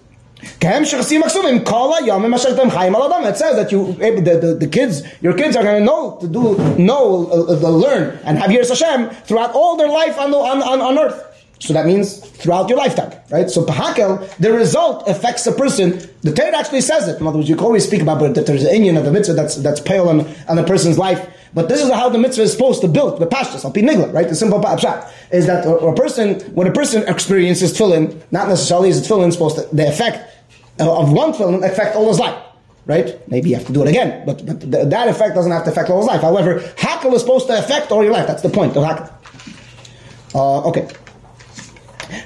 It 0.41 0.62
says 0.62 1.00
that 3.58 3.67
you, 3.72 3.98
eh, 4.00 4.22
the, 4.22 4.38
the, 4.39 4.56
the 4.56 4.67
kids, 4.67 5.04
your 5.22 5.34
kids 5.34 5.58
are 5.58 5.63
going 5.63 5.80
to 5.80 5.86
know, 5.86 6.17
to 6.22 6.28
do, 6.30 6.58
know, 6.78 7.28
uh, 7.30 7.58
uh, 7.62 7.69
learn, 7.69 8.17
and 8.24 8.38
have 8.38 8.50
Yiras 8.50 8.69
Hashem 8.69 9.10
throughout 9.26 9.52
all 9.54 9.76
their 9.76 9.89
life 9.89 10.17
on, 10.17 10.32
the, 10.32 10.38
on, 10.38 10.62
on 10.62 10.98
earth. 10.98 11.26
So 11.60 11.74
that 11.74 11.86
means 11.86 12.19
throughout 12.19 12.69
your 12.69 12.78
lifetime, 12.78 13.12
right? 13.30 13.50
So 13.50 13.65
pahakel, 13.65 14.34
the 14.38 14.52
result 14.54 15.08
affects 15.08 15.45
a 15.45 15.52
person. 15.52 16.02
The 16.22 16.34
Torah 16.34 16.58
actually 16.58 16.82
says 16.82 17.08
it. 17.10 17.19
In 17.19 17.28
other 17.28 17.38
words, 17.38 17.50
you 17.50 17.56
can 17.56 17.65
always 17.65 17.86
speak 17.86 18.02
about 18.02 18.19
but 18.19 18.34
that 18.36 18.45
there's 18.45 18.63
an 18.63 18.74
inyan 18.74 18.98
of 18.98 19.04
the 19.04 19.12
mitzvah 19.12 19.34
that's 19.34 19.56
that's 19.58 19.82
pale 19.82 20.08
on, 20.08 20.26
on 20.48 20.58
a 20.58 20.63
person's 20.63 20.98
life. 20.98 21.30
But 21.54 21.67
this 21.67 21.82
is 21.82 21.91
how 21.91 22.10
the 22.10 22.17
mitzvah 22.17 22.43
is 22.43 22.54
supposed 22.54 22.82
to 22.82 22.88
build 22.88 23.19
the 23.19 23.26
pashtus, 23.26 23.65
al 23.65 23.74
nigla, 23.74 24.13
right? 24.13 24.30
The 24.30 24.36
simple 24.36 24.60
pshat 24.60 25.12
is 25.32 25.48
that 25.48 25.65
a, 25.65 25.76
a 25.76 25.95
person, 25.95 26.39
when 26.54 26.67
a 26.67 26.72
person 26.72 27.08
experiences 27.08 27.74
tefillin, 27.74 28.22
not 28.32 28.48
necessarily 28.48 28.89
is 28.89 29.06
tefillin 29.06 29.32
supposed 29.34 29.58
to 29.58 29.76
the 29.76 29.88
effect 29.88 30.32
of 30.80 31.12
one 31.12 31.34
tefillin 31.34 31.67
affect 31.69 31.95
all 31.95 32.08
his 32.08 32.19
life. 32.19 32.41
Right? 32.86 33.19
Maybe 33.30 33.50
you 33.50 33.56
have 33.56 33.67
to 33.67 33.74
do 33.74 33.84
it 33.84 33.88
again, 33.88 34.26
but, 34.26 34.43
but 34.45 34.62
th- 34.62 34.88
that 34.88 35.08
effect 35.10 35.36
doesn't 35.36 35.52
have 35.52 35.63
to 35.65 35.72
affect 35.72 35.91
all 35.91 36.00
his 36.00 36.08
life. 36.08 36.22
However, 36.22 36.60
hakel 36.78 37.13
is 37.13 37.22
supposed 37.22 37.45
to 37.48 37.60
affect 37.60 37.91
all 37.91 38.04
your 38.04 38.13
life. 38.13 38.26
That's 38.26 38.41
the 38.41 38.50
point 38.50 38.76
of 38.76 38.84
hakel. 38.84 39.12
Uh, 40.34 40.67
okay. 40.69 40.88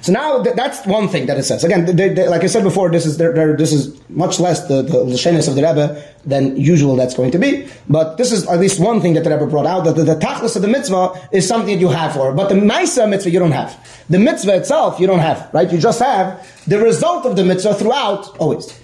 So 0.01 0.11
now 0.11 0.43
th- 0.43 0.55
that's 0.55 0.85
one 0.85 1.07
thing 1.07 1.25
that 1.27 1.37
it 1.37 1.43
says. 1.43 1.63
Again, 1.63 1.85
they, 1.85 2.09
they, 2.09 2.27
like 2.27 2.43
I 2.43 2.47
said 2.47 2.63
before, 2.63 2.89
this 2.89 3.05
is 3.05 3.17
they're, 3.17 3.33
they're, 3.33 3.55
this 3.55 3.71
is 3.71 3.99
much 4.09 4.39
less 4.39 4.67
the 4.67 4.81
the 4.81 4.97
of 4.97 5.55
the 5.55 5.61
Rebbe 5.61 6.03
than 6.25 6.55
usual. 6.57 6.95
That's 6.95 7.15
going 7.15 7.31
to 7.31 7.39
be, 7.39 7.67
but 7.89 8.17
this 8.17 8.31
is 8.31 8.47
at 8.47 8.59
least 8.59 8.79
one 8.79 9.01
thing 9.01 9.13
that 9.13 9.23
the 9.23 9.29
Rebbe 9.29 9.47
brought 9.47 9.65
out 9.65 9.83
that 9.85 9.95
the, 9.95 10.03
the 10.03 10.15
tachlis 10.15 10.55
of 10.55 10.61
the 10.61 10.67
mitzvah 10.67 11.29
is 11.31 11.47
something 11.47 11.75
that 11.75 11.81
you 11.81 11.89
have 11.89 12.13
for, 12.13 12.33
but 12.33 12.49
the 12.49 12.55
ma'isa 12.55 13.09
mitzvah 13.09 13.31
you 13.31 13.39
don't 13.39 13.51
have. 13.51 13.77
The 14.09 14.19
mitzvah 14.19 14.55
itself 14.55 14.99
you 14.99 15.07
don't 15.07 15.19
have, 15.19 15.49
right? 15.53 15.71
You 15.71 15.77
just 15.77 15.99
have 15.99 16.47
the 16.67 16.79
result 16.79 17.25
of 17.25 17.35
the 17.35 17.43
mitzvah 17.43 17.75
throughout 17.75 18.37
always. 18.37 18.79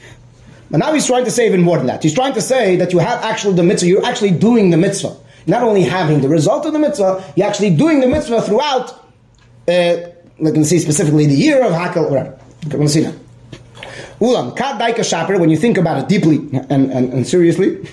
But 0.71 0.77
now 0.77 0.93
he's 0.93 1.07
trying 1.07 1.25
to 1.25 1.31
say 1.31 1.47
even 1.47 1.61
more 1.61 1.77
than 1.77 1.87
that. 1.87 2.03
He's 2.03 2.13
trying 2.13 2.33
to 2.33 2.41
say 2.41 2.75
that 2.75 2.93
you 2.93 2.99
have 2.99 3.23
actually 3.23 3.55
the 3.55 3.63
mitzvah. 3.63 3.87
You're 3.87 4.05
actually 4.05 4.31
doing 4.31 4.69
the 4.69 4.77
mitzvah, 4.77 5.15
not 5.47 5.63
only 5.63 5.83
having 5.83 6.21
the 6.21 6.29
result 6.29 6.65
of 6.65 6.73
the 6.73 6.79
mitzvah. 6.79 7.23
You're 7.35 7.47
actually 7.47 7.75
doing 7.75 8.01
the 8.01 8.07
mitzvah 8.07 8.41
throughout. 8.43 9.05
Uh, 9.67 10.09
we 10.39 10.51
can 10.51 10.63
see 10.65 10.79
specifically 10.79 11.25
the 11.25 11.35
year 11.35 11.63
of 11.63 11.71
Hakel, 11.71 12.09
whatever. 12.09 12.39
Okay, 12.65 12.71
going 12.71 12.83
to 12.83 12.89
see 12.89 13.01
now. 13.01 13.13
Ulam, 14.19 14.55
kad 14.55 14.79
daika 14.79 15.03
shaper, 15.03 15.39
when 15.39 15.49
you 15.49 15.57
think 15.57 15.77
about 15.77 15.97
it 15.97 16.09
deeply 16.09 16.37
and, 16.69 16.91
and, 16.91 17.13
and 17.13 17.27
seriously. 17.27 17.85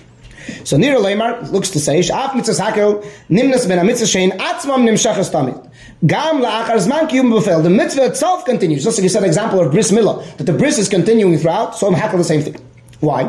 So 0.65 0.77
Nira 0.77 0.99
Leimar 0.99 1.51
looks 1.51 1.71
to 1.71 1.81
say, 1.81 2.01
Sh'af 2.01 2.31
mitzvahs 2.31 2.61
hakel, 2.61 3.05
nimnas 3.29 3.69
ben 3.69 3.79
ha-mitzvah 3.79 4.07
shein 4.07 4.31
atzmam 4.39 4.85
nimshachas 4.85 5.31
tamid. 5.31 5.63
Gam 6.07 6.41
la'achar 6.41 6.77
zman. 6.77 7.63
The 7.63 7.71
mitzvah 7.71 8.07
itself 8.07 8.45
continues. 8.45 8.85
Just 8.85 8.99
like 8.99 9.05
you 9.05 9.09
said, 9.09 9.25
example 9.25 9.61
of 9.61 9.73
bris 9.73 9.91
milah, 9.91 10.37
that 10.37 10.45
the 10.45 10.53
bris 10.53 10.79
is 10.79 10.89
continuing 10.89 11.39
throughout, 11.39 11.77
so 11.77 11.87
I'm 11.87 11.95
hakel 11.95 12.19
the 12.19 12.25
same 12.25 12.43
thing. 12.43 12.57
Why? 13.01 13.25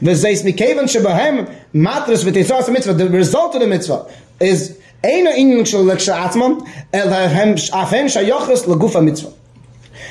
V'zeis 0.00 0.42
mikevan 0.44 0.84
shebahem 0.84 1.54
matras 1.74 2.24
v'titzas 2.24 2.72
mitzvah. 2.72 2.94
The 2.94 3.10
result 3.10 3.54
of 3.54 3.60
the 3.60 3.66
mitzvah 3.66 4.10
is 4.40 4.78
Eina 5.02 5.32
inyan 5.32 5.66
shel 5.66 5.84
atzmam, 5.84 6.68
el 6.92 7.08
hem 7.10 7.54
afen 7.56 8.06
shayochas 8.06 8.64
lagufa 8.64 9.02
mitzvah. 9.04 9.32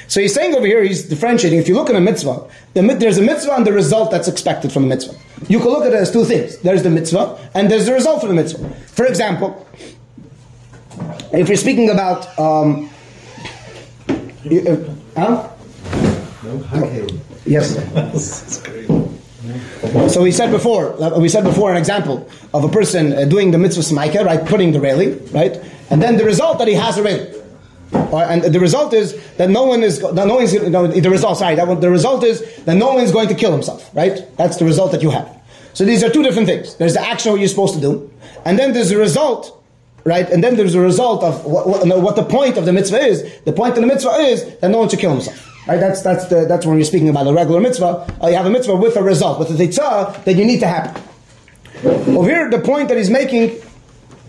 So 0.08 0.19
he's 0.19 0.34
saying 0.34 0.54
over 0.56 0.65
here, 0.65 0.84
he's 0.84 1.04
differentiating. 1.08 1.60
If 1.60 1.67
you 1.69 1.75
look 1.75 1.89
at 1.89 1.95
a 1.95 2.01
mitzvah, 2.01 2.49
the, 2.73 2.82
there's 2.82 3.17
a 3.17 3.21
mitzvah 3.21 3.54
and 3.54 3.65
the 3.65 3.71
result 3.71 4.12
that's 4.12 4.27
expected 4.27 4.71
from 4.71 4.84
the 4.84 4.89
mitzvah. 4.89 5.17
You 5.47 5.60
can 5.60 5.69
look 5.69 5.86
at 5.86 5.93
it 5.93 5.95
as 5.95 6.12
two 6.12 6.25
things. 6.25 6.58
There's 6.58 6.84
the 6.84 6.89
mitzvah 6.89 7.38
and 7.54 7.71
there's 7.71 7.86
the 7.86 7.93
result 7.93 8.19
from 8.19 8.30
the 8.30 8.36
mitzvah. 8.36 8.69
For 8.88 9.06
example, 9.06 9.65
if 11.32 11.47
you're 11.47 11.58
speaking 11.58 11.89
about, 11.89 12.38
um, 12.38 12.89
you- 14.43 14.93
uh, 15.15 15.47
huh? 15.47 17.08
Yes. 17.45 18.62
So 20.10 20.21
we 20.21 20.32
said 20.32 20.51
before, 20.51 20.93
uh, 21.01 21.17
we 21.19 21.27
said 21.27 21.43
before 21.43 21.71
an 21.71 21.77
example 21.77 22.30
of 22.54 22.63
a 22.63 22.69
person 22.69 23.13
uh, 23.13 23.25
doing 23.25 23.51
the 23.51 23.58
mitzvah 23.58 23.82
smaika, 23.82 24.23
right, 24.23 24.45
putting 24.45 24.71
the 24.71 24.80
railing, 24.80 25.25
right, 25.32 25.60
and 25.89 26.01
then 26.01 26.17
the 26.17 26.25
result 26.25 26.60
that 26.60 26.67
he 26.67 26.75
has 26.75 26.97
a 26.97 27.04
railing. 27.04 27.34
Or, 27.91 28.23
and 28.23 28.43
the 28.43 28.60
result 28.60 28.93
is 28.93 29.19
that 29.38 29.49
no 29.49 29.63
one 29.63 29.84
is 29.84 29.99
that 29.99 30.13
no 30.13 30.36
one's 30.36 30.54
no, 30.54 30.88
the 30.88 31.10
result. 31.10 31.39
Sorry, 31.39 31.56
that 31.56 31.67
one, 31.67 31.80
the 31.80 31.89
result 31.89 32.23
is 32.23 32.41
that 32.65 32.75
no 32.75 32.93
one 32.93 33.04
is 33.04 33.12
going 33.12 33.27
to 33.30 33.36
kill 33.36 33.51
himself. 33.51 33.89
Right? 33.95 34.25
That's 34.38 34.58
the 34.58 34.65
result 34.65 34.91
that 34.91 35.01
you 35.01 35.10
have. 35.10 35.27
So 35.73 35.86
these 35.86 36.04
are 36.04 36.10
two 36.10 36.23
different 36.23 36.47
things. 36.47 36.75
There's 36.75 36.93
the 36.93 37.01
action 37.01 37.32
what 37.32 37.39
you're 37.39 37.49
supposed 37.49 37.73
to 37.73 37.82
do, 37.82 38.13
and 38.45 38.60
then 38.60 38.73
there's 38.73 38.89
the 38.89 38.97
result, 38.97 39.62
right? 40.04 40.30
And 40.30 40.43
then 40.43 40.56
there's 40.56 40.75
a 40.75 40.80
result 40.82 41.23
of 41.23 41.45
what, 41.45 41.67
what, 41.67 42.01
what 42.01 42.15
the 42.15 42.23
point 42.23 42.58
of 42.58 42.65
the 42.65 42.73
mitzvah 42.73 42.99
is. 42.99 43.23
The 43.45 43.54
point 43.54 43.75
of 43.75 43.82
the 43.82 43.88
mitzvah 43.88 44.12
is 44.19 44.58
that 44.58 44.69
no 44.69 44.80
one 44.80 44.89
should 44.89 44.99
kill 44.99 45.12
himself. 45.12 45.50
Right? 45.67 45.80
That's 45.80 46.02
that's 46.02 46.26
the, 46.26 46.45
that's 46.45 46.65
when 46.65 46.78
you're 46.78 46.86
speaking 46.86 47.10
about 47.10 47.28
a 47.28 47.34
regular 47.34 47.62
mitzvah. 47.62 48.08
Uh, 48.21 48.28
you 48.28 48.36
have 48.36 48.45
a 48.45 48.50
mitzvah 48.50 48.76
with 48.76 48.95
a 48.95 49.04
result, 49.04 49.39
with 49.39 49.52
a 49.52 49.54
titzah 49.54 50.24
that 50.24 50.36
you 50.36 50.45
need 50.45 50.60
to 50.60 50.67
happen. 50.67 51.02
Over 51.84 52.30
here, 52.30 52.50
the 52.50 52.60
point 52.60 52.89
that 52.89 52.97
he's 52.97 53.10
making, 53.10 53.50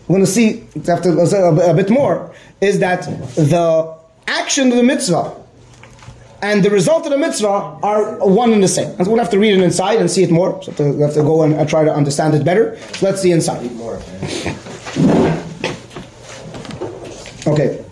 we're 0.09 0.17
going 0.17 0.21
to 0.21 0.27
see 0.27 0.67
after 0.89 1.11
a, 1.11 1.75
bit 1.75 1.91
more, 1.91 2.35
is 2.61 2.79
that 2.81 3.03
the 3.35 3.95
action 4.27 4.71
of 4.71 4.77
the 4.77 4.83
mitzvah 4.83 5.35
and 6.43 6.65
the 6.65 6.71
result 6.71 7.07
of 7.07 7.13
the 7.13 7.19
mitzvah 7.19 7.79
are 7.83 8.19
one 8.27 8.53
and 8.53 8.63
the 8.63 8.69
same. 8.69 8.91
And 8.99 9.07
we'll 9.07 9.19
have 9.19 9.31
to 9.31 9.39
read 9.39 9.55
it 9.55 9.63
inside 9.63 10.01
and 10.01 10.11
see 10.11 10.25
it 10.25 10.31
more. 10.31 10.61
So 10.63 10.73
we 10.93 11.01
have 11.01 11.15
to 11.15 11.23
go 11.23 11.43
and 11.43 11.55
uh, 11.55 11.65
try 11.65 11.85
to 11.85 11.95
understand 11.95 12.35
it 12.35 12.45
better. 12.45 12.77
So 12.95 13.07
let's 13.07 13.23
see 13.23 13.31
inside. 13.31 13.71
Okay. 17.47 17.85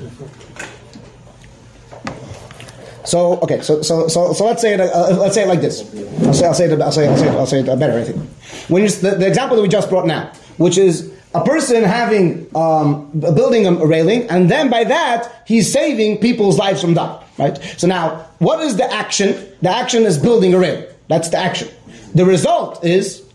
So 3.10 3.40
okay, 3.40 3.60
so 3.60 3.82
so 3.82 4.06
so, 4.06 4.32
so 4.32 4.44
let's 4.44 4.62
say 4.62 4.74
it. 4.74 4.80
Uh, 4.80 5.16
let's 5.18 5.34
say 5.34 5.42
it 5.42 5.48
like 5.48 5.60
this. 5.60 5.82
I'll 6.24 6.32
say 6.32 6.46
I'll 6.46 6.54
say 6.54 6.66
it. 6.66 6.80
I'll 6.80 6.92
say 6.92 7.08
I'll 7.08 7.16
say 7.16 7.26
it, 7.26 7.34
I'll 7.34 7.46
say 7.46 7.58
it 7.58 7.66
better. 7.66 7.98
I 7.98 8.04
think. 8.04 8.22
When 8.68 8.84
you, 8.84 8.88
the, 8.88 9.16
the 9.16 9.26
example 9.26 9.56
that 9.56 9.62
we 9.62 9.68
just 9.68 9.88
brought 9.88 10.06
now, 10.06 10.32
which 10.58 10.78
is 10.78 11.12
a 11.34 11.44
person 11.44 11.82
having 11.82 12.46
um, 12.54 13.10
building 13.18 13.66
a 13.66 13.72
railing, 13.84 14.30
and 14.30 14.48
then 14.48 14.70
by 14.70 14.84
that 14.84 15.42
he's 15.44 15.72
saving 15.72 16.18
people's 16.18 16.56
lives 16.56 16.80
from 16.80 16.94
dying. 16.94 17.18
Right. 17.36 17.58
So 17.78 17.88
now, 17.88 18.26
what 18.38 18.60
is 18.60 18.76
the 18.76 18.88
action? 18.92 19.34
The 19.60 19.70
action 19.70 20.04
is 20.04 20.16
building 20.16 20.54
a 20.54 20.60
railing. 20.60 20.86
That's 21.08 21.30
the 21.30 21.38
action. 21.38 21.66
The 22.14 22.24
result 22.24 22.84
is 22.84 23.26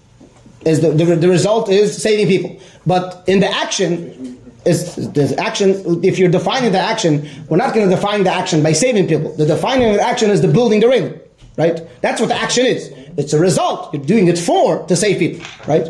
is 0.64 0.80
the, 0.80 0.92
the, 0.92 1.18
the 1.18 1.28
result 1.28 1.68
is 1.68 2.02
saving 2.02 2.28
people. 2.28 2.62
But 2.86 3.26
in 3.28 3.42
the 3.42 3.52
action, 3.52 4.35
is 4.66 4.96
the 4.96 5.36
action. 5.40 6.04
If 6.04 6.18
you're 6.18 6.30
defining 6.30 6.72
the 6.72 6.80
action, 6.80 7.28
we're 7.50 7.58
not 7.58 7.74
going 7.74 7.90
to 7.90 7.96
define 7.96 8.24
the 8.24 8.32
action 8.32 8.64
by 8.64 8.74
saving 8.74 9.08
people. 9.08 9.34
The 9.36 9.46
defining 9.46 9.90
of 9.90 9.96
the 9.96 10.02
action 10.02 10.32
is 10.32 10.42
the 10.42 10.48
building 10.48 10.80
the 10.80 10.88
railing, 10.88 11.20
right? 11.58 11.82
That's 12.02 12.20
what 12.20 12.28
the 12.28 12.36
action 12.36 12.66
is. 12.66 12.92
It's 13.18 13.34
a 13.34 13.40
result. 13.40 13.94
You're 13.94 14.04
doing 14.04 14.28
it 14.28 14.38
for 14.38 14.86
to 14.88 14.96
save 14.96 15.20
people, 15.20 15.46
right? 15.68 15.88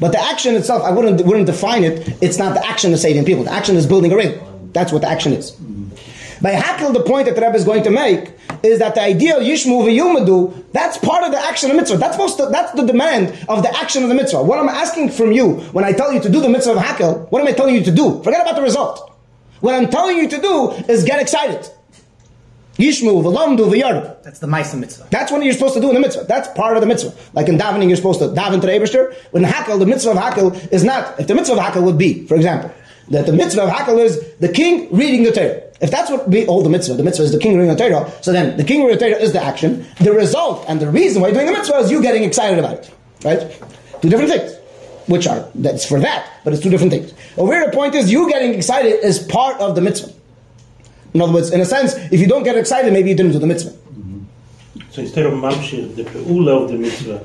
But 0.00 0.12
the 0.12 0.20
action 0.20 0.54
itself, 0.54 0.82
I 0.84 0.90
wouldn't 0.90 1.24
wouldn't 1.26 1.46
define 1.46 1.84
it. 1.84 2.16
It's 2.22 2.38
not 2.38 2.54
the 2.54 2.64
action 2.64 2.92
of 2.92 3.00
saving 3.00 3.24
people. 3.24 3.44
The 3.44 3.52
action 3.52 3.76
is 3.76 3.86
building 3.86 4.12
a 4.12 4.16
railing. 4.16 4.70
That's 4.72 4.92
what 4.92 5.02
the 5.02 5.08
action 5.08 5.32
is. 5.32 5.52
By 6.40 6.52
Hakel, 6.52 6.92
the 6.92 7.02
point 7.02 7.26
that 7.26 7.34
the 7.34 7.40
Rebbe 7.40 7.56
is 7.56 7.64
going 7.64 7.82
to 7.82 7.90
make 7.90 8.32
is 8.62 8.78
that 8.78 8.94
the 8.94 9.02
idea 9.02 9.36
of 9.36 9.42
Yishmu 9.42 9.84
v'Yilmadu, 9.84 10.72
that's 10.72 10.98
part 10.98 11.24
of 11.24 11.32
the 11.32 11.38
action 11.38 11.70
of 11.70 11.76
the 11.76 11.82
mitzvah. 11.82 11.98
That's 11.98 12.14
supposed 12.14 12.36
to, 12.38 12.46
that's 12.46 12.72
the 12.72 12.86
demand 12.86 13.28
of 13.48 13.62
the 13.62 13.76
action 13.76 14.02
of 14.02 14.08
the 14.08 14.14
mitzvah. 14.14 14.42
What 14.42 14.58
I'm 14.58 14.68
asking 14.68 15.10
from 15.10 15.32
you 15.32 15.54
when 15.72 15.84
I 15.84 15.92
tell 15.92 16.12
you 16.12 16.20
to 16.20 16.28
do 16.28 16.40
the 16.40 16.48
mitzvah 16.48 16.72
of 16.72 16.78
Hakel, 16.78 17.30
what 17.30 17.40
am 17.40 17.48
I 17.48 17.52
telling 17.52 17.74
you 17.74 17.84
to 17.84 17.90
do? 17.90 18.22
Forget 18.22 18.42
about 18.42 18.56
the 18.56 18.62
result. 18.62 19.12
What 19.60 19.74
I'm 19.74 19.88
telling 19.88 20.16
you 20.16 20.28
to 20.28 20.40
do 20.40 20.70
is 20.88 21.04
get 21.04 21.20
excited. 21.20 21.68
Yishmu 22.76 23.22
v'Lamdu 23.22 23.70
v'Yardu. 23.70 24.22
That's 24.22 24.38
the 24.38 24.46
Maisa 24.46 24.78
mitzvah. 24.78 25.08
That's 25.10 25.32
what 25.32 25.42
you're 25.42 25.52
supposed 25.52 25.74
to 25.74 25.80
do 25.80 25.88
in 25.88 25.94
the 25.94 26.00
mitzvah. 26.00 26.24
That's 26.24 26.48
part 26.56 26.76
of 26.76 26.80
the 26.80 26.86
mitzvah. 26.86 27.12
Like 27.32 27.48
in 27.48 27.58
davening, 27.58 27.88
you're 27.88 27.96
supposed 27.96 28.20
to 28.20 28.26
daven 28.26 28.60
to 28.60 28.66
the 28.66 28.72
Eberster. 28.72 29.14
When 29.32 29.42
Hakel, 29.42 29.78
the 29.80 29.86
mitzvah 29.86 30.12
of 30.12 30.16
Hakel 30.16 30.72
is 30.72 30.84
not, 30.84 31.18
if 31.18 31.26
the 31.26 31.34
mitzvah 31.34 31.54
of 31.54 31.58
Hakel 31.58 31.82
would 31.82 31.98
be, 31.98 32.24
for 32.26 32.36
example, 32.36 32.70
that 33.08 33.26
the 33.26 33.32
mitzvah 33.32 33.62
of 33.62 33.70
Hakel 33.70 33.98
is 33.98 34.20
the 34.36 34.48
king 34.48 34.88
reading 34.94 35.24
the 35.24 35.32
Torah. 35.32 35.62
If 35.80 35.90
that's 35.90 36.10
what 36.10 36.28
we 36.28 36.44
hold 36.44 36.64
the 36.64 36.70
mitzvah, 36.70 36.94
the 36.94 37.04
mitzvah 37.04 37.24
is 37.24 37.32
the 37.32 37.38
king 37.38 37.56
reading 37.56 37.74
the 37.74 37.88
Torah, 37.88 38.10
so 38.20 38.32
then 38.32 38.56
the 38.56 38.64
king 38.64 38.82
reading 38.82 38.98
the 38.98 39.10
Torah 39.10 39.22
is 39.22 39.32
the 39.32 39.42
action. 39.42 39.86
The 40.00 40.12
result 40.12 40.64
and 40.68 40.80
the 40.80 40.90
reason 40.90 41.22
why 41.22 41.28
you're 41.28 41.34
doing 41.34 41.46
the 41.46 41.52
mitzvah 41.52 41.78
is 41.78 41.90
you 41.90 42.02
getting 42.02 42.24
excited 42.24 42.58
about 42.58 42.78
it. 42.78 42.90
Right? 43.24 43.40
Two 44.02 44.08
different 44.08 44.30
things. 44.30 44.54
Which 45.06 45.26
are, 45.26 45.48
that's 45.54 45.84
for 45.86 46.00
that, 46.00 46.28
but 46.44 46.52
it's 46.52 46.62
two 46.62 46.68
different 46.68 46.92
things. 46.92 47.14
Over 47.36 47.54
here 47.54 47.66
the 47.66 47.72
point 47.72 47.94
is 47.94 48.10
you 48.10 48.28
getting 48.28 48.54
excited 48.54 49.04
is 49.04 49.20
part 49.20 49.58
of 49.60 49.74
the 49.74 49.80
mitzvah. 49.80 50.12
In 51.14 51.22
other 51.22 51.32
words, 51.32 51.50
in 51.50 51.60
a 51.60 51.64
sense, 51.64 51.94
if 52.12 52.20
you 52.20 52.26
don't 52.26 52.42
get 52.42 52.56
excited, 52.56 52.92
maybe 52.92 53.10
you 53.10 53.16
didn't 53.16 53.32
do 53.32 53.38
the 53.38 53.46
mitzvah. 53.46 53.70
Mm-hmm. 53.70 54.80
So 54.90 55.00
instead 55.02 55.26
of 55.26 55.32
mamshir 55.32 55.94
the 55.96 56.02
peula 56.04 56.64
of 56.64 56.70
the 56.70 56.76
mitzvah 56.76 57.24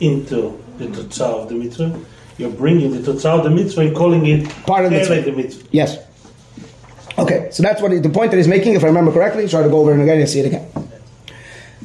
into 0.00 0.60
the 0.78 0.86
totzah 0.88 1.42
of 1.42 1.48
the 1.48 1.54
mitzvah, 1.54 1.98
you're 2.36 2.50
bringing 2.50 2.90
the 2.90 2.98
totzah 3.12 3.38
of 3.38 3.44
the 3.44 3.50
mitzvah 3.50 3.80
and 3.82 3.96
calling 3.96 4.26
it 4.26 4.48
Part 4.66 4.84
of 4.84 4.90
the 4.90 4.98
mitzvah. 4.98 5.22
the 5.22 5.32
mitzvah. 5.32 5.68
Yes. 5.70 6.03
Okay, 7.16 7.48
so 7.52 7.62
that's 7.62 7.80
what 7.80 7.92
he, 7.92 7.98
the 7.98 8.08
point 8.08 8.32
that 8.32 8.36
he's 8.38 8.48
making, 8.48 8.74
if 8.74 8.82
I 8.82 8.88
remember 8.88 9.12
correctly. 9.12 9.46
Try 9.48 9.62
to 9.62 9.68
go 9.68 9.78
over 9.78 9.92
it 9.92 10.02
again 10.02 10.18
and 10.18 10.28
see 10.28 10.40
it 10.40 10.46
again. 10.46 10.68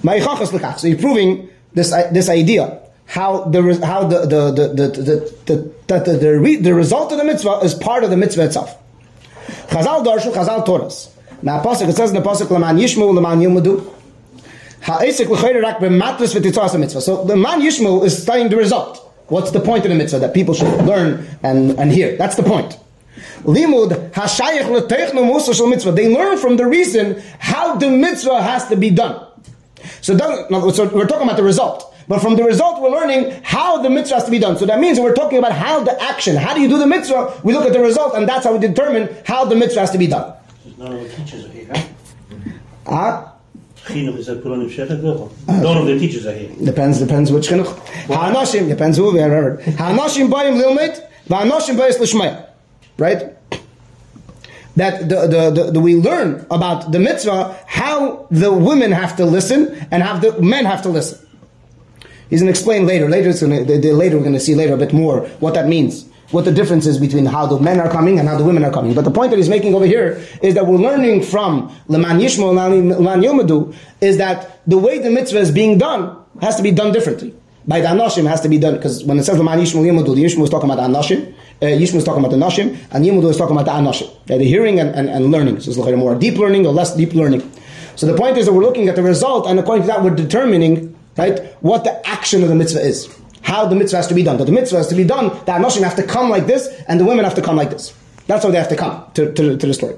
So 0.01 0.87
you're 0.87 0.97
proving 0.97 1.49
this 1.73 1.91
uh, 1.91 2.09
this 2.11 2.29
idea 2.29 2.79
how 3.05 3.43
the 3.45 3.61
how 3.85 4.07
the 4.07 4.21
the 4.21 4.51
the 4.51 4.67
the 4.67 4.87
the 5.45 5.73
the, 5.87 5.99
the, 5.99 6.17
the, 6.17 6.39
re, 6.39 6.55
the 6.57 6.73
result 6.73 7.11
of 7.11 7.17
the 7.17 7.23
mitzvah 7.23 7.59
is 7.63 7.73
part 7.73 8.03
of 8.03 8.11
the 8.11 8.17
mitzvah 8.17 8.45
itself. 8.45 8.77
Chazal 9.67 10.05
darshu, 10.05 10.31
Chazal 10.31 10.65
toras. 10.65 11.11
Now, 11.41 11.61
pasuk 11.61 11.89
it 11.89 11.95
says 11.95 12.11
in 12.11 12.21
the 12.21 12.27
pasuk 12.27 12.49
leman 12.51 12.77
yishmu 12.77 13.13
leman 13.13 13.39
yilmudu. 13.39 13.95
Ha'esek 14.81 15.27
l'chayre 15.27 15.61
rak 15.61 15.79
b'matris 15.79 16.35
v'titzas 16.35 16.79
mitzvah. 16.79 17.01
So 17.01 17.23
the 17.23 17.35
man 17.35 17.61
yishmu 17.61 18.05
is 18.05 18.21
studying 18.21 18.49
the 18.49 18.57
result. 18.57 19.05
What's 19.27 19.51
the 19.51 19.59
point 19.59 19.85
of 19.85 19.89
the 19.89 19.95
mitzvah 19.95 20.19
that 20.19 20.33
people 20.33 20.53
should 20.53 20.85
learn 20.85 21.27
and, 21.43 21.79
and 21.79 21.91
hear? 21.91 22.15
That's 22.17 22.35
the 22.35 22.43
point. 22.43 22.77
Limud 23.43 24.11
hashayach 24.11 24.69
l'teichnu 24.69 25.25
musa 25.25 25.53
shel 25.53 25.67
mitzvah. 25.67 25.91
They 25.91 26.13
learn 26.13 26.37
from 26.37 26.57
the 26.57 26.65
reason 26.65 27.21
how 27.39 27.75
the 27.75 27.89
mitzvah 27.89 28.41
has 28.41 28.67
to 28.67 28.75
be 28.75 28.89
done. 28.89 29.25
So, 30.01 30.17
so 30.17 30.89
we're 30.89 31.07
talking 31.07 31.23
about 31.23 31.37
the 31.37 31.43
result. 31.43 31.95
But 32.09 32.21
from 32.21 32.35
the 32.35 32.43
result, 32.43 32.81
we're 32.81 32.89
learning 32.89 33.39
how 33.43 33.83
the 33.83 33.89
mitzvah 33.89 34.15
has 34.15 34.23
to 34.25 34.31
be 34.31 34.39
done. 34.39 34.57
So 34.57 34.65
that 34.65 34.79
means 34.79 34.99
we're 34.99 35.13
talking 35.13 35.37
about 35.37 35.51
how 35.51 35.83
the 35.83 36.01
action, 36.01 36.35
how 36.35 36.55
do 36.55 36.61
you 36.61 36.67
do 36.67 36.79
the 36.79 36.87
mitzvah? 36.87 37.39
We 37.43 37.53
look 37.53 37.65
at 37.67 37.73
the 37.73 37.79
result, 37.79 38.15
and 38.15 38.27
that's 38.27 38.45
how 38.45 38.53
we 38.53 38.59
determine 38.59 39.15
how 39.25 39.45
the 39.45 39.55
mitzvah 39.55 39.81
has 39.81 39.91
to 39.91 39.99
be 39.99 40.07
done. 40.07 40.33
None 40.79 40.93
of 40.93 41.03
the 41.03 41.09
teachers 41.09 41.45
are 41.45 41.49
here. 41.49 41.71
Huh? 42.87 43.31
Chinuch 43.85 44.17
is 44.17 44.27
at 44.29 44.37
Pulan 44.39 44.67
Shechet 44.69 45.01
None 45.47 45.77
of 45.77 45.85
the 45.85 45.99
teachers 45.99 46.25
are 46.25 46.33
here. 46.33 46.49
depends, 46.63 46.99
depends 46.99 47.31
which 47.31 47.47
chinuch. 47.47 47.77
Ha'anoshim, 48.07 48.67
depends 48.67 48.97
who 48.97 49.13
we 49.13 49.19
heard. 49.19 49.61
Ha'anoshim 49.61 50.29
bayim 50.29 50.59
lilmit, 50.59 51.07
va'anoshim 51.27 51.77
bayis 51.77 51.99
l'shmaya. 51.99 52.48
Right? 52.99 53.35
That 54.75 55.09
the, 55.09 55.27
the, 55.27 55.51
the, 55.51 55.71
the, 55.71 55.79
we 55.79 55.95
learn 55.95 56.45
about 56.51 56.91
the 56.91 56.99
mitzvah, 56.99 57.57
how 57.67 58.27
the 58.31 58.53
women 58.53 58.91
have 58.91 59.17
to 59.17 59.25
listen, 59.25 59.75
and 59.91 60.03
how 60.03 60.19
the 60.19 60.41
men 60.41 60.65
have 60.65 60.83
to 60.83 60.89
listen. 60.89 61.27
He's 62.29 62.41
going 62.41 62.53
to 62.53 62.57
explain 62.57 62.85
later. 62.85 63.09
Later, 63.09 63.29
it's 63.29 63.41
gonna, 63.41 63.61
later 63.61 64.17
we're 64.17 64.23
going 64.23 64.33
to 64.33 64.39
see 64.39 64.55
later 64.55 64.75
a 64.75 64.77
bit 64.77 64.93
more 64.93 65.21
what 65.39 65.55
that 65.55 65.67
means, 65.67 66.07
what 66.29 66.45
the 66.45 66.51
difference 66.51 66.85
is 66.85 66.99
between 66.99 67.25
how 67.25 67.47
the 67.47 67.59
men 67.59 67.79
are 67.79 67.89
coming 67.89 68.19
and 68.19 68.29
how 68.29 68.37
the 68.37 68.43
women 68.43 68.63
are 68.63 68.71
coming. 68.71 68.93
But 68.93 69.03
the 69.03 69.11
point 69.11 69.31
that 69.31 69.37
he's 69.37 69.49
making 69.49 69.73
over 69.73 69.85
here 69.85 70.23
is 70.43 70.53
that 70.53 70.67
we're 70.67 70.77
learning 70.77 71.23
from 71.23 71.75
Leman 71.87 72.19
Yishmo 72.19 72.49
and 72.51 72.89
Leman 72.89 73.21
Yomadu 73.21 73.75
is 73.99 74.17
that 74.17 74.61
the 74.67 74.77
way 74.77 74.99
the 74.99 75.09
mitzvah 75.09 75.39
is 75.39 75.51
being 75.51 75.79
done 75.79 76.23
has 76.41 76.55
to 76.57 76.61
be 76.61 76.71
done 76.71 76.93
differently. 76.93 77.33
By 77.67 77.81
the 77.81 77.87
Anoshim 77.87 78.27
has 78.27 78.41
to 78.41 78.49
be 78.49 78.57
done 78.57 78.75
because 78.75 79.03
when 79.03 79.17
it 79.19 79.23
says 79.23 79.37
Leman 79.37 79.59
Yishmo 79.59 79.83
Yomadu, 79.83 80.15
the 80.15 80.23
Yishmo 80.23 80.43
is 80.43 80.49
talking 80.51 80.69
about 80.69 80.87
Anoshim, 80.87 81.33
uh, 81.61 81.65
Yishmo 81.65 81.95
is 81.95 82.03
talking 82.03 82.23
about 82.23 82.31
the 82.31 82.37
Anoshim, 82.37 82.77
and 82.91 83.05
Yomadu 83.05 83.29
is 83.29 83.37
talking 83.37 83.55
about 83.55 83.65
the 83.65 83.71
Anoshim. 83.71 84.09
Uh, 84.31 84.37
the 84.37 84.45
hearing 84.45 84.79
and, 84.79 84.95
and, 84.95 85.09
and 85.09 85.31
learning. 85.31 85.59
So 85.59 85.69
it's 85.69 85.77
like 85.77 85.93
a 85.93 85.97
more 85.97 86.15
deep 86.15 86.35
learning 86.35 86.65
or 86.65 86.73
less 86.73 86.95
deep 86.95 87.13
learning. 87.13 87.49
So 87.95 88.07
the 88.07 88.15
point 88.15 88.37
is 88.37 88.45
that 88.45 88.53
we're 88.53 88.63
looking 88.63 88.87
at 88.87 88.95
the 88.95 89.03
result, 89.03 89.45
and 89.45 89.59
according 89.59 89.83
to 89.83 89.87
that, 89.87 90.03
we're 90.03 90.15
determining 90.15 90.95
right 91.17 91.53
what 91.61 91.83
the 91.83 92.07
action 92.07 92.43
of 92.43 92.49
the 92.49 92.55
mitzvah 92.55 92.81
is, 92.81 93.13
how 93.41 93.65
the 93.65 93.75
mitzvah 93.75 93.97
has 93.97 94.07
to 94.07 94.13
be 94.13 94.23
done. 94.23 94.37
That 94.37 94.45
the 94.45 94.53
mitzvah 94.53 94.77
has 94.77 94.87
to 94.87 94.95
be 94.95 95.03
done, 95.03 95.29
the 95.29 95.51
anoshim 95.51 95.83
have 95.83 95.97
to 95.97 96.03
come 96.03 96.29
like 96.29 96.47
this, 96.47 96.67
and 96.87 96.99
the 96.99 97.05
women 97.05 97.25
have 97.25 97.35
to 97.35 97.41
come 97.41 97.57
like 97.57 97.71
this. 97.71 97.93
That's 98.27 98.43
how 98.43 98.51
they 98.51 98.57
have 98.57 98.69
to 98.69 98.77
come 98.77 99.03
to, 99.15 99.33
to, 99.33 99.57
to 99.57 99.67
the 99.67 99.73
story. 99.73 99.97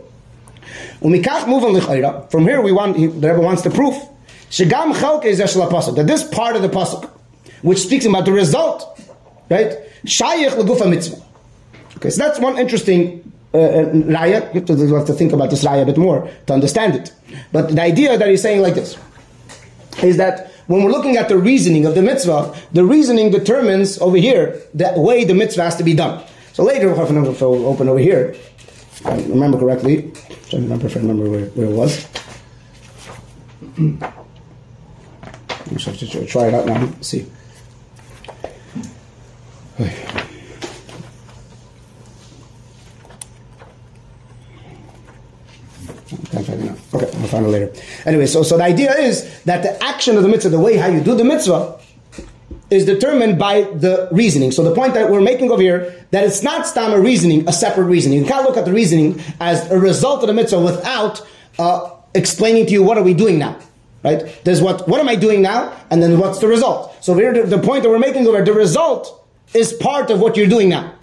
From 1.00 2.43
here, 2.43 2.62
we 2.62 2.71
want 2.71 2.97
he, 2.97 3.08
the 3.08 3.30
Rebbe 3.30 3.41
wants 3.41 3.63
eshel 3.63 4.10
pasuk 5.69 5.95
that 5.95 6.08
this 6.08 6.24
part 6.24 6.56
of 6.56 6.62
the 6.62 6.69
pasuk, 6.69 7.10
which 7.62 7.80
speaks 7.80 8.06
about 8.06 8.26
the 8.26 8.32
result, 8.32 9.00
right? 9.50 9.78
Shayich 10.06 10.52
legufa 10.52 10.89
mitzvah. 10.89 11.21
Okay, 12.02 12.10
so 12.10 12.24
that's 12.24 12.40
one 12.40 12.58
interesting 12.58 13.32
uh, 13.54 13.60
uh, 13.60 13.86
raya. 14.10 14.52
You 14.56 14.62
have, 14.62 14.66
to, 14.66 14.74
you 14.74 14.96
have 14.96 15.06
to 15.06 15.14
think 15.14 15.34
about 15.34 15.52
this 15.52 15.64
raya 15.64 15.84
a 15.84 15.86
bit 15.86 15.98
more 15.98 16.28
to 16.48 16.54
understand 16.54 16.96
it. 16.96 17.14
But 17.52 17.76
the 17.76 17.82
idea 17.84 18.18
that 18.18 18.28
he's 18.28 18.42
saying 18.42 18.62
like 18.64 18.74
this 18.74 18.98
is 20.02 20.18
that 20.18 20.52
when 20.66 20.82
we're 20.84 20.90
looking 20.90 21.18
at 21.18 21.30
the 21.30 21.38
reasoning 21.38 21.86
of 21.86 21.94
the 21.94 22.02
mitzvah, 22.02 22.56
the 22.72 22.84
reasoning 22.84 23.30
determines 23.30 24.00
over 24.00 24.18
here 24.18 24.60
the 24.74 24.92
way 24.96 25.26
the 25.26 25.36
mitzvah 25.36 25.62
has 25.62 25.76
to 25.76 25.84
be 25.84 25.94
done. 25.94 26.26
So 26.54 26.64
later, 26.64 26.90
I 26.90 26.98
open 26.98 27.88
over 27.88 28.00
here, 28.00 28.32
if 28.32 29.06
I 29.06 29.18
remember 29.18 29.60
correctly, 29.60 30.12
I 30.54 30.56
remember 30.56 30.88
if 30.88 30.98
I 30.98 31.02
remember 31.02 31.30
where, 31.30 31.46
where 31.50 31.68
it 31.68 31.76
was. 31.76 32.08
I 35.72 35.80
have 35.80 35.98
to 36.00 36.26
try 36.26 36.48
it 36.48 36.56
out 36.56 36.66
now. 36.66 36.82
Let's 36.84 37.08
see. 37.08 37.28
Can't 46.32 46.46
find 46.46 46.62
it 46.62 46.66
now. 46.66 46.78
Okay, 46.94 47.10
I'll 47.20 47.21
find 47.32 47.46
it 47.46 47.50
later. 47.50 47.74
Anyway, 48.06 48.26
so, 48.28 48.44
so 48.44 48.58
the 48.58 48.63
idea 48.63 48.94
is 48.98 49.41
that 49.44 49.63
the 49.63 49.82
action 49.84 50.17
of 50.17 50.24
the 50.24 50.30
mitzvah, 50.30 50.50
the 50.50 50.60
way 50.60 50.78
how 50.78 50.88
you 50.88 51.02
do 51.02 51.15
the 51.15 51.24
mitzvah, 51.24 51.80
is 52.70 52.86
determined 52.86 53.38
by 53.38 53.63
the 53.63 54.08
reasoning. 54.12 54.52
So 54.52 54.63
the 54.63 54.74
point 54.74 54.94
that 54.94 55.10
we're 55.12 55.22
making 55.22 55.52
over 55.52 55.62
here, 55.62 56.06
that 56.12 56.24
it's 56.24 56.41
not 56.41 56.65
stam 56.65 56.94
a 56.94 57.02
reasoning, 57.02 57.48
a 57.48 57.54
separate 57.54 57.86
reasoning. 57.86 58.20
You 58.20 58.26
can't 58.26 58.46
look 58.46 58.58
at 58.58 58.65
the 58.65 58.74
reasoning 58.74 59.22
as 59.39 59.70
a 59.70 59.78
result 59.78 60.22
of 60.24 60.28
the 60.28 60.34
mitzvah 60.34 60.62
without 60.62 61.22
uh, 61.60 61.89
explaining 62.13 62.65
to 62.67 62.72
you 62.72 62.82
what 62.82 62.98
are 62.98 63.04
we 63.04 63.13
doing 63.13 63.38
now. 63.39 63.60
Right? 64.04 64.39
There's 64.44 64.62
what, 64.62 64.88
what 64.88 65.00
am 65.00 65.08
I 65.08 65.15
doing 65.15 65.41
now? 65.41 65.78
And 65.91 66.02
then 66.02 66.17
what's 66.17 66.39
the 66.39 66.48
result? 66.48 66.96
So 67.04 67.13
the, 67.13 67.44
the 67.44 67.60
point 67.60 67.84
that 67.84 67.89
we're 67.89 68.00
making 68.00 68.26
over 68.26 68.44
the 68.44 68.54
result 68.54 69.28
is 69.54 69.74
part 69.74 70.10
of 70.10 70.20
what 70.20 70.38
you're 70.38 70.48
doing 70.48 70.70
now. 70.70 70.96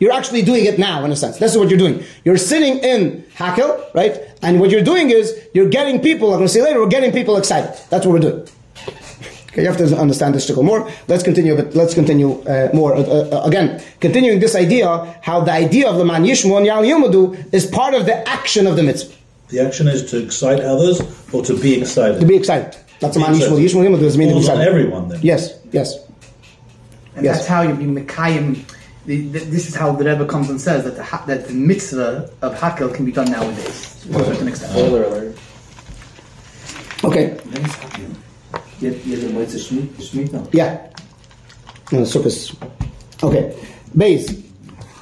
You're 0.00 0.12
actually 0.12 0.42
doing 0.42 0.64
it 0.64 0.78
now, 0.78 1.04
in 1.04 1.12
a 1.12 1.16
sense. 1.16 1.38
This 1.38 1.52
is 1.52 1.58
what 1.58 1.68
you're 1.68 1.78
doing. 1.78 2.02
You're 2.24 2.36
sitting 2.36 2.78
in 2.78 3.22
Hakel, 3.36 3.94
right? 3.94 4.33
And 4.44 4.60
what 4.60 4.70
you're 4.70 4.82
doing 4.92 5.10
is 5.10 5.24
you're 5.54 5.68
getting 5.78 6.00
people. 6.00 6.28
I'm 6.32 6.38
going 6.38 6.48
to 6.48 6.52
say 6.52 6.62
later, 6.62 6.78
we're 6.80 6.88
getting 6.98 7.12
people 7.12 7.36
excited. 7.36 7.72
That's 7.90 8.04
what 8.06 8.12
we're 8.12 8.20
doing. 8.30 8.46
Okay, 9.48 9.62
you 9.62 9.68
have 9.68 9.78
to 9.78 9.96
understand 9.96 10.34
this 10.34 10.46
to 10.48 10.52
go 10.54 10.62
more. 10.62 10.90
Let's 11.08 11.22
continue. 11.22 11.54
But 11.56 11.74
let's 11.74 11.94
continue 11.94 12.42
uh, 12.42 12.70
more. 12.74 12.94
Uh, 12.94 13.00
uh, 13.02 13.42
again, 13.44 13.82
continuing 14.00 14.40
this 14.40 14.54
idea, 14.54 15.18
how 15.22 15.40
the 15.40 15.52
idea 15.52 15.88
of 15.88 15.96
the 15.96 16.04
man 16.04 16.24
yishmu 16.24 16.56
and 16.56 16.66
yal 16.66 16.82
yomadu 16.82 17.24
is 17.54 17.64
part 17.66 17.94
of 17.94 18.04
the 18.04 18.16
action 18.28 18.66
of 18.66 18.76
the 18.76 18.82
mitzvah. 18.82 19.14
The 19.48 19.60
action 19.60 19.86
is 19.88 20.10
to 20.10 20.22
excite 20.22 20.60
others 20.60 21.00
or 21.32 21.42
to 21.44 21.58
be 21.58 21.80
excited. 21.80 22.20
To 22.20 22.26
be 22.26 22.36
excited. 22.36 22.76
That's 23.00 23.14
the 23.14 23.20
man 23.20 23.34
yishmu. 23.34 23.58
excited. 23.58 23.64
Yishmu 23.64 23.84
yomadu 23.88 24.02
is 24.02 24.18
mean 24.18 24.28
to 24.28 24.34
be 24.34 24.40
excited. 24.40 24.66
everyone 24.66 25.08
then. 25.08 25.20
Yes, 25.22 25.58
yes. 25.72 26.04
And 27.16 27.24
Yes. 27.24 27.36
that's 27.36 27.46
how 27.48 27.62
you 27.62 27.74
be 27.74 27.84
Mekayim. 27.84 28.64
The, 29.06 29.20
the, 29.28 29.38
this 29.40 29.68
is 29.68 29.74
how 29.74 29.92
the 29.92 30.04
Rebbe 30.04 30.26
comes 30.26 30.48
and 30.48 30.58
says 30.60 30.84
that 30.84 30.96
the, 30.96 31.02
ha- 31.02 31.24
that 31.26 31.46
the 31.46 31.52
mitzvah 31.52 32.30
of 32.40 32.54
Hakel 32.54 32.94
can 32.94 33.04
be 33.04 33.12
done 33.12 33.30
nowadays 33.30 34.02
to 34.02 34.18
a 34.18 34.24
certain 34.24 34.48
extent. 34.48 34.72
Spoiler 34.72 35.04
alert. 35.04 35.36
Okay. 37.04 37.38
Yeah. 40.52 40.90
No, 41.92 42.00
Sukkot. 42.00 42.56
Okay. 43.22 43.54
Base. 43.94 44.42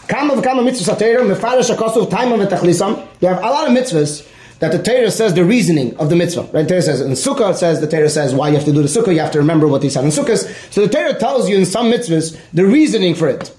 Kama 0.08 0.34
v'kama 0.34 0.68
mitzvahs 0.68 0.88
ha-Torah, 0.88 1.22
mefarish 1.22 1.74
ha-kosuv 1.74 2.10
taimam 2.10 2.44
v'tachlisam. 2.44 3.06
You 3.20 3.28
have 3.28 3.38
a 3.38 3.46
lot 3.46 3.68
of 3.70 3.76
mitzvahs 3.76 4.28
that 4.58 4.72
the 4.72 4.82
Torah 4.82 5.10
says 5.12 5.32
the 5.34 5.44
reasoning 5.44 5.96
of 5.96 6.10
the 6.10 6.16
mitzvah. 6.16 6.42
Right? 6.52 6.62
The 6.62 6.68
Torah 6.68 6.82
says 6.82 7.00
in 7.00 7.12
Sukkah 7.12 7.52
it 7.52 7.56
says 7.56 7.80
the 7.80 7.86
Torah 7.86 8.08
says 8.10 8.34
why 8.34 8.48
you 8.48 8.56
have 8.56 8.64
to 8.64 8.72
do 8.72 8.82
the 8.82 8.88
Sukkah. 8.88 9.12
You 9.12 9.20
have 9.20 9.30
to 9.30 9.38
remember 9.38 9.68
what 9.68 9.82
he 9.84 9.90
said 9.90 10.02
in 10.02 10.10
Sukkahs. 10.10 10.72
So 10.72 10.86
the 10.86 10.92
Torah 10.92 11.14
tells 11.14 11.48
you 11.48 11.56
in 11.56 11.64
some 11.64 11.86
mitzvahs 11.86 12.36
the 12.52 12.66
reasoning 12.66 13.14
for 13.14 13.28
it. 13.28 13.54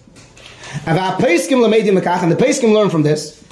And 0.85 0.97
the 0.97 2.35
Peskim 2.35 2.73
learn 2.73 2.89
from 2.89 3.03
this. 3.03 3.43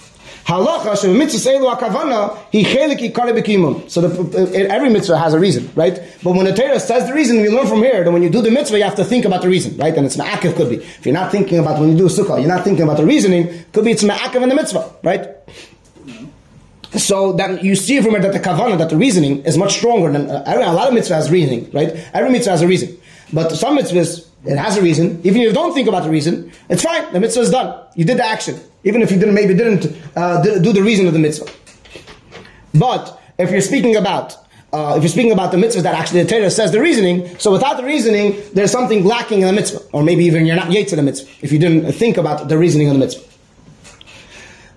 Halacha 0.45 0.95
shemitzvah 0.95 1.59
elu 1.59 1.75
akavana 1.75 2.37
he 2.51 2.63
chelik 2.63 2.99
ikare 3.11 3.31
b'kimum. 3.39 3.89
So 3.89 4.01
the, 4.01 4.67
every 4.69 4.89
mitzvah 4.89 5.17
has 5.17 5.33
a 5.33 5.39
reason, 5.39 5.69
right? 5.75 6.01
But 6.23 6.31
when 6.35 6.45
the 6.45 6.53
Torah 6.53 6.79
says 6.79 7.07
the 7.07 7.13
reason, 7.13 7.41
we 7.41 7.49
learn 7.49 7.67
from 7.67 7.79
here 7.79 8.03
that 8.03 8.11
when 8.11 8.23
you 8.23 8.29
do 8.29 8.41
the 8.41 8.49
mitzvah, 8.49 8.77
you 8.77 8.83
have 8.83 8.95
to 8.95 9.05
think 9.05 9.25
about 9.25 9.43
the 9.43 9.49
reason, 9.49 9.77
right? 9.77 9.95
And 9.95 10.05
it's 10.05 10.17
ma'akev 10.17 10.55
could 10.55 10.69
be. 10.69 10.77
If 10.77 11.05
you're 11.05 11.13
not 11.13 11.31
thinking 11.31 11.59
about 11.59 11.79
when 11.79 11.91
you 11.91 11.97
do 11.97 12.05
sukkah, 12.05 12.39
you're 12.39 12.47
not 12.47 12.63
thinking 12.63 12.83
about 12.83 12.97
the 12.97 13.05
reasoning. 13.05 13.65
Could 13.71 13.85
be 13.85 13.91
it's 13.91 14.03
ma'akev 14.03 14.41
in 14.41 14.49
the 14.49 14.55
mitzvah, 14.55 14.91
right? 15.03 15.29
So 16.93 17.33
that 17.33 17.63
you 17.63 17.75
see 17.75 18.01
from 18.01 18.15
it 18.15 18.21
that 18.23 18.33
the 18.33 18.39
kavana, 18.39 18.77
that 18.79 18.89
the 18.89 18.97
reasoning 18.97 19.45
is 19.45 19.57
much 19.57 19.77
stronger 19.77 20.11
than 20.11 20.29
uh, 20.29 20.43
a 20.45 20.73
lot 20.73 20.87
of 20.87 20.93
mitzvah 20.93 21.15
has 21.15 21.29
reasoning, 21.29 21.69
right? 21.71 21.89
Every 22.13 22.31
mitzvah 22.31 22.51
has 22.51 22.61
a 22.63 22.67
reason, 22.67 22.97
but 23.31 23.51
some 23.51 23.77
mitzvahs 23.77 24.27
it 24.45 24.57
has 24.57 24.77
a 24.77 24.81
reason. 24.81 25.19
Even 25.23 25.41
if 25.41 25.47
you 25.47 25.53
don't 25.53 25.73
think 25.73 25.87
about 25.87 26.03
the 26.03 26.09
reason, 26.09 26.51
it's 26.69 26.83
fine. 26.83 27.11
The 27.13 27.19
mitzvah 27.19 27.41
is 27.41 27.51
done. 27.51 27.85
You 27.95 28.05
did 28.05 28.17
the 28.17 28.25
action, 28.25 28.59
even 28.83 29.01
if 29.01 29.11
you 29.11 29.19
didn't 29.19 29.35
maybe 29.35 29.53
didn't 29.53 29.95
uh, 30.15 30.41
do 30.41 30.73
the 30.73 30.81
reason 30.81 31.07
of 31.07 31.13
the 31.13 31.19
mitzvah. 31.19 31.51
But 32.73 33.21
if 33.37 33.51
you're 33.51 33.61
speaking 33.61 33.95
about 33.95 34.37
uh, 34.73 34.93
if 34.95 35.03
you're 35.03 35.09
speaking 35.09 35.33
about 35.33 35.51
the 35.51 35.57
mitzvah 35.57 35.81
that 35.81 35.93
actually 35.93 36.23
the 36.23 36.29
Torah 36.29 36.49
says 36.49 36.71
the 36.71 36.79
reasoning, 36.79 37.37
so 37.37 37.51
without 37.51 37.75
the 37.75 37.83
reasoning, 37.83 38.41
there's 38.53 38.71
something 38.71 39.03
lacking 39.03 39.41
in 39.41 39.47
the 39.47 39.53
mitzvah, 39.53 39.81
or 39.91 40.01
maybe 40.01 40.23
even 40.23 40.45
you're 40.45 40.55
not 40.55 40.71
yet 40.71 40.87
to 40.87 40.95
the 40.95 41.03
mitzvah 41.03 41.29
if 41.41 41.51
you 41.51 41.59
didn't 41.59 41.91
think 41.91 42.17
about 42.17 42.47
the 42.47 42.57
reasoning 42.57 42.87
of 42.87 42.93
the 42.93 42.99
mitzvah. 42.99 43.30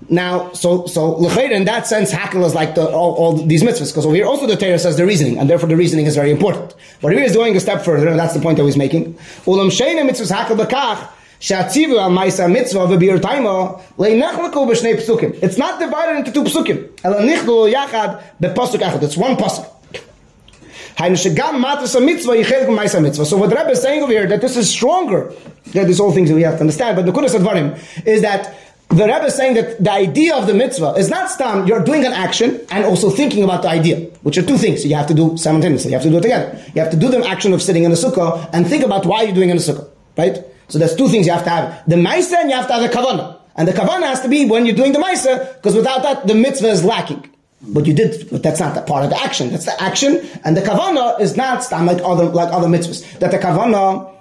Now, 0.09 0.53
so 0.53 0.87
so 0.87 1.13
l'chayr 1.17 1.51
in 1.51 1.65
that 1.65 1.87
sense, 1.87 2.13
hakel 2.13 2.45
is 2.45 2.55
like 2.55 2.75
the, 2.75 2.87
all, 2.87 3.15
all 3.15 3.33
these 3.33 3.63
mitzvahs 3.63 3.91
because 3.91 4.05
over 4.07 4.15
here 4.15 4.27
also 4.27 4.47
the 4.47 4.57
Torah 4.57 4.79
says 4.79 4.97
the 4.97 5.07
reasoning, 5.07 5.39
and 5.39 5.49
therefore 5.49 5.69
the 5.69 5.77
reasoning 5.77 6.07
is 6.07 6.15
very 6.15 6.31
important. 6.31 6.75
But 7.01 7.13
here 7.13 7.23
he's 7.23 7.35
going 7.35 7.57
a 7.57 7.61
step 7.61 7.83
further, 7.85 8.09
and 8.09 8.19
that's 8.19 8.35
the 8.35 8.41
point 8.41 8.59
that 8.59 8.65
he's 8.65 8.77
making. 8.77 9.15
Ulam 9.47 9.71
sheina 9.71 10.09
mitzvahs 10.09 10.31
hakel 10.31 10.57
bekach. 10.57 11.09
It's 11.47 11.51
not 15.59 15.79
divided 15.79 16.17
into 16.17 16.33
two 16.33 16.45
psukim. 16.45 16.89
It's 19.03 19.17
one 19.17 19.37
pasuk. 19.37 19.71
So 20.97 21.17
what 23.37 23.51
the 23.51 23.57
Rebbe 23.57 23.71
is 23.71 23.83
saying 23.83 24.03
over 24.03 24.13
here 24.13 24.27
that 24.29 24.41
this 24.41 24.57
is 24.57 24.71
stronger. 24.71 25.35
That 25.73 25.85
there's 25.85 25.99
all 26.01 26.13
things 26.13 26.29
that 26.31 26.37
we 26.37 26.43
have 26.43 26.55
to 26.55 26.61
understand. 26.61 26.97
But 26.97 27.05
the 27.05 27.13
Kudas 27.13 27.35
Advarim 27.39 28.07
is 28.07 28.23
that 28.23 28.57
the 28.97 29.05
Rebbe 29.05 29.25
is 29.25 29.35
saying 29.35 29.55
that 29.55 29.83
the 29.83 29.93
idea 29.93 30.35
of 30.37 30.47
the 30.47 30.55
mitzvah 30.55 30.95
is 30.97 31.09
not 31.09 31.31
stam, 31.31 31.67
you're 31.67 31.83
doing 31.85 32.05
an 32.05 32.13
action 32.13 32.61
and 32.71 32.85
also 32.85 33.11
thinking 33.11 33.43
about 33.43 33.63
the 33.63 33.69
idea, 33.69 33.97
which 34.23 34.39
are 34.39 34.43
two 34.43 34.59
things 34.59 34.85
you 34.85 34.95
have 34.95 35.07
to 35.07 35.15
do 35.15 35.37
simultaneously. 35.37 35.91
You 35.91 35.97
have 35.97 36.05
to 36.05 36.11
do 36.11 36.19
it 36.19 36.23
together. 36.23 36.59
You 36.75 36.83
have 36.83 36.91
to 36.91 36.97
do 36.97 37.09
the 37.09 37.27
action 37.27 37.53
of 37.53 37.63
sitting 37.63 37.85
in 37.85 37.91
the 37.91 37.97
sukkah 37.97 38.49
and 38.53 38.67
think 38.67 38.85
about 38.85 39.07
why 39.07 39.23
you're 39.23 39.35
doing 39.35 39.51
in 39.51 39.57
the 39.57 39.63
sukkah, 39.63 39.89
right? 40.17 40.45
So 40.69 40.79
there's 40.79 40.95
two 40.95 41.09
things 41.09 41.27
you 41.27 41.33
have 41.33 41.45
to 41.45 41.51
have. 41.51 41.89
The 41.89 41.97
maisa 41.97 42.35
and 42.35 42.51
you 42.51 42.57
have 42.57 42.67
to 42.69 42.73
have 42.75 42.83
the 42.83 42.97
kavanah. 42.97 43.41
And 43.57 43.69
the 43.69 43.73
kavanah 43.73 44.07
has 44.07 44.21
to 44.23 44.29
be 44.29 44.47
when 44.47 44.67
you're 44.67 44.77
doing 44.77 44.93
the 44.93 44.99
maisa, 44.99 45.55
because 45.55 45.75
without 45.75 46.03
that, 46.03 46.27
the 46.27 46.35
mitzvah 46.35 46.69
is 46.69 46.85
lacking. 46.85 47.31
But 47.67 47.87
you 47.87 47.95
did, 47.95 48.29
but 48.31 48.43
that's 48.43 48.61
not 48.61 48.75
the 48.75 48.83
part 48.83 49.05
of 49.05 49.11
the 49.11 49.21
action. 49.23 49.51
That's 49.51 49.65
the 49.65 49.83
action, 49.83 50.21
and 50.45 50.57
the 50.57 50.61
kavanah 50.61 51.21
is 51.21 51.37
not 51.37 51.65
stam 51.65 51.87
like 51.87 51.99
other 52.03 52.27
like 52.27 52.53
other 52.53 52.69
mitzvahs. 52.69 53.19
That 53.21 53.31
the 53.31 53.39
kavanah 53.39 54.14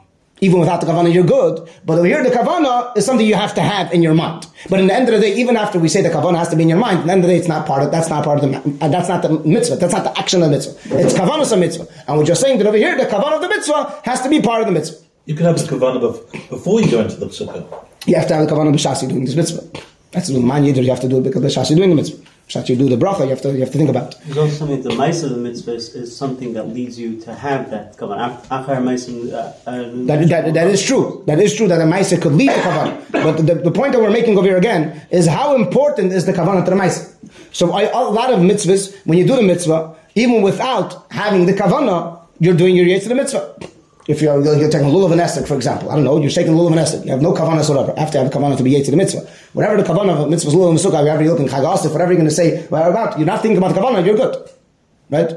even 0.44 0.60
without 0.60 0.82
the 0.82 0.88
kavanah, 0.88 1.14
you're 1.14 1.24
good. 1.24 1.56
But 1.86 1.98
over 2.00 2.06
here, 2.06 2.22
the 2.22 2.30
kavanah 2.30 2.98
is 2.98 3.06
something 3.06 3.26
you 3.26 3.36
have 3.36 3.54
to 3.56 3.62
have 3.62 3.94
in 3.94 4.04
your 4.04 4.14
mind. 4.14 4.46
But 4.70 4.82
in 4.82 4.88
the 4.88 4.94
end 4.94 5.08
of 5.08 5.16
the 5.16 5.22
day, 5.22 5.34
even 5.36 5.56
after 5.56 5.80
we 5.80 5.88
say 5.88 6.02
the 6.02 6.10
kavanah 6.10 6.38
has 6.38 6.50
to 6.50 6.58
be 6.58 6.64
in 6.64 6.70
your 6.70 6.78
mind, 6.78 7.00
at 7.00 7.06
the 7.06 7.12
end 7.14 7.24
of 7.24 7.28
the 7.30 7.34
day, 7.34 7.40
it's 7.40 7.48
not 7.48 7.66
part 7.66 7.82
of 7.84 7.92
that's 7.92 8.10
not 8.10 8.26
part 8.26 8.44
of 8.44 8.52
the 8.52 8.86
uh, 8.86 8.90
that's 8.90 9.08
not 9.08 9.22
the 9.22 9.30
mitzvah. 9.56 9.78
That's 9.78 9.94
not 9.94 10.04
the 10.04 10.20
action 10.20 10.44
of 10.44 10.50
the 10.50 10.56
mitzvah. 10.58 11.00
It's 11.00 11.14
kavanah 11.14 11.50
a 11.52 11.58
mitzvah, 11.58 11.88
and 12.08 12.18
we're 12.18 12.26
just 12.26 12.42
saying 12.42 12.58
that 12.58 12.68
over 12.68 12.78
here, 12.78 12.98
the 12.98 13.06
kavanah 13.06 13.36
of 13.36 13.42
the 13.42 13.50
mitzvah 13.50 14.02
has 14.04 14.22
to 14.22 14.30
be 14.30 14.42
part 14.42 14.60
of 14.62 14.68
the 14.68 14.74
mitzvah. 14.74 14.98
You 15.26 15.36
can 15.36 15.46
have 15.46 15.58
the 15.58 15.64
kavanah 15.64 16.02
bef- 16.02 16.50
before 16.50 16.82
you 16.82 16.92
go 16.92 17.00
into 17.00 17.16
the 17.16 17.28
sukkah. 17.28 17.64
You 18.06 18.16
have 18.16 18.28
to 18.28 18.36
have 18.36 18.46
the 18.48 18.54
kavanah 18.54 18.74
b'shasi 18.74 19.08
doing 19.08 19.24
this 19.24 19.36
mitzvah. 19.36 19.64
That's 20.12 20.28
the 20.28 20.42
man. 20.42 20.66
You 20.66 20.74
have 20.90 21.00
to 21.00 21.08
do 21.08 21.20
it 21.20 21.24
because 21.24 21.42
b'shasi 21.42 21.76
doing 21.78 21.90
the 21.90 21.96
mitzvah. 21.96 22.22
B'shasi 22.48 22.70
you 22.70 22.76
do 22.76 22.90
the 22.90 22.98
bracha. 22.98 23.24
You 23.24 23.30
have 23.30 23.42
to 23.42 23.54
you 23.54 23.62
have 23.62 23.72
to 23.72 23.78
think 23.78 23.90
about. 23.90 24.14
It. 24.14 24.20
There's 24.26 24.38
also 24.38 24.56
something, 24.56 24.82
the 24.82 24.96
mice 24.96 25.24
of 25.24 25.32
the 25.32 25.38
mitzvah 25.38 25.74
is, 25.74 25.96
is 25.96 26.16
something 26.16 26.54
that 26.54 26.68
leads 26.68 27.00
you 27.00 27.20
to 27.22 27.34
have 27.34 27.70
that 27.72 27.96
kavanah. 27.98 28.46
Achar 28.48 28.84
mice 28.84 29.08
uh, 29.10 29.54
That, 29.66 30.28
that, 30.28 30.54
that 30.54 30.68
is 30.68 30.84
true. 30.84 31.24
That 31.26 31.40
is 31.40 31.56
true 31.56 31.68
that 31.68 31.80
a 31.80 31.86
Maisa 31.86 32.22
could 32.22 32.34
lead 32.34 32.50
to 32.50 32.60
Kavanah. 32.60 33.12
But 33.12 33.38
the, 33.38 33.56
the 33.56 33.72
point 33.72 33.94
that 33.94 34.02
we're 34.02 34.12
making 34.12 34.38
over 34.38 34.48
here 34.48 34.58
again 34.58 35.02
is 35.10 35.26
how 35.26 35.56
important 35.56 36.12
is 36.12 36.26
the 36.26 36.34
Kavanah 36.34 36.66
to 36.66 36.72
the 36.72 36.78
Maisa. 36.78 37.14
So 37.52 37.72
I, 37.72 37.84
a 37.84 38.00
lot 38.00 38.34
of 38.34 38.40
mitzvahs, 38.40 38.96
when 39.06 39.18
you 39.18 39.26
do 39.26 39.36
the 39.36 39.44
mitzvah, 39.44 39.96
even 40.16 40.42
without 40.42 41.12
having 41.12 41.46
the 41.46 41.54
Kavanah, 41.54 42.20
you're 42.40 42.56
doing 42.56 42.76
your 42.76 42.86
Yetz 42.86 43.04
to 43.04 43.10
the 43.10 43.16
mitzvah. 43.16 43.56
If 44.06 44.22
you're, 44.22 44.44
you're 44.44 44.70
taking 44.70 44.88
a 44.88 44.92
lulav 44.92 45.14
and 45.14 45.22
esek, 45.22 45.48
for 45.48 45.56
example, 45.56 45.90
I 45.90 45.96
don't 45.96 46.04
know, 46.04 46.20
you're 46.20 46.30
taking 46.30 46.54
lulav 46.54 46.72
and 46.72 46.80
esek, 46.80 47.06
you 47.06 47.12
have 47.12 47.22
no 47.22 47.34
kavanah 47.34 47.68
whatever, 47.70 47.98
have 47.98 48.12
to 48.12 48.18
have 48.18 48.28
a 48.28 48.30
kavanah 48.30 48.58
to 48.58 48.64
be 48.64 48.72
yet 48.72 48.86
to 48.86 48.92
the 48.92 48.98
mitzvah. 48.98 49.22
Whatever 49.54 49.82
the 49.82 49.88
kavanah 49.88 50.14
of 50.14 50.20
a 50.20 50.30
mitzvah 50.30 50.50
is 50.50 50.56
lulav 50.56 50.72
and 50.72 50.80
sukkah, 50.80 51.00
whatever 51.00 51.24
you're 51.24 51.32
looking 51.32 51.48
chagasif, 51.48 51.92
whatever 51.92 52.12
you're 52.12 52.20
going 52.20 52.30
to 52.30 52.36
say, 52.36 52.66
whatever 52.68 52.92
about, 52.92 53.18
you're 53.18 53.26
not 53.26 53.42
thinking 53.42 53.58
about 53.58 53.74
the 53.74 53.80
kavanah, 53.80 54.06
you're 54.06 54.18
good. 54.18 54.50
Right? 55.10 55.30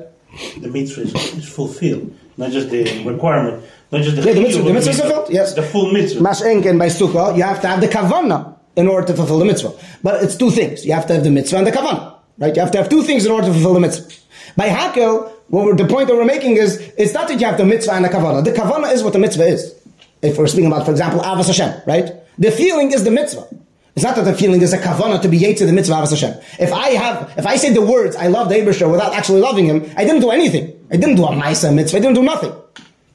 The 0.61 0.68
mitzvah 0.68 1.02
is, 1.02 1.14
is 1.35 1.48
fulfilled, 1.48 2.12
not 2.37 2.50
just 2.50 2.70
the 2.70 3.05
requirement, 3.05 3.64
not 3.92 4.02
just 4.02 4.16
the 4.16 4.22
Yeah, 4.22 4.33
the 4.33 4.40
mitzvah, 4.40 4.62
the 4.62 4.72
mitzvah 4.72 4.90
is 4.90 5.00
fulfilled, 5.00 5.31
yes. 5.31 5.55
The 5.55 5.62
full 5.62 5.92
mitzvah. 5.92 6.20
Mash'enk 6.20 6.66
and 6.66 6.79
by 6.79 6.88
sukkah, 6.88 7.37
you 7.37 7.44
have 7.44 7.61
to 7.62 7.68
have 7.68 7.81
the 7.81 7.88
kavanah 7.88 8.57
in 8.74 8.88
order 8.88 9.07
to 9.07 9.14
fulfill 9.14 9.38
the 9.38 9.44
mitzvah. 9.44 9.72
But 10.02 10.22
it's 10.22 10.37
two 10.37 10.50
things. 10.50 10.85
You 10.85 10.92
have 10.92 11.07
to 11.07 11.14
have 11.14 11.24
the 11.24 11.31
mitzvah 11.31 11.59
and 11.59 11.66
the 11.66 11.72
kavanah. 11.72 12.18
Right? 12.38 12.55
You 12.55 12.61
have 12.61 12.70
to 12.72 12.79
have 12.79 12.88
two 12.88 13.02
things 13.02 13.24
in 13.24 13.33
order 13.33 13.46
to 13.46 13.52
fulfill 13.52 13.74
the 13.74 13.81
mitzvah. 13.81 14.12
By 14.57 14.68
hakel, 14.68 15.33
the 15.50 15.87
point 15.88 16.09
that 16.09 16.16
we're 16.16 16.24
making 16.24 16.56
is, 16.56 16.78
it's 16.98 17.14
not 17.14 17.28
that 17.28 17.40
you 17.40 17.46
have 17.46 17.59
the 17.59 17.64
mitzvah 17.64 17.92
and 17.92 18.04
the 18.04 18.09
kavanah. 18.09 18.44
The 18.44 18.52
kavanah 18.52 18.92
is 18.92 19.02
what 19.02 19.12
the 19.12 19.18
mitzvah 19.18 19.46
is. 19.46 19.74
If 20.22 20.38
we're 20.38 20.46
speaking 20.46 20.66
about, 20.66 20.85
for 20.85 20.90
example, 20.90 21.20
Avas 21.20 21.46
Hashem, 21.46 21.82
right? 21.87 22.12
The 22.38 22.50
feeling 22.50 22.92
is 22.92 23.04
the 23.04 23.11
mitzvah. 23.11 23.46
It's 23.94 24.04
not 24.04 24.16
that 24.16 24.24
the 24.24 24.35
feeling 24.35 24.61
is 24.61 24.72
a 24.72 24.78
kavanah 24.78 25.22
to 25.22 25.28
be 25.28 25.38
yet 25.38 25.56
to 25.59 25.66
the 25.66 25.72
mitzvah 25.72 25.94
Avas 25.94 26.11
Hashem. 26.11 26.35
If 26.59 26.72
I 26.72 26.90
have, 26.90 27.32
if 27.38 27.46
I 27.46 27.56
say 27.56 27.72
the 27.72 27.82
words, 27.82 28.16
I 28.16 28.26
love 28.26 28.48
the 28.48 28.56
Abishah 28.56 28.90
without 28.90 29.14
actually 29.14 29.40
loving 29.40 29.66
him, 29.66 29.90
I 29.96 30.04
didn't 30.04 30.20
do 30.20 30.30
anything. 30.30 30.78
I 30.90 30.96
didn't 30.96 31.16
do 31.16 31.24
a 31.24 31.30
Maisa 31.30 31.74
mitzvah, 31.74 31.98
I 31.98 32.00
didn't 32.00 32.16
do 32.16 32.22
nothing. 32.22 32.52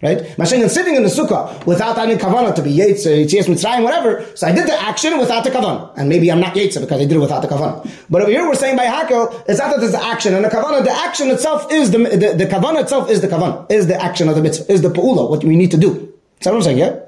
Right? 0.01 0.17
Mashiach 0.37 0.61
is 0.61 0.73
sitting 0.73 0.95
in 0.95 1.03
the 1.03 1.09
sukkah 1.09 1.63
without 1.67 1.97
any 1.99 2.15
kavanah 2.15 2.55
to 2.55 2.63
be 2.63 2.71
yetz, 2.75 3.05
yetzias 3.05 3.45
mitzrayim, 3.45 3.83
whatever. 3.83 4.25
So 4.35 4.47
I 4.47 4.51
did 4.51 4.67
the 4.67 4.73
action 4.81 5.19
without 5.19 5.43
the 5.43 5.51
kavanah, 5.51 5.93
and 5.95 6.09
maybe 6.09 6.31
I'm 6.31 6.39
not 6.39 6.55
yetz 6.55 6.79
because 6.79 6.99
I 6.99 7.05
did 7.05 7.11
it 7.11 7.19
without 7.19 7.41
the 7.41 7.47
kavanah. 7.47 7.87
But 8.09 8.23
over 8.23 8.31
here 8.31 8.47
we're 8.47 8.55
saying 8.55 8.77
by 8.77 8.85
hakel, 8.85 9.43
it's 9.47 9.59
not 9.59 9.69
that 9.71 9.79
there's 9.79 9.91
the 9.91 10.03
action 10.03 10.33
and 10.33 10.43
the 10.43 10.49
kavanah. 10.49 10.83
The 10.83 10.91
action 10.91 11.29
itself 11.29 11.71
is 11.71 11.91
the 11.91 11.99
the, 11.99 12.33
the 12.35 12.45
kavanah 12.47 12.81
itself 12.81 13.11
is 13.11 13.21
the 13.21 13.27
kavanah, 13.27 13.71
is 13.71 13.85
the 13.87 14.01
action 14.01 14.27
of 14.27 14.35
the 14.35 14.41
mitzvah, 14.41 14.71
is 14.71 14.81
the 14.81 14.89
pu'ula, 14.89 15.29
what 15.29 15.43
we 15.43 15.55
need 15.55 15.69
to 15.71 15.77
do. 15.77 16.11
What 16.43 16.55
I'm 16.55 16.61
saying? 16.63 16.79
Yeah. 16.79 16.99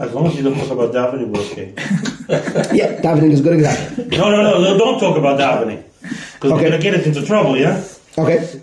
As 0.00 0.12
long 0.12 0.26
as 0.26 0.34
you 0.34 0.42
don't 0.42 0.56
talk 0.56 0.70
about 0.70 0.92
davening, 0.92 1.28
we're 1.28 1.40
okay. 1.52 1.72
Yeah, 2.76 3.00
davening 3.00 3.30
is 3.30 3.42
good 3.42 3.52
example. 3.54 4.06
No, 4.06 4.30
no, 4.30 4.42
no, 4.42 4.60
no 4.60 4.78
don't 4.78 4.98
talk 4.98 5.16
about 5.16 5.38
davening. 5.38 5.84
Because 6.02 6.52
Okay. 6.52 6.64
we're 6.64 6.70
going 6.70 6.72
to 6.72 6.78
get 6.78 6.94
us 6.94 7.06
into 7.06 7.24
trouble, 7.24 7.56
yeah? 7.56 7.84
Okay. 8.18 8.60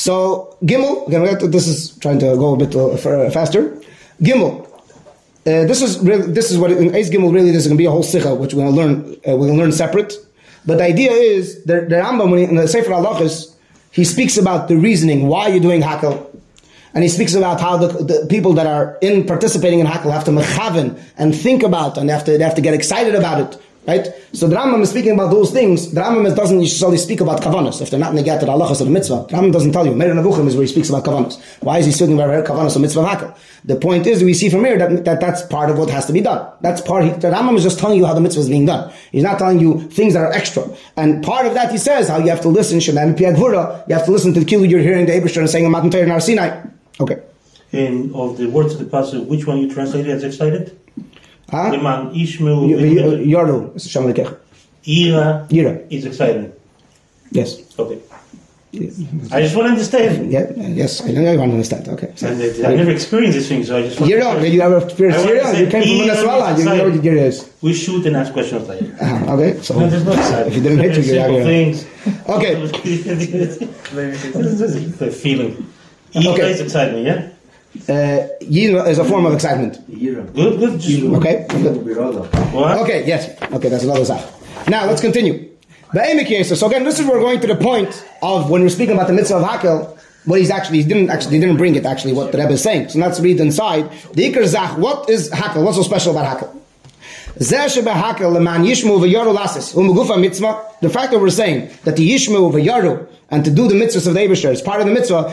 So 0.00 0.56
Gimel 0.62 1.06
again. 1.08 1.50
This 1.50 1.68
is 1.68 1.94
trying 1.98 2.18
to 2.20 2.34
go 2.34 2.54
a 2.54 2.56
bit 2.56 2.74
uh, 2.74 2.96
faster. 3.30 3.78
Gimel. 4.22 4.66
Uh, 5.46 5.64
this 5.68 5.82
is 5.82 5.98
really, 5.98 6.32
this 6.32 6.50
is 6.50 6.56
what 6.56 6.70
in 6.70 6.94
Ace 6.94 7.10
Gimel 7.10 7.34
really 7.34 7.50
this 7.50 7.62
is 7.62 7.66
going 7.66 7.76
to 7.76 7.82
be 7.82 7.84
a 7.84 7.90
whole 7.90 8.02
sikha 8.02 8.34
which 8.34 8.54
we're 8.54 8.64
going 8.64 8.74
to 8.74 8.80
learn 8.80 8.92
uh, 9.28 9.36
we're 9.36 9.48
going 9.48 9.58
to 9.58 9.62
learn 9.64 9.72
separate. 9.72 10.14
But 10.64 10.78
the 10.78 10.84
idea 10.84 11.12
is 11.12 11.64
the, 11.64 11.82
the 11.82 11.96
Rambam 11.96 12.48
in 12.48 12.56
the 12.56 12.66
Sefer 12.66 12.90
Halachas 12.90 13.54
he 13.90 14.04
speaks 14.04 14.38
about 14.38 14.68
the 14.68 14.76
reasoning 14.76 15.28
why 15.28 15.48
you're 15.48 15.60
doing 15.60 15.82
hakel, 15.82 16.34
and 16.94 17.02
he 17.02 17.10
speaks 17.10 17.34
about 17.34 17.60
how 17.60 17.76
the, 17.76 17.88
the 17.88 18.26
people 18.30 18.54
that 18.54 18.66
are 18.66 18.96
in 19.02 19.26
participating 19.26 19.80
in 19.80 19.86
hakel 19.86 20.10
have 20.10 20.24
to 20.24 20.30
mechaven 20.30 20.98
and 21.18 21.36
think 21.36 21.62
about 21.62 21.98
and 21.98 22.08
they 22.08 22.14
have 22.14 22.24
to 22.24 22.38
they 22.38 22.44
have 22.44 22.54
to 22.54 22.62
get 22.62 22.72
excited 22.72 23.14
about 23.14 23.38
it. 23.54 23.62
Right? 23.86 24.08
So 24.32 24.46
the 24.46 24.56
Rambam 24.56 24.82
is 24.82 24.90
speaking 24.90 25.12
about 25.12 25.30
those 25.30 25.50
things. 25.50 25.92
The 25.92 26.02
Rambam 26.02 26.36
doesn't 26.36 26.58
necessarily 26.58 26.98
speak 26.98 27.20
about 27.20 27.40
kavanas. 27.40 27.80
If 27.80 27.90
they're 27.90 27.98
not 27.98 28.14
negated 28.14 28.48
halachas 28.48 28.80
of 28.80 28.86
the 28.86 28.92
mitzvah, 28.92 29.26
the 29.28 29.36
Rambam 29.36 29.52
doesn't 29.52 29.72
tell 29.72 29.86
you. 29.86 29.92
Moreh 29.92 30.14
Nevuchim 30.14 30.46
is 30.46 30.54
where 30.54 30.64
he 30.64 30.68
speaks 30.68 30.90
about 30.90 31.04
kavanas. 31.04 31.40
Why 31.60 31.78
is 31.78 31.86
he 31.86 31.92
speaking 31.92 32.20
about 32.20 32.44
kavanas 32.44 32.76
of 32.76 32.82
mitzvah 32.82 33.04
hakel? 33.04 33.36
The 33.64 33.76
point 33.76 34.06
is, 34.06 34.22
we 34.22 34.34
see 34.34 34.50
from 34.50 34.64
here 34.64 34.78
that, 34.78 35.04
that 35.06 35.20
that's 35.20 35.42
part 35.42 35.70
of 35.70 35.78
what 35.78 35.90
has 35.90 36.06
to 36.06 36.12
be 36.12 36.20
done. 36.20 36.46
That's 36.60 36.80
part, 36.80 37.04
he, 37.04 37.10
the 37.10 37.30
Rambam 37.30 37.56
is 37.56 37.62
just 37.62 37.78
telling 37.78 37.98
you 37.98 38.04
how 38.04 38.14
the 38.14 38.20
mitzvah 38.20 38.42
is 38.42 38.48
being 38.48 38.66
done. 38.66 38.92
He's 39.12 39.22
not 39.22 39.38
telling 39.38 39.60
you 39.60 39.80
things 39.88 40.12
that 40.12 40.24
are 40.24 40.32
extra. 40.32 40.64
And 40.96 41.24
part 41.24 41.46
of 41.46 41.54
that 41.54 41.72
he 41.72 41.78
says, 41.78 42.08
how 42.08 42.18
you 42.18 42.28
have 42.28 42.42
to 42.42 42.48
listen, 42.48 42.78
Sheman 42.80 43.16
Piagvura, 43.16 43.88
you 43.88 43.94
have 43.94 44.04
to 44.04 44.12
listen 44.12 44.34
to 44.34 44.40
the 44.40 44.46
kilu 44.46 44.68
you're 44.68 44.80
hearing 44.80 45.06
the 45.06 45.12
Abishter 45.12 45.38
and 45.38 45.50
saying 45.50 45.66
a 45.66 45.70
Matan 45.70 45.90
Torah 45.90 46.14
in 46.14 46.20
Sinai. 46.20 46.66
Okay. 47.00 47.22
And 47.72 48.14
of 48.14 48.36
the 48.36 48.48
words 48.48 48.74
of 48.74 48.80
the 48.80 48.86
passage, 48.86 49.26
which 49.26 49.46
one 49.46 49.58
you 49.58 49.72
translated 49.72 50.10
as 50.10 50.24
excited? 50.24 50.79
Huh? 51.50 51.70
Leman 51.70 52.14
Ishmael. 52.14 52.68
Yardu, 52.68 53.74
is 53.76 53.88
Shem 53.90 54.04
Lekech. 54.04 54.36
Ira 54.86 55.46
Yira. 55.50 55.86
is 55.90 56.04
excited. 56.06 56.52
Yes. 57.30 57.58
Okay. 57.78 57.98
I 58.72 59.42
just 59.42 59.56
want 59.56 59.66
to 59.66 59.72
understand. 59.72 60.30
Yeah, 60.30 60.46
yes, 60.56 61.00
I 61.02 61.10
know 61.10 61.32
you 61.32 61.38
want 61.40 61.50
to 61.50 61.54
understand. 61.58 61.88
Okay. 61.88 62.12
So, 62.14 62.28
And 62.28 62.40
it- 62.40 62.64
I 62.64 62.76
never 62.76 62.92
experienced 62.92 63.36
these 63.36 63.48
things, 63.48 63.66
so 63.66 63.76
I 63.78 63.82
just 63.82 63.98
want 63.98 64.08
You're 64.10 64.20
wrong. 64.20 64.44
You 64.44 64.60
ever 64.62 64.78
experienced 64.78 65.26
I 65.26 65.34
want 65.34 65.56
to 65.56 65.64
You 65.64 65.70
came 65.70 65.82
from 65.82 65.98
Venezuela. 66.06 66.56
You 66.56 66.64
know 66.64 66.70
what 66.70 66.78
excited. 66.86 67.02
Syria 67.02 67.24
is. 67.26 67.50
We 67.62 67.74
shoot 67.74 68.06
and 68.06 68.16
ask 68.16 68.32
questions 68.32 68.68
later. 68.68 68.94
Uh-huh, 69.00 69.34
okay, 69.34 69.58
so 69.60 69.74
No, 69.76 69.88
there's 69.90 70.04
no 70.04 70.12
excitement. 70.12 70.46
if 70.48 70.54
you 70.56 70.62
didn't 70.62 70.78
hit 70.78 70.96
you, 70.98 71.02
you're 71.02 71.24
Simple 71.24 71.40
out 71.40 71.46
things. 71.50 71.84
Okay. 72.28 72.54
the 75.02 75.10
feeling. 75.10 75.66
Ira 76.14 76.30
Okay. 76.32 76.50
is 76.52 76.60
excitement, 76.60 77.04
yeah? 77.06 77.28
Uh, 77.88 78.26
Yira 78.42 78.88
is 78.88 78.98
a 78.98 79.04
form 79.04 79.26
of 79.26 79.32
excitement. 79.32 79.78
Good, 79.88 80.34
good. 80.34 80.80
Just, 80.80 81.04
Okay? 81.04 81.46
Good. 81.48 81.96
What? 82.52 82.78
Okay, 82.78 83.06
yes. 83.06 83.40
Okay, 83.52 83.68
that's 83.68 83.84
another 83.84 84.04
side. 84.04 84.28
Now, 84.68 84.86
let's 84.86 85.00
continue. 85.00 85.48
The 85.92 86.00
Emik 86.00 86.56
So 86.56 86.66
again, 86.66 86.84
this 86.84 86.98
is 86.98 87.06
where 87.06 87.16
we're 87.16 87.22
going 87.22 87.40
to 87.40 87.46
the 87.46 87.54
point 87.54 88.04
of 88.22 88.50
when 88.50 88.62
we're 88.62 88.70
speaking 88.70 88.94
about 88.94 89.06
the 89.06 89.12
mitzvah 89.12 89.36
of 89.36 89.44
Hakel, 89.44 89.98
what 90.24 90.40
he's 90.40 90.50
actually, 90.50 90.82
he 90.82 90.88
didn't 90.88 91.10
actually, 91.10 91.34
he 91.34 91.40
didn't 91.40 91.58
bring 91.58 91.76
it 91.76 91.86
actually, 91.86 92.12
what 92.12 92.32
the 92.32 92.38
Rebbe 92.38 92.52
is 92.52 92.62
saying. 92.62 92.88
So 92.88 92.98
let's 92.98 93.20
read 93.20 93.38
inside. 93.38 93.90
The 94.14 94.32
Iker 94.32 94.46
Zach, 94.46 94.76
what 94.76 95.08
is 95.08 95.30
Hakel? 95.30 95.64
What's 95.64 95.76
so 95.76 95.84
special 95.84 96.16
about 96.16 96.38
Hakel? 96.38 96.60
Zeh 97.38 97.72
sheba 97.72 97.92
Hakel 97.92 98.32
leman 98.32 98.64
yishmu 98.64 98.98
v'yaru 99.00 99.32
lasis. 99.36 99.74
Umugufa 99.74 100.20
mitzvah. 100.20 100.64
The 100.80 100.90
fact 100.90 101.12
that 101.12 101.20
we're 101.20 101.30
saying 101.30 101.70
that 101.84 101.96
the 101.96 102.10
yishmu 102.10 102.52
v'yaru 102.52 103.06
and 103.30 103.44
to 103.44 103.50
do 103.50 103.68
the 103.68 103.74
mitzvahs 103.74 104.08
of 104.08 104.14
the 104.14 104.20
Eibusher 104.20 104.50
is 104.50 104.60
part 104.60 104.80
of 104.80 104.86
the 104.88 104.92
mitzvah, 104.92 105.32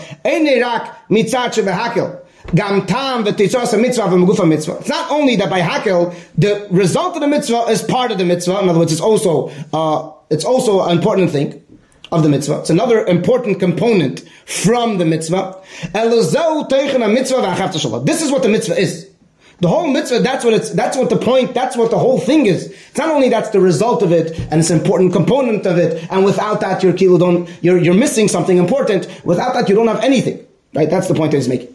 Gam 2.55 2.85
tam 2.85 3.25
v'titzos 3.25 3.79
mitzvah 3.79 4.03
v'mugufa 4.03 4.47
mitzvah. 4.47 4.77
It's 4.79 4.89
not 4.89 5.11
only 5.11 5.35
that 5.35 5.49
by 5.49 5.59
Hakel, 5.59 6.15
the 6.37 6.65
result 6.71 7.15
of 7.15 7.21
the 7.21 7.27
mitzvah 7.27 7.65
is 7.69 7.81
part 7.81 8.11
of 8.11 8.17
the 8.17 8.25
mitzvah. 8.25 8.59
In 8.59 8.69
other 8.69 8.79
words, 8.79 8.93
it's 8.93 9.01
also, 9.01 9.49
uh, 9.73 10.11
it's 10.29 10.45
also 10.45 10.81
an 10.83 10.97
important 10.97 11.31
thing 11.31 11.61
of 12.11 12.23
the 12.23 12.29
mitzvah. 12.29 12.59
It's 12.59 12.69
another 12.69 13.05
important 13.05 13.59
component 13.59 14.23
from 14.45 14.97
the 14.97 15.03
mitzvah. 15.03 15.61
This 15.93 16.23
is 18.21 18.31
what 18.31 18.43
the 18.43 18.49
mitzvah 18.49 18.79
is. 18.79 19.09
The 19.59 19.67
whole 19.67 19.87
mitzvah, 19.87 20.19
that's 20.19 20.45
what 20.45 20.53
it's, 20.53 20.69
that's 20.69 20.95
what 20.95 21.09
the 21.09 21.17
point, 21.17 21.53
that's 21.53 21.75
what 21.75 21.91
the 21.91 21.99
whole 21.99 22.19
thing 22.19 22.45
is. 22.45 22.67
It's 22.67 22.97
not 22.97 23.09
only 23.09 23.27
that's 23.27 23.49
the 23.49 23.59
result 23.59 24.03
of 24.03 24.13
it, 24.13 24.39
and 24.39 24.61
it's 24.61 24.69
an 24.69 24.79
important 24.79 25.11
component 25.11 25.65
of 25.65 25.77
it, 25.77 26.07
and 26.11 26.23
without 26.23 26.61
that 26.61 26.81
you're, 26.81 26.95
you're 27.77 27.93
missing 27.93 28.29
something 28.29 28.57
important. 28.57 29.09
Without 29.25 29.53
that 29.55 29.67
you 29.67 29.75
don't 29.75 29.87
have 29.87 30.01
anything. 30.01 30.46
Right? 30.77 30.87
That's 30.87 31.07
the 31.07 31.15
point 31.15 31.33
he's 31.33 31.49
making. 31.49 31.73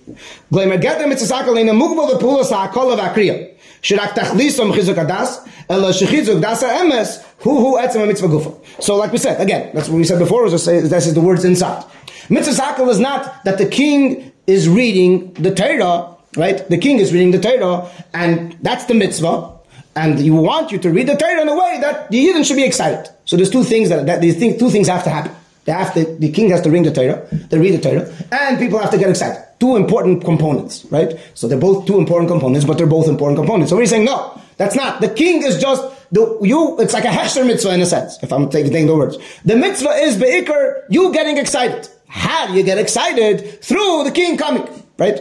So 8.78 8.96
like 8.96 9.10
we 9.10 9.18
said, 9.18 9.40
again, 9.40 9.70
that's 9.74 9.88
what 9.88 9.96
we 9.96 10.04
said 10.04 10.20
before, 10.20 10.44
was 10.44 10.64
say, 10.64 10.80
this 10.80 11.08
is 11.08 11.14
the 11.14 11.20
words 11.20 11.44
inside. 11.44 11.84
Mitzvah 12.30 12.62
sakal 12.62 12.88
is 12.90 13.00
not 13.00 13.42
that 13.44 13.58
the 13.58 13.66
king 13.66 14.30
is 14.46 14.68
reading 14.68 15.32
the 15.32 15.52
Torah, 15.52 16.16
right? 16.36 16.68
The 16.68 16.78
king 16.78 16.98
is 16.98 17.12
reading 17.12 17.32
the 17.32 17.40
Torah, 17.40 17.90
and 18.14 18.56
that's 18.62 18.84
the 18.84 18.94
mitzvah. 18.94 19.50
And 19.96 20.20
you 20.20 20.36
want 20.36 20.70
you 20.70 20.78
to 20.78 20.90
read 20.90 21.08
the 21.08 21.16
Torah 21.16 21.42
in 21.42 21.48
a 21.48 21.56
way 21.56 21.78
that 21.80 22.08
the 22.12 22.24
Yidden 22.24 22.46
should 22.46 22.56
be 22.56 22.64
excited. 22.64 23.12
So 23.24 23.34
there's 23.34 23.50
two 23.50 23.64
things 23.64 23.88
that, 23.88 24.06
that 24.06 24.20
these 24.20 24.38
things, 24.38 24.58
two 24.60 24.70
things 24.70 24.86
have 24.86 25.02
to 25.04 25.10
happen. 25.10 25.34
They 25.64 25.72
have 25.72 25.94
to, 25.94 26.04
the 26.04 26.30
king 26.32 26.50
has 26.50 26.60
to 26.62 26.70
ring 26.70 26.82
the 26.82 26.92
Torah, 26.92 27.26
they 27.30 27.58
read 27.58 27.74
the 27.74 27.80
Torah, 27.80 28.12
and 28.32 28.58
people 28.58 28.78
have 28.80 28.90
to 28.90 28.98
get 28.98 29.08
excited. 29.08 29.44
Two 29.60 29.76
important 29.76 30.24
components, 30.24 30.84
right? 30.90 31.18
So 31.34 31.46
they're 31.46 31.58
both 31.58 31.86
two 31.86 31.98
important 31.98 32.28
components, 32.28 32.66
but 32.66 32.78
they're 32.78 32.86
both 32.86 33.06
important 33.06 33.38
components. 33.38 33.70
So 33.70 33.76
we're 33.76 33.86
saying, 33.86 34.04
no, 34.04 34.40
that's 34.56 34.74
not. 34.74 35.00
The 35.00 35.08
king 35.08 35.44
is 35.44 35.60
just, 35.60 35.82
the, 36.10 36.38
you, 36.42 36.80
it's 36.80 36.92
like 36.92 37.04
a 37.04 37.08
hechsher 37.08 37.46
mitzvah 37.46 37.74
in 37.74 37.80
a 37.80 37.86
sense, 37.86 38.18
if 38.22 38.32
I'm 38.32 38.50
taking, 38.50 38.86
the 38.86 38.96
words. 38.96 39.18
The 39.44 39.54
mitzvah 39.54 39.90
is 39.90 40.16
be'ikr, 40.16 40.82
you 40.90 41.12
getting 41.12 41.38
excited. 41.38 41.88
How 42.08 42.48
do 42.48 42.54
you 42.54 42.64
get 42.64 42.78
excited? 42.78 43.62
Through 43.62 44.02
the 44.04 44.10
king 44.10 44.36
coming, 44.36 44.66
right? 44.98 45.20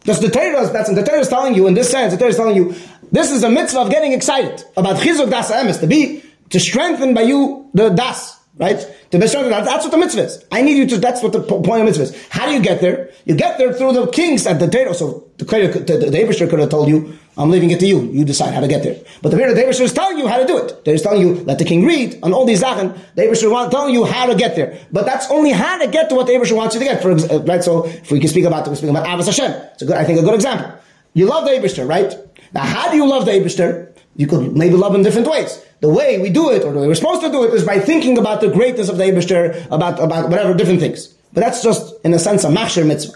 That's 0.00 0.18
the 0.18 0.30
Torah, 0.30 0.68
that's 0.72 0.92
the 0.92 1.04
Torah 1.04 1.20
is 1.20 1.28
telling 1.28 1.54
you 1.54 1.68
in 1.68 1.74
this 1.74 1.90
sense, 1.90 2.12
the 2.12 2.18
Torah 2.18 2.30
is 2.30 2.36
telling 2.36 2.56
you, 2.56 2.74
this 3.12 3.30
is 3.30 3.44
a 3.44 3.48
mitzvah 3.48 3.82
of 3.82 3.90
getting 3.90 4.12
excited 4.12 4.64
about 4.76 4.96
chizuk 4.96 5.30
das 5.30 5.52
emes, 5.52 5.78
to 5.78 5.86
be, 5.86 6.24
to 6.50 6.58
strengthen 6.58 7.14
by 7.14 7.22
you 7.22 7.70
the 7.72 7.90
das, 7.90 8.36
right? 8.56 8.84
To 9.12 9.18
be 9.18 9.26
strengthened, 9.28 9.66
that's 9.66 9.84
what 9.84 9.92
the 9.92 9.98
mitzvah 9.98 10.22
is. 10.22 10.44
I 10.50 10.62
need 10.62 10.76
you 10.76 10.86
to, 10.88 10.98
that's 10.98 11.22
what 11.22 11.32
the 11.32 11.40
point 11.40 11.80
of 11.80 11.84
mitzvah 11.84 12.04
is. 12.04 12.26
How 12.28 12.46
do 12.46 12.52
you 12.52 12.60
get 12.60 12.80
there? 12.80 13.10
You 13.24 13.36
get 13.36 13.56
there 13.56 13.72
through 13.72 13.92
the 13.92 14.08
kings 14.08 14.46
at 14.46 14.58
the 14.58 14.68
Torah, 14.68 14.94
so 14.94 15.28
the, 15.38 15.44
the, 15.44 15.96
the, 15.96 16.10
the 16.10 16.46
could 16.48 16.58
have 16.58 16.70
told 16.70 16.88
you, 16.88 17.16
I'm 17.36 17.50
leaving 17.50 17.70
it 17.70 17.78
to 17.80 17.86
you, 17.86 18.02
you 18.10 18.24
decide 18.24 18.52
how 18.52 18.60
to 18.60 18.66
get 18.66 18.82
there. 18.82 18.96
But 19.22 19.30
the 19.30 19.38
Torah, 19.38 19.54
the 19.54 19.62
Abishter 19.62 19.82
is 19.82 19.92
telling 19.92 20.18
you 20.18 20.26
how 20.26 20.38
to 20.38 20.46
do 20.46 20.58
it. 20.58 20.84
They're 20.84 20.98
telling 20.98 21.20
you, 21.20 21.34
let 21.44 21.58
the 21.58 21.64
king 21.64 21.84
read, 21.84 22.18
on 22.22 22.32
all 22.32 22.44
these 22.44 22.60
Zachen, 22.62 22.98
the 23.14 23.22
Abishter 23.22 23.64
is 23.64 23.70
telling 23.70 23.94
you 23.94 24.04
how 24.04 24.26
to 24.26 24.34
get 24.34 24.56
there. 24.56 24.78
But 24.90 25.06
that's 25.06 25.30
only 25.30 25.52
how 25.52 25.78
to 25.78 25.86
get 25.86 26.08
to 26.08 26.16
what 26.16 26.26
the 26.26 26.32
Abishter 26.32 26.56
wants 26.56 26.74
you 26.74 26.80
to 26.80 26.86
get. 26.86 27.00
For, 27.00 27.12
uh, 27.12 27.38
right, 27.44 27.62
so 27.62 27.86
if 27.86 28.10
we 28.10 28.18
can 28.18 28.28
speak 28.28 28.44
about, 28.44 28.64
we 28.64 28.70
can 28.70 28.76
speak 28.76 28.90
about 28.90 29.06
Avos 29.06 29.26
Hashem. 29.26 29.52
It's 29.74 29.82
a 29.82 29.86
good, 29.86 29.96
I 29.96 30.04
think 30.04 30.18
a 30.18 30.22
good 30.22 30.34
example. 30.34 30.72
You 31.14 31.26
love 31.26 31.44
the 31.44 31.52
Abishter, 31.52 31.88
right? 31.88 32.12
Now, 32.52 32.62
how 32.62 32.90
do 32.90 32.96
you 32.96 33.06
love 33.06 33.24
the 33.24 33.32
Abishter? 33.32 33.92
You 34.16 34.26
could 34.26 34.56
maybe 34.56 34.74
love 34.74 34.94
him 34.94 35.02
different 35.02 35.28
ways. 35.28 35.62
The 35.80 35.88
way 35.88 36.18
we 36.18 36.30
do 36.30 36.50
it, 36.50 36.64
or 36.64 36.72
the 36.72 36.80
way 36.80 36.86
we're 36.86 36.94
supposed 36.94 37.20
to 37.22 37.30
do 37.30 37.44
it, 37.44 37.52
is 37.54 37.64
by 37.64 37.78
thinking 37.78 38.16
about 38.18 38.40
the 38.40 38.48
greatness 38.48 38.88
of 38.88 38.96
the 38.96 39.04
Abishter, 39.04 39.66
about, 39.70 40.02
about 40.02 40.30
whatever 40.30 40.54
different 40.54 40.80
things. 40.80 41.08
But 41.34 41.42
that's 41.42 41.62
just, 41.62 41.94
in 42.04 42.14
a 42.14 42.18
sense, 42.18 42.44
a 42.44 42.48
machshir 42.48 42.86
mitzvah. 42.86 43.12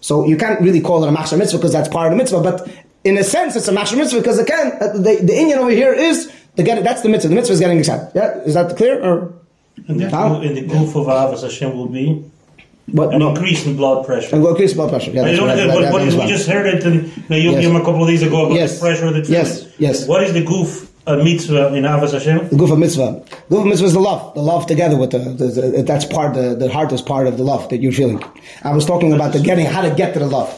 So 0.00 0.26
you 0.26 0.36
can't 0.36 0.60
really 0.60 0.80
call 0.80 1.04
it 1.04 1.08
a 1.08 1.12
machshir 1.12 1.38
mitzvah 1.38 1.58
because 1.58 1.72
that's 1.72 1.88
part 1.88 2.06
of 2.08 2.12
the 2.12 2.16
mitzvah, 2.16 2.40
but 2.42 2.68
in 3.04 3.16
a 3.16 3.22
sense, 3.24 3.54
it's 3.54 3.68
a 3.68 3.72
machshir 3.72 3.96
mitzvah 3.96 4.18
because 4.18 4.38
again, 4.38 4.72
uh, 4.80 4.88
the, 4.94 5.20
the 5.22 5.36
Indian 5.38 5.58
over 5.60 5.70
here 5.70 5.92
is, 5.92 6.32
the 6.56 6.64
get, 6.64 6.82
that's 6.82 7.02
the 7.02 7.08
mitzvah. 7.08 7.28
The 7.28 7.34
mitzvah 7.36 7.54
is 7.54 7.60
getting 7.60 7.78
accepted. 7.78 8.18
Yeah? 8.18 8.42
Is 8.42 8.54
that 8.54 8.76
clear? 8.76 9.00
Or? 9.02 9.32
And 9.86 10.00
the, 10.00 10.10
How? 10.10 10.40
and 10.40 10.56
the 10.56 10.62
goof 10.62 10.96
of 10.96 11.06
Avos 11.06 11.42
Hashem 11.42 11.74
will 11.76 11.86
be 11.88 12.24
What? 12.88 13.14
an 13.14 13.20
No. 13.20 13.30
increase 13.30 13.64
in 13.66 13.76
blood 13.76 14.04
pressure. 14.04 14.34
And 14.34 14.42
go 14.44 14.50
increase 14.50 14.74
blood 14.74 14.90
pressure. 14.90 15.12
Yeah, 15.12 15.22
I 15.22 15.24
that's 15.26 15.38
don't 15.38 15.46
what 15.48 15.58
I- 15.58 15.60
know, 15.62 15.66
that- 15.68 15.74
but 15.74 15.82
that 15.82 15.92
what 15.92 16.02
is 16.02 16.16
we 16.16 16.26
just 16.26 16.48
heard 16.48 16.66
it 16.66 16.84
in 16.84 17.10
the 17.28 17.38
Yes. 17.38 17.64
A 17.64 17.78
couple 17.78 18.02
of 18.02 18.08
days 18.08 18.22
ago 18.22 18.46
about 18.46 18.56
Yes. 18.56 18.74
the 18.74 18.80
pressure 18.80 19.06
of 19.06 19.14
the 19.14 19.32
Yes. 19.32 19.66
Yes. 19.78 20.06
What 20.08 20.24
is 20.24 20.32
the 20.34 20.42
goof 20.42 20.89
a 21.06 21.16
mitzvah 21.16 21.74
in 21.74 21.84
Avos 21.84 22.12
Hashem? 22.12 22.48
The 22.48 22.56
goof 22.56 22.70
of 22.70 22.78
mitzvah. 22.78 23.24
The 23.48 23.56
goof 23.56 23.60
of 23.60 23.66
mitzvah 23.66 23.86
is 23.86 23.92
the 23.92 24.00
love. 24.00 24.34
The 24.34 24.42
love 24.42 24.66
together 24.66 24.96
with 24.96 25.10
the, 25.10 25.18
the, 25.18 25.46
the 25.46 25.82
that's 25.82 26.04
part, 26.04 26.34
the, 26.34 26.54
the 26.54 26.70
heart 26.70 26.92
is 26.92 27.02
part 27.02 27.26
of 27.26 27.36
the 27.36 27.44
love 27.44 27.68
that 27.70 27.78
you're 27.78 27.92
feeling. 27.92 28.22
I 28.62 28.74
was 28.74 28.84
talking 28.84 29.12
about 29.12 29.32
the 29.32 29.40
getting, 29.40 29.66
how 29.66 29.82
to 29.82 29.94
get 29.94 30.12
to 30.14 30.20
the 30.20 30.26
love. 30.26 30.56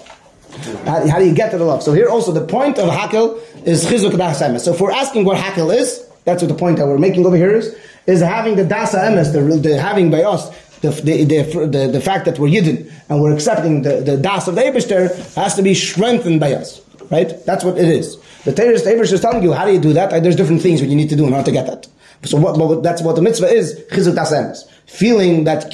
How, 0.85 1.07
how 1.09 1.19
do 1.19 1.27
you 1.27 1.35
get 1.35 1.51
to 1.53 1.59
the 1.59 1.65
love? 1.65 1.83
So 1.83 1.93
here 1.93 2.09
also 2.09 2.33
the 2.33 2.45
point 2.45 2.79
of 2.79 2.91
hakel 2.91 3.41
is 3.67 3.87
chizuk 3.87 4.17
das. 4.17 4.65
So 4.65 4.75
if 4.75 4.81
we're 4.81 4.91
asking 4.91 5.25
what 5.25 5.39
hakel 5.39 5.75
is, 5.75 6.07
that's 6.25 6.43
what 6.43 6.49
the 6.49 6.55
point 6.55 6.77
that 6.79 6.87
we're 6.87 6.99
making 6.99 7.25
over 7.27 7.37
here 7.37 7.51
is, 7.51 7.77
is 8.07 8.21
having 8.21 8.57
the 8.57 8.65
dasa 8.65 9.09
emes, 9.09 9.33
the, 9.33 9.41
the 9.57 9.81
having 9.81 10.11
by 10.11 10.23
us, 10.23 10.51
the, 10.81 10.91
the, 10.91 11.25
the, 11.25 11.67
the, 11.67 11.89
the 11.93 12.01
fact 12.01 12.25
that 12.27 12.39
we're 12.39 12.49
yidden 12.49 12.93
and 13.09 13.23
we're 13.23 13.33
accepting 13.33 13.83
the, 13.83 14.01
the 14.01 14.17
das 14.17 14.49
of 14.49 14.57
the 14.57 14.63
Eibishter 14.63 15.35
has 15.37 15.55
to 15.55 15.63
be 15.63 15.75
strengthened 15.75 16.41
by 16.41 16.55
us. 16.55 16.82
Right? 17.13 17.31
That's 17.45 17.63
what 17.63 17.77
it 17.77 17.85
is. 17.85 18.17
The 18.45 18.55
Torah 18.55 18.71
is 18.71 19.13
is 19.13 19.21
telling 19.21 19.43
you 19.43 19.53
how 19.53 19.67
do 19.67 19.73
you 19.73 19.79
do 19.79 19.93
that? 19.93 20.23
There's 20.23 20.35
different 20.35 20.63
things 20.63 20.81
what 20.81 20.89
you 20.89 20.97
need 20.97 21.11
to 21.11 21.17
do 21.17 21.27
in 21.27 21.35
order 21.35 21.45
to 21.45 21.53
get 21.53 21.67
that. 21.67 21.87
So 22.25 22.39
what, 22.39 22.57
what 22.57 22.83
that's 22.83 23.03
what 23.03 23.17
the 23.17 23.23
mitzvah 23.23 23.49
is, 23.49 23.79
chizuk 23.91 24.15
das 24.15 24.33
emes. 24.33 24.67
Feeling 24.87 25.45
that, 25.45 25.73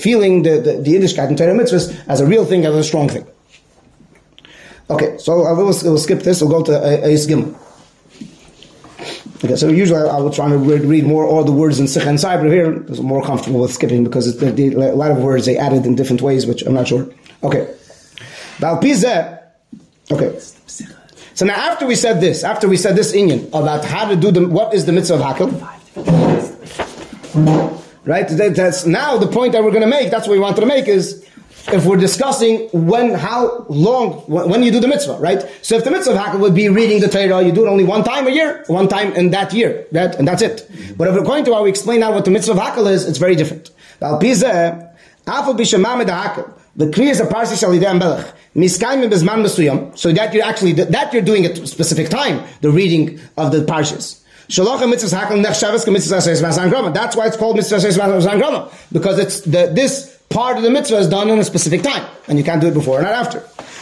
feeling 0.00 0.42
the, 0.42 0.60
the, 0.60 0.80
the 0.80 0.94
Yiddishkeit 0.94 1.28
in 1.28 1.36
Torah 1.36 1.54
mitzvahs 1.54 1.92
as 2.06 2.20
a 2.20 2.26
real 2.26 2.44
thing, 2.44 2.64
as 2.64 2.74
a 2.74 2.84
strong 2.84 3.08
thing. 3.08 3.26
Okay, 4.88 5.18
so 5.18 5.44
I 5.44 5.52
will, 5.52 5.64
we'll 5.64 5.98
skip 5.98 6.20
this. 6.20 6.40
We'll 6.40 6.50
go 6.50 6.62
to 6.62 7.04
Eis 7.04 7.26
Gimel. 7.26 7.58
Okay, 9.44 9.56
so 9.56 9.68
usually 9.68 10.08
I, 10.08 10.18
will 10.18 10.30
try 10.30 10.48
to 10.48 10.56
read, 10.56 10.82
read 10.82 11.04
more 11.04 11.26
all 11.26 11.42
the 11.42 11.52
words 11.52 11.80
in 11.80 11.88
Sikh 11.88 12.06
and 12.06 12.20
Sai, 12.20 12.36
but 12.36 12.46
here 12.46 12.66
I'm 12.66 13.04
more 13.04 13.24
comfortable 13.24 13.60
with 13.60 13.72
skipping 13.72 14.04
because 14.04 14.38
the, 14.38 14.52
the, 14.52 14.68
a 14.74 14.94
lot 14.94 15.10
of 15.10 15.18
words 15.18 15.46
they 15.46 15.58
added 15.58 15.84
in 15.84 15.96
different 15.96 16.22
ways, 16.22 16.46
which 16.46 16.62
I'm 16.62 16.74
not 16.74 16.86
sure. 16.88 17.12
Okay. 17.42 17.74
Balpizeh. 18.58 19.35
Okay. 20.10 20.38
So 21.34 21.44
now 21.44 21.54
after 21.54 21.86
we 21.86 21.94
said 21.94 22.20
this, 22.20 22.44
after 22.44 22.68
we 22.68 22.76
said 22.76 22.96
this 22.96 23.12
Inyan 23.12 23.48
about 23.48 23.84
how 23.84 24.08
to 24.08 24.16
do 24.16 24.30
the, 24.30 24.48
what 24.48 24.72
is 24.72 24.86
the 24.86 24.92
mitzvah 24.92 25.16
of 25.16 25.20
Hakel? 25.20 25.50
Right? 28.04 28.28
That, 28.28 28.54
that's 28.54 28.86
now 28.86 29.18
the 29.18 29.26
point 29.26 29.52
that 29.52 29.62
we're 29.62 29.70
going 29.70 29.82
to 29.82 29.88
make, 29.88 30.10
that's 30.10 30.26
what 30.26 30.34
we 30.34 30.38
wanted 30.38 30.60
to 30.60 30.66
make 30.66 30.86
is, 30.86 31.24
if 31.72 31.84
we're 31.84 31.96
discussing 31.96 32.68
when, 32.72 33.12
how 33.14 33.66
long, 33.68 34.22
when 34.28 34.62
you 34.62 34.70
do 34.70 34.78
the 34.78 34.86
mitzvah, 34.86 35.14
right? 35.14 35.42
So 35.62 35.74
if 35.74 35.82
the 35.82 35.90
mitzvah 35.90 36.12
of 36.12 36.18
Hakel 36.18 36.38
would 36.38 36.54
be 36.54 36.68
reading 36.68 37.00
the 37.00 37.08
Torah, 37.08 37.42
you 37.42 37.50
do 37.50 37.66
it 37.66 37.68
only 37.68 37.82
one 37.82 38.04
time 38.04 38.28
a 38.28 38.30
year, 38.30 38.62
one 38.68 38.86
time 38.86 39.12
in 39.14 39.30
that 39.30 39.52
year, 39.52 39.84
right? 39.90 40.14
And 40.14 40.28
that's 40.28 40.42
it. 40.42 40.70
But 40.96 41.08
if 41.08 41.16
according 41.16 41.44
to 41.46 41.54
how 41.54 41.64
we 41.64 41.70
explain 41.70 41.98
now 42.00 42.12
what 42.12 42.24
the 42.24 42.30
mitzvah 42.30 42.52
of 42.52 42.58
Hakel 42.58 42.88
is, 42.88 43.08
it's 43.08 43.18
very 43.18 43.34
different. 43.34 43.70
Al 44.00 44.20
pizeh, 44.20 44.94
afal 45.26 45.56
bishamam 45.58 46.06
Hakel, 46.06 46.55
the 46.76 46.86
kriyas 46.86 47.20
of 47.20 47.30
parsi 47.30 47.54
shalidei 47.54 47.98
melech, 47.98 48.32
miskayim 48.54 49.10
bezman 49.10 49.42
mesuyam, 49.42 49.96
so 49.98 50.12
that 50.12 50.32
you're 50.32 50.44
actually, 50.44 50.72
that 50.72 51.12
you're 51.12 51.22
doing 51.22 51.46
at 51.46 51.58
a 51.58 51.66
specific 51.66 52.08
time, 52.08 52.46
the 52.60 52.70
reading 52.70 53.18
of 53.36 53.52
the 53.52 53.58
parshas. 53.58 54.22
Shalach 54.48 54.88
mitzvah 54.88 55.16
hakel 55.16 55.44
nechshavas 55.44 55.90
mitzvah 55.90 56.20
says 56.20 56.40
grama. 56.40 56.92
That's 56.92 57.16
why 57.16 57.26
it's 57.26 57.36
called 57.36 57.56
mitzvah 57.56 57.80
says 57.80 57.96
grama 57.96 58.70
because 58.92 59.18
it's 59.18 59.40
the 59.40 59.72
this 59.74 60.16
part 60.28 60.56
of 60.56 60.62
the 60.62 60.70
mitzvah 60.70 60.98
is 60.98 61.08
done 61.08 61.28
in 61.30 61.38
a 61.38 61.44
specific 61.44 61.82
time, 61.82 62.06
and 62.28 62.38
you 62.38 62.44
can't 62.44 62.60
do 62.60 62.68
it 62.68 62.74
before 62.74 63.00
or 63.00 63.02
not 63.02 63.12
after. 63.12 63.40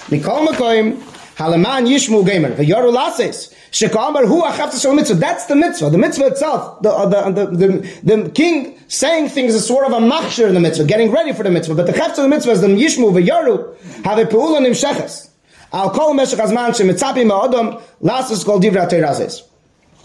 Mikol 0.09 0.47
makoim 0.47 1.03
halaman 1.37 1.87
yishmu 1.87 2.25
gamer 2.25 2.51
v'yaru 2.51 2.93
lases 2.93 3.55
shekamer 3.71 4.27
hu 4.27 4.43
achafta 4.43 4.81
shel 4.81 4.95
mitzvah. 4.95 5.15
That's 5.17 5.47
the 5.47 5.57
mitzvah. 5.57 5.91
The 5.91 5.99
mitzvah 5.99 6.27
itself, 6.27 6.83
the, 6.83 6.91
uh, 6.91 7.31
the, 7.31 7.47
the, 7.47 7.67
the, 8.03 8.17
the 8.17 8.31
king 8.31 8.79
saying 8.89 9.29
things 9.29 9.55
is 9.55 9.67
sort 9.67 9.87
of 9.87 9.93
a 9.93 9.99
machshir 9.99 10.49
in 10.49 10.55
the 10.55 10.61
mitzvah, 10.61 10.85
getting 10.85 11.11
ready 11.11 11.33
for 11.33 11.43
the 11.43 11.51
mitzvah. 11.51 11.75
But 11.75 11.87
the 11.87 11.93
chafta 11.93 12.19
of 12.19 12.25
the 12.25 12.29
mitzvah 12.29 12.53
is 12.53 12.61
the 12.61 12.69
yishmu 12.69 13.13
v'yaru 13.13 14.05
have 14.05 14.19
a 14.19 14.25
peula 14.25 14.61
nimsheches. 14.61 15.31
Al 15.73 15.91
kol 15.91 16.15
meshach 16.15 16.39
azman 16.39 16.71
shemitzapi 16.71 17.27
ma'odam 17.27 17.83
lases 18.01 18.45
kol 18.45 18.61
divra 18.61 18.89
teirazes. 18.89 19.43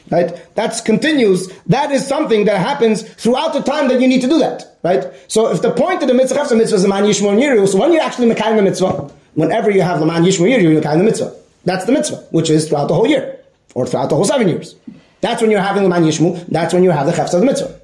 Right? 0.09 0.55
That 0.55 0.81
continues. 0.85 1.53
That 1.67 1.91
is 1.91 2.07
something 2.07 2.45
that 2.45 2.57
happens 2.57 3.03
throughout 3.03 3.53
the 3.53 3.61
time 3.61 3.89
that 3.89 4.01
you 4.01 4.07
need 4.07 4.21
to 4.21 4.27
do 4.27 4.39
that. 4.39 4.77
Right? 4.83 5.05
So 5.27 5.51
if 5.51 5.61
the 5.61 5.71
point 5.71 6.01
of 6.01 6.07
the 6.07 6.15
mitzvah 6.15 6.41
of 6.41 6.57
mitzvah 6.57 6.77
is 6.77 6.83
Laman 6.83 7.03
Yishmor 7.03 7.39
Yiru, 7.39 7.67
so 7.67 7.77
when 7.77 7.93
you're 7.93 8.01
actually 8.01 8.33
Mekayim 8.33 8.55
the 8.55 8.63
mitzvah, 8.63 9.11
whenever 9.39 9.69
you 9.69 9.81
have 9.81 9.99
Laman 9.99 10.23
Yishmor 10.23 10.47
Yiru, 10.49 10.61
you're 10.63 10.81
Mekayim 10.81 10.97
the 10.99 11.03
mitzvah. 11.03 11.35
That's 11.65 11.85
the 11.85 11.91
mitzvah, 11.91 12.17
which 12.31 12.49
is 12.49 12.67
throughout 12.67 12.87
the 12.87 12.93
whole 12.95 13.07
year, 13.07 13.39
or 13.75 13.85
throughout 13.85 14.09
the 14.09 14.15
whole 14.15 14.25
seven 14.25 14.47
years. 14.47 14.75
That's 15.21 15.41
when 15.41 15.51
you're 15.51 15.61
having 15.61 15.83
Laman 15.83 16.03
Yishmu, 16.03 16.47
that's 16.47 16.73
when 16.73 16.83
you 16.83 16.91
have 16.91 17.05
the 17.05 17.13
Chefs 17.13 17.33
of 17.33 17.41
the 17.41 17.45
mitzvah. 17.45 17.79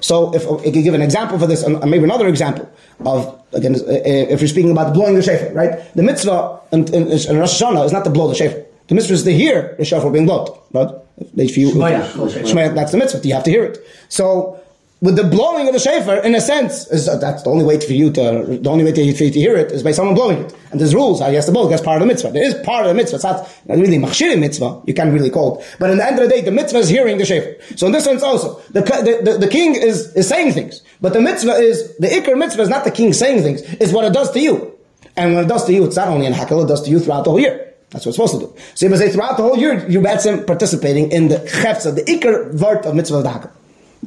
So 0.00 0.34
if 0.34 0.46
I 0.46 0.70
can 0.70 0.82
give 0.82 0.94
an 0.94 1.02
example 1.02 1.38
for 1.38 1.46
this, 1.46 1.62
and 1.62 1.78
maybe 1.90 2.04
another 2.04 2.28
example 2.28 2.70
of, 3.04 3.42
again, 3.52 3.74
uh, 3.74 3.88
uh, 3.88 4.34
if 4.34 4.40
you're 4.40 4.48
speaking 4.48 4.70
about 4.70 4.92
blowing 4.92 5.14
the 5.14 5.22
shofar, 5.22 5.52
right? 5.54 5.72
The 5.94 6.02
mitzvah 6.02 6.60
in, 6.72 6.92
in, 6.94 7.08
in 7.08 7.38
Rosh 7.38 7.60
Hashanah 7.60 7.86
is 7.86 7.92
not 7.92 8.04
to 8.04 8.10
blow 8.10 8.28
the 8.28 8.34
shofar. 8.34 8.62
The 8.88 8.94
mitzvah 8.94 9.14
is 9.14 9.22
to 9.24 9.32
hear 9.32 9.74
the 9.78 9.84
shofar 9.84 10.10
being 10.10 10.26
blown, 10.26 10.48
but 10.70 11.08
If 11.36 11.56
you, 11.58 11.70
Shmaya. 11.70 12.02
Shmaya, 12.44 12.74
that's 12.74 12.92
the 12.92 12.98
mitzvah. 12.98 13.26
You 13.26 13.34
have 13.34 13.44
to 13.44 13.50
hear 13.50 13.64
it. 13.64 13.78
So 14.08 14.57
with 15.00 15.14
the 15.14 15.22
blowing 15.22 15.68
of 15.68 15.74
the 15.74 15.78
shofar, 15.78 16.16
in 16.24 16.34
a 16.34 16.40
sense, 16.40 16.88
is 16.88 17.08
uh, 17.08 17.16
that's 17.18 17.44
the 17.44 17.50
only 17.50 17.64
way 17.64 17.78
for 17.78 17.92
you 17.92 18.10
to 18.12 18.58
the 18.60 18.68
only 18.68 18.84
way 18.84 18.90
to, 18.90 19.14
for 19.14 19.24
you 19.24 19.30
to 19.30 19.38
hear 19.38 19.56
it 19.56 19.70
is 19.70 19.84
by 19.84 19.92
someone 19.92 20.16
blowing 20.16 20.38
it. 20.38 20.54
And 20.72 20.80
there's 20.80 20.94
rules 20.94 21.20
I 21.20 21.30
guess 21.30 21.46
the 21.46 21.52
blow. 21.52 21.68
That's 21.68 21.82
part 21.82 21.96
of 21.96 22.00
the 22.00 22.12
mitzvah. 22.12 22.32
There 22.32 22.44
is 22.44 22.54
part 22.64 22.84
of 22.84 22.88
the 22.88 22.94
mitzvah. 22.94 23.16
It's 23.16 23.24
not, 23.24 23.48
really 23.68 23.98
machshir 23.98 24.36
mitzvah. 24.38 24.82
You 24.86 24.94
can't 24.94 25.12
really 25.12 25.30
call 25.30 25.60
it. 25.60 25.76
But 25.78 25.90
in 25.90 25.98
the 25.98 26.06
end 26.06 26.18
of 26.18 26.28
the 26.28 26.34
day, 26.34 26.40
the 26.40 26.50
mitzvah 26.50 26.78
is 26.78 26.88
hearing 26.88 27.18
the 27.18 27.24
shofar. 27.24 27.54
So 27.76 27.86
in 27.86 27.92
this 27.92 28.04
sense 28.04 28.24
also, 28.24 28.60
the, 28.70 28.80
the, 28.80 29.30
the, 29.32 29.38
the 29.38 29.48
king 29.48 29.76
is, 29.76 30.12
is 30.16 30.28
saying 30.28 30.52
things, 30.52 30.82
but 31.00 31.12
the 31.12 31.20
mitzvah 31.20 31.52
is 31.52 31.96
the 31.98 32.08
ikr 32.08 32.36
mitzvah 32.36 32.62
is 32.62 32.68
not 32.68 32.84
the 32.84 32.90
king 32.90 33.12
saying 33.12 33.42
things. 33.42 33.62
Is 33.74 33.92
what 33.92 34.04
it 34.04 34.12
does 34.12 34.32
to 34.32 34.40
you. 34.40 34.76
And 35.16 35.34
when 35.34 35.44
it 35.44 35.48
does 35.48 35.64
to 35.66 35.72
you, 35.72 35.84
it's 35.84 35.96
not 35.96 36.08
only 36.08 36.26
in 36.26 36.32
hakel, 36.32 36.64
it 36.64 36.68
does 36.68 36.82
to 36.82 36.90
you 36.90 36.98
throughout 36.98 37.22
the 37.24 37.30
whole 37.30 37.40
year. 37.40 37.72
That's 37.90 38.04
what 38.04 38.10
it's 38.10 38.16
supposed 38.16 38.34
to 38.34 38.40
do. 38.40 38.62
So 38.74 38.86
you 38.86 38.90
must 38.90 39.02
say 39.02 39.10
throughout 39.10 39.36
the 39.36 39.44
whole 39.44 39.56
year, 39.56 39.88
you're 39.88 40.02
participating 40.02 41.10
in 41.10 41.28
the 41.28 41.36
chefza, 41.36 41.94
the 41.94 42.02
ikar 42.02 42.52
vart 42.52 42.84
of 42.84 42.94
mitzvah 42.96 43.18
of 43.18 43.22
the 43.22 43.30
hakel. 43.30 43.50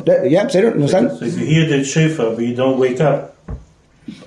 Yeah, 0.06 0.48
say 0.48 0.66
it, 0.66 0.74
understand? 0.74 1.12
So 1.18 1.26
if 1.26 1.38
you 1.38 1.46
hear 1.46 1.68
the 1.68 1.84
shofar 1.84 2.36
but 2.36 2.44
you 2.44 2.56
don't 2.56 2.80
wake 2.80 3.00
up, 3.02 3.36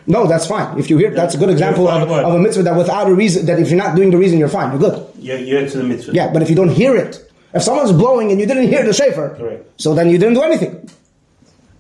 No, 0.07 0.27
that's 0.27 0.47
fine. 0.47 0.79
If 0.79 0.89
you 0.91 0.99
hear, 0.99 1.11
that's 1.11 1.35
a 1.35 1.39
good 1.39 1.51
example 1.51 1.89
of, 1.89 2.11
of 2.11 2.35
a 2.35 2.39
mitzvah 2.39 2.63
that 2.65 2.77
without 2.77 3.09
a 3.09 3.15
reason, 3.15 3.47
that 3.47 3.59
if 3.59 3.71
you're 3.71 3.79
not 3.79 3.97
doing 3.97 4.11
the 4.11 4.19
reason, 4.19 4.39
you're 4.39 4.49
fine, 4.49 4.71
you're 4.73 4.91
good. 4.91 5.09
you're, 5.19 5.39
you're 5.39 5.69
to 5.69 5.79
the 5.79 5.85
mitzvah. 5.85 6.13
Yeah, 6.13 6.33
but 6.33 6.43
if 6.43 6.51
you 6.51 6.57
don't 6.57 6.69
hear 6.71 6.95
it, 6.97 7.21
if 7.55 7.63
someone's 7.63 7.93
blowing 7.93 8.31
and 8.31 8.39
you 8.41 8.47
didn't 8.47 8.69
hear 8.69 8.85
the 8.85 8.93
shofar, 8.93 9.35
Correct. 9.35 9.81
so 9.81 9.95
then 9.95 10.11
you 10.11 10.19
didn't 10.19 10.35
do 10.35 10.43
anything. 10.43 10.89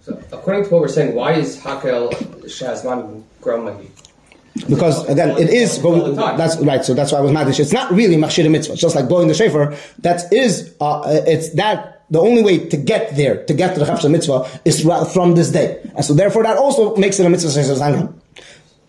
So, 0.02 0.18
according 0.32 0.64
to 0.64 0.70
what 0.70 0.80
we're 0.82 0.88
saying, 0.88 1.14
why 1.14 1.32
is 1.32 1.58
Hakel 1.58 2.12
Shazman 2.44 3.22
Gromagi? 3.40 3.88
Because 4.68 5.08
again, 5.08 5.30
it 5.36 5.50
is. 5.50 5.82
All 5.84 6.14
But 6.14 6.36
that's 6.36 6.56
right. 6.58 6.84
So 6.84 6.94
that's 6.94 7.10
why 7.10 7.18
I 7.18 7.22
was 7.22 7.32
madish. 7.32 7.58
It's 7.58 7.72
not 7.72 7.90
really 7.90 8.16
machshir 8.16 8.48
mitzvah. 8.48 8.74
It's 8.74 8.82
just 8.82 8.94
like 8.94 9.08
blowing 9.08 9.26
the 9.26 9.34
shofar. 9.34 9.74
That 9.98 10.32
is. 10.32 10.74
Uh, 10.80 11.02
it's 11.26 11.54
that. 11.54 11.93
The 12.10 12.20
only 12.20 12.42
way 12.42 12.68
to 12.68 12.76
get 12.76 13.16
there, 13.16 13.44
to 13.44 13.54
get 13.54 13.74
to 13.74 13.80
the 13.80 13.86
chafsha 13.86 14.10
mitzvah, 14.10 14.60
is 14.64 14.82
from 15.12 15.34
this 15.34 15.50
day, 15.50 15.80
and 15.96 16.04
so 16.04 16.14
therefore 16.14 16.42
that 16.42 16.56
also 16.58 16.94
makes 16.96 17.18
it 17.18 17.26
a 17.26 17.30
mitzvah 17.30 17.50
says 17.50 17.80
Zangram. 17.80 18.12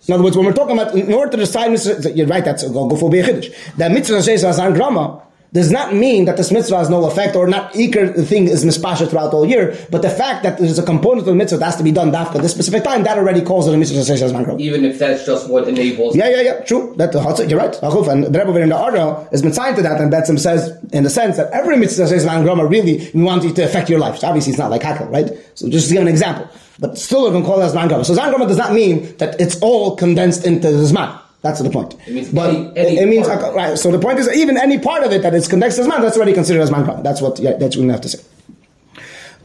In 0.08 0.14
other 0.14 0.24
words, 0.24 0.38
when 0.38 0.46
we're 0.46 0.54
talking 0.54 0.78
about 0.78 0.94
in 0.94 1.12
order 1.12 1.32
to 1.32 1.38
decide, 1.38 1.72
you're 2.16 2.28
right. 2.28 2.46
That's 2.46 2.64
go, 2.70 2.88
go 2.88 2.96
for 2.96 3.10
beichidish. 3.10 3.76
That 3.78 3.92
mitzvah 3.92 4.22
says 4.22 4.44
Zangrama 4.44 5.25
does 5.56 5.72
not 5.72 5.96
mean 5.96 6.26
that 6.26 6.36
this 6.36 6.52
mitzvah 6.52 6.76
has 6.76 6.90
no 6.90 7.06
effect 7.06 7.34
or 7.34 7.48
not 7.48 7.72
the 7.72 8.26
thing 8.28 8.48
is 8.50 8.66
mispasha 8.66 9.10
throughout 9.10 9.32
whole 9.32 9.46
year. 9.46 9.78
But 9.90 10.02
the 10.02 10.10
fact 10.10 10.44
that 10.44 10.58
there's 10.58 10.78
a 10.78 10.84
component 10.84 11.20
of 11.20 11.26
the 11.28 11.36
mitzvah 11.36 11.60
that 11.60 11.66
has 11.66 11.78
to 11.78 11.84
be 11.84 11.94
done 11.94 12.12
dafka 12.12 12.42
this 12.42 12.52
specific 12.52 12.84
time, 12.84 13.04
that 13.04 13.18
already 13.18 13.42
calls 13.42 13.66
it 13.68 13.74
a 13.74 13.78
mitzvah 13.78 14.04
says 14.04 14.22
Zangrama. 14.22 14.60
Even 14.60 14.84
if 14.84 15.00
that's 15.00 15.26
just 15.26 15.50
what 15.50 15.70
enables. 15.70 16.14
Yeah, 16.14 16.28
yeah, 16.28 16.42
yeah, 16.42 16.60
true. 16.66 16.94
That 16.98 17.16
uh, 17.16 17.20
the 17.20 17.26
hotz, 17.26 17.50
you're 17.50 17.58
right. 17.58 17.74
And 17.82 18.26
the 18.26 18.40
Rebbe 18.46 18.62
in 18.62 18.70
the 18.70 18.76
Arda 18.76 19.30
has 19.32 19.42
been 19.42 19.54
signed 19.54 19.78
to 19.78 19.82
that, 19.84 20.02
and 20.02 20.12
Betzim 20.12 20.38
says, 20.38 20.78
in 20.92 21.06
the 21.06 21.10
sense 21.10 21.38
that 21.38 21.50
every 21.54 21.78
mitzvah 21.78 22.08
says 22.08 22.26
man 22.26 22.44
really 22.46 23.10
we 23.14 23.24
want 23.24 23.46
it 23.46 23.56
to 23.56 23.64
affect 23.64 23.90
your 23.90 24.00
life. 24.00 24.18
So 24.18 24.28
obviously, 24.28 24.52
it's 24.52 24.60
not 24.60 24.72
like 24.72 24.82
hakel, 24.82 25.10
right? 25.10 25.32
So 25.54 25.70
just 25.70 25.88
to 25.88 25.94
give 25.94 26.02
an 26.02 26.10
example, 26.10 26.50
but 26.80 26.98
still, 26.98 27.24
we 27.26 27.32
can 27.32 27.46
call 27.46 27.62
it 27.62 27.66
as 27.66 27.74
man 27.74 27.88
grama. 27.88 28.04
So 28.04 28.14
zan 28.14 28.30
grama 28.30 28.46
does 28.46 28.58
not 28.58 28.74
mean 28.74 29.16
that 29.18 29.40
it's 29.40 29.58
all 29.62 29.96
condensed 29.96 30.46
into 30.46 30.70
the 30.70 30.84
zman. 30.84 31.22
That's 31.46 31.62
the 31.62 31.70
point. 31.70 31.94
It 32.08 32.14
means 32.16 32.30
but 32.34 32.50
any- 32.50 32.74
any 32.76 32.98
it 32.98 33.08
means 33.08 33.28
right. 33.28 33.78
So 33.78 33.92
the 33.92 34.00
point 34.00 34.18
is, 34.18 34.28
even 34.36 34.58
any 34.58 34.80
part 34.80 35.04
of 35.04 35.12
it 35.12 35.22
that 35.22 35.36
is 35.36 35.48
connected 35.48 35.82
as 35.82 35.88
man, 35.88 36.02
that's 36.02 36.18
already 36.18 36.34
considered 36.34 36.62
as 36.62 36.72
man 36.72 36.84
grama. 36.86 37.04
That's 37.04 37.22
what. 37.22 37.38
Yeah, 37.40 37.54
that's 37.54 37.76
what 37.78 37.84
we 37.86 37.92
have 37.92 38.02
to 38.02 38.10
say. 38.10 38.22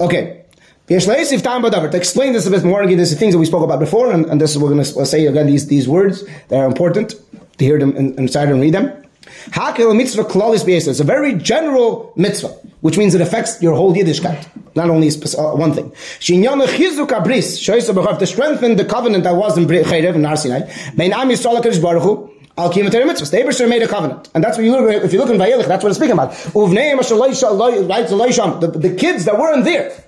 Okay. 0.01 0.23
Yesh 0.89 1.07
le'esif 1.07 1.43
ta'am 1.43 1.63
b'davar. 1.63 1.91
To 1.91 1.97
explain 1.99 2.33
this 2.33 2.47
a 2.47 2.51
bit 2.51 2.65
more, 2.65 2.81
again, 2.83 2.97
there's 2.97 3.11
the 3.11 3.17
things 3.17 3.35
that 3.35 3.39
we 3.39 3.45
spoke 3.45 3.63
about 3.63 3.81
before, 3.81 4.11
and, 4.11 4.25
and 4.31 4.41
this 4.41 4.53
is 4.53 4.59
we're 4.59 4.71
going 4.71 4.83
to 4.83 5.07
say 5.07 5.27
again 5.27 5.47
these, 5.47 5.67
these 5.67 5.87
words 5.87 6.25
that 6.49 6.59
are 6.59 6.65
important 6.65 7.15
to 7.59 7.65
hear 7.65 7.79
them 7.79 7.95
inside 7.97 8.49
and 8.49 8.63
read 8.63 8.73
them. 8.73 8.87
Hakel 9.51 9.95
mitzvah 9.95 10.25
klalis. 10.25 10.67
It's 10.89 11.01
a 11.01 11.05
very 11.05 11.35
general 11.35 12.15
mitzvah, 12.17 12.57
which 12.81 12.97
means 12.97 13.15
it 13.15 13.21
affects 13.21 13.61
your 13.63 13.75
whole 13.75 13.95
Yiddishkeit, 13.95 14.47
not 14.75 14.91
only 14.91 15.09
uh, 15.09 15.57
one 15.57 15.73
thing. 15.73 15.91
Shinyana 16.21 16.67
chizuk 16.67 17.09
abris, 17.09 17.59
shoysa 17.59 17.95
b'chav, 17.95 18.19
to 18.19 18.27
strengthen 18.27 18.77
the 18.77 18.85
covenant 18.85 19.25
that 19.25 19.37
was 19.37 19.59
in 19.59 19.67
Cherev, 19.67 20.15
in 20.15 20.23
Nar 20.23 20.37
Sinai, 20.37 20.71
mein 20.97 21.13
am 21.13 21.29
Yisrael 21.29 21.61
HaKadosh 21.61 21.83
Baruch 21.83 22.31
Al 22.59 22.71
Kiyam 22.71 22.91
Torah 22.91 23.05
mitzvahs. 23.05 23.31
The 23.31 23.39
Ebershter 23.39 23.69
made 23.69 23.83
a 23.83 23.89
covenant, 23.89 24.29
and 24.35 24.45
that's 24.45 24.59
what 24.59 24.65
you. 24.65 24.89
If 24.89 25.13
you 25.13 25.19
look 25.19 25.31
in 25.31 25.37
Vayelich, 25.37 25.67
that's 25.67 25.83
what 25.83 25.91
it's 25.91 25.99
speaking 25.99 26.13
about. 26.13 26.33
Uvnei 26.53 26.91
the, 28.61 28.67
the 28.79 28.95
kids 28.97 29.25
that 29.25 29.39
weren't 29.39 29.65
there. 29.65 30.05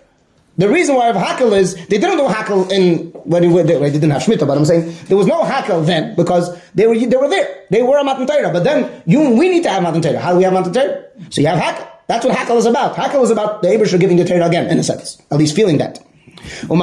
The 0.59 0.69
reason 0.69 0.97
why 0.97 1.09
I 1.09 1.13
have 1.13 1.17
hakel 1.17 1.53
is 1.53 1.75
they 1.87 1.97
didn't 1.97 2.19
do 2.19 2.27
hakel 2.27 2.71
in 2.71 3.11
when 3.25 3.43
they, 3.67 3.79
they 3.79 3.91
didn't 3.91 4.11
have 4.11 4.23
shmita, 4.23 4.47
but 4.47 4.59
I'm 4.59 4.67
saying 4.67 4.95
there 5.07 5.17
was 5.17 5.27
no 5.27 5.45
hakel 5.45 5.87
then 5.87 6.15
because 6.15 6.55
they 6.75 6.87
were 6.87 6.95
they 6.95 7.17
were 7.17 7.29
there. 7.29 7.65
They 7.71 7.83
were 7.83 7.99
a 7.99 8.05
matan 8.05 8.27
Torah, 8.27 8.53
but 8.53 8.65
then 8.65 9.03
you 9.07 9.31
we 9.31 9.49
need 9.49 9.63
to 9.63 9.71
have 9.71 9.83
matan 9.83 10.03
Torah. 10.03 10.19
How 10.19 10.33
do 10.33 10.39
we 10.39 10.45
have 10.45 10.53
matan 10.53 10.75
Torah? 10.75 11.05
So 11.31 11.41
you 11.41 11.47
have 11.47 11.59
hakel. 11.59 11.92
That's 12.13 12.27
what 12.27 12.37
hakel 12.37 12.59
is 12.59 12.67
about. 12.67 12.95
Hakel 12.95 13.23
is 13.23 13.31
about 13.31 13.63
the 13.63 13.69
Abish 13.69 13.99
giving 13.99 14.19
the 14.19 14.25
Torah 14.27 14.47
again, 14.47 14.67
in 14.67 14.79
a 14.79 14.83
sense, 14.83 15.17
at 15.31 15.39
least 15.39 15.57
feeling 15.57 15.79
that. 15.79 15.95
To 15.95 16.75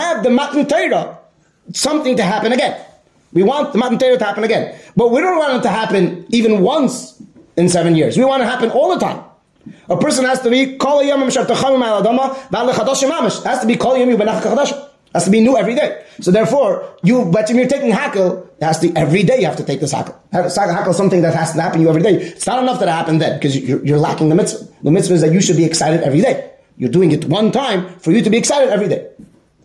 have 0.00 0.24
the 0.24 0.30
matan 0.30 0.66
Torah, 0.66 1.18
something 1.72 2.16
to 2.16 2.24
happen 2.24 2.50
again. 2.50 2.84
We 3.32 3.44
want 3.44 3.72
the 3.74 3.78
matan 3.78 4.00
Torah 4.00 4.18
to 4.18 4.24
happen 4.24 4.42
again, 4.42 4.76
but 4.96 5.12
we 5.12 5.20
don't 5.20 5.38
want 5.38 5.60
it 5.60 5.62
to 5.62 5.68
happen 5.68 6.26
even 6.30 6.62
once 6.62 7.22
in 7.56 7.68
seven 7.68 7.94
years. 7.94 8.16
We 8.18 8.24
want 8.24 8.42
it 8.42 8.46
to 8.46 8.50
happen 8.50 8.70
all 8.70 8.92
the 8.92 8.98
time. 8.98 9.22
A 9.88 9.96
person 9.96 10.24
has 10.24 10.40
to 10.40 10.50
be 10.50 10.76
v'al 10.76 11.02
lechadashim 12.50 13.08
mamish. 13.08 13.44
Has 13.44 13.60
to 13.60 13.68
be 13.68 13.76
kol 15.12 15.22
yom 15.22 15.22
benach 15.22 15.22
chadash. 15.22 15.22
Has 15.22 15.24
to 15.24 15.30
be 15.30 15.40
new 15.40 15.56
every 15.56 15.74
day. 15.74 16.04
So 16.20 16.30
therefore, 16.30 16.84
you 17.02 17.24
but 17.24 17.48
when 17.48 17.58
you're 17.58 17.68
taking 17.68 17.92
hakel, 17.92 18.46
it 18.58 18.64
has 18.64 18.78
to 18.80 18.92
every 18.96 19.22
day. 19.22 19.40
You 19.40 19.46
have 19.46 19.56
to 19.56 19.64
take 19.64 19.80
this 19.80 19.92
hakel. 19.92 20.14
Hakel 20.32 20.88
is 20.88 20.96
something 20.96 21.22
that 21.22 21.34
has 21.34 21.52
to 21.52 21.60
happen 21.60 21.78
to 21.78 21.82
you 21.82 21.88
every 21.88 22.02
day. 22.02 22.14
It's 22.16 22.46
not 22.46 22.62
enough 22.62 22.78
that 22.80 22.88
it 22.88 22.92
happened 22.92 23.20
then 23.20 23.38
because 23.38 23.56
you're, 23.56 23.84
you're 23.84 23.98
lacking 23.98 24.28
the 24.28 24.34
mitzvah. 24.34 24.66
The 24.82 24.90
mitzvah 24.90 25.14
is 25.14 25.20
that 25.22 25.32
you 25.32 25.40
should 25.40 25.56
be 25.56 25.64
excited 25.64 26.02
every 26.02 26.20
day. 26.20 26.50
You're 26.76 26.90
doing 26.90 27.12
it 27.12 27.24
one 27.26 27.52
time 27.52 27.98
for 27.98 28.12
you 28.12 28.22
to 28.22 28.30
be 28.30 28.38
excited 28.38 28.70
every 28.70 28.88
day. 28.88 29.08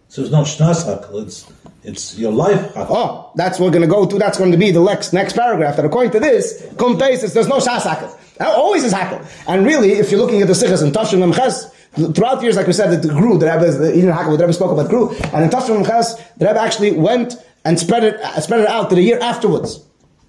So 0.09 0.21
it's 0.21 0.31
not 0.31 0.45
shnas 0.45 0.85
hakel, 0.85 1.23
it's 1.23 1.45
it's 1.85 2.17
your 2.17 2.31
life 2.31 2.73
hakel. 2.73 2.87
Oh, 2.89 3.31
that's 3.35 3.59
what 3.59 3.67
we're 3.67 3.79
going 3.79 3.87
to 3.89 3.95
go 3.95 4.05
to. 4.05 4.17
That's 4.17 4.37
going 4.37 4.51
to 4.51 4.57
be 4.57 4.71
the 4.71 4.83
next 4.83 5.13
next 5.13 5.33
paragraph. 5.33 5.75
That 5.75 5.85
according 5.85 6.11
to 6.13 6.19
this, 6.19 6.65
Kum 6.77 6.97
there's 6.97 7.47
no 7.47 7.57
Shas 7.57 7.81
Hakel. 7.81 8.17
Always 8.41 8.83
is 8.83 8.93
Hakel. 8.93 9.25
And 9.47 9.65
really, 9.65 9.93
if 9.93 10.11
you're 10.11 10.19
looking 10.19 10.41
at 10.41 10.47
the 10.47 10.53
Sichas 10.53 10.83
and 10.83 10.93
Tashim 10.93 11.23
and 11.23 11.33
Ches, 11.33 11.74
throughout 11.95 12.35
the 12.35 12.43
years, 12.43 12.55
like 12.55 12.67
we 12.67 12.73
said, 12.73 12.93
it 12.93 13.07
grew. 13.09 13.37
The 13.37 13.45
Rebbe, 13.45 13.71
the 13.71 13.97
Eden 13.97 14.11
Hakel, 14.11 14.37
the 14.37 14.43
Rebbe 14.43 14.53
spoke 14.53 14.71
about 14.71 14.89
grew. 14.89 15.11
And 15.33 15.43
in 15.43 15.49
Tashim 15.49 15.77
and 15.77 15.85
Ches, 15.85 16.15
the 16.37 16.45
Rebbe 16.45 16.59
actually 16.59 16.91
went 16.91 17.35
and 17.63 17.79
spread 17.79 18.03
it 18.03 18.15
uh, 18.21 18.39
spread 18.41 18.61
it 18.61 18.67
out 18.67 18.89
to 18.89 18.95
the 18.95 19.01
year 19.01 19.19
afterwards. 19.19 19.81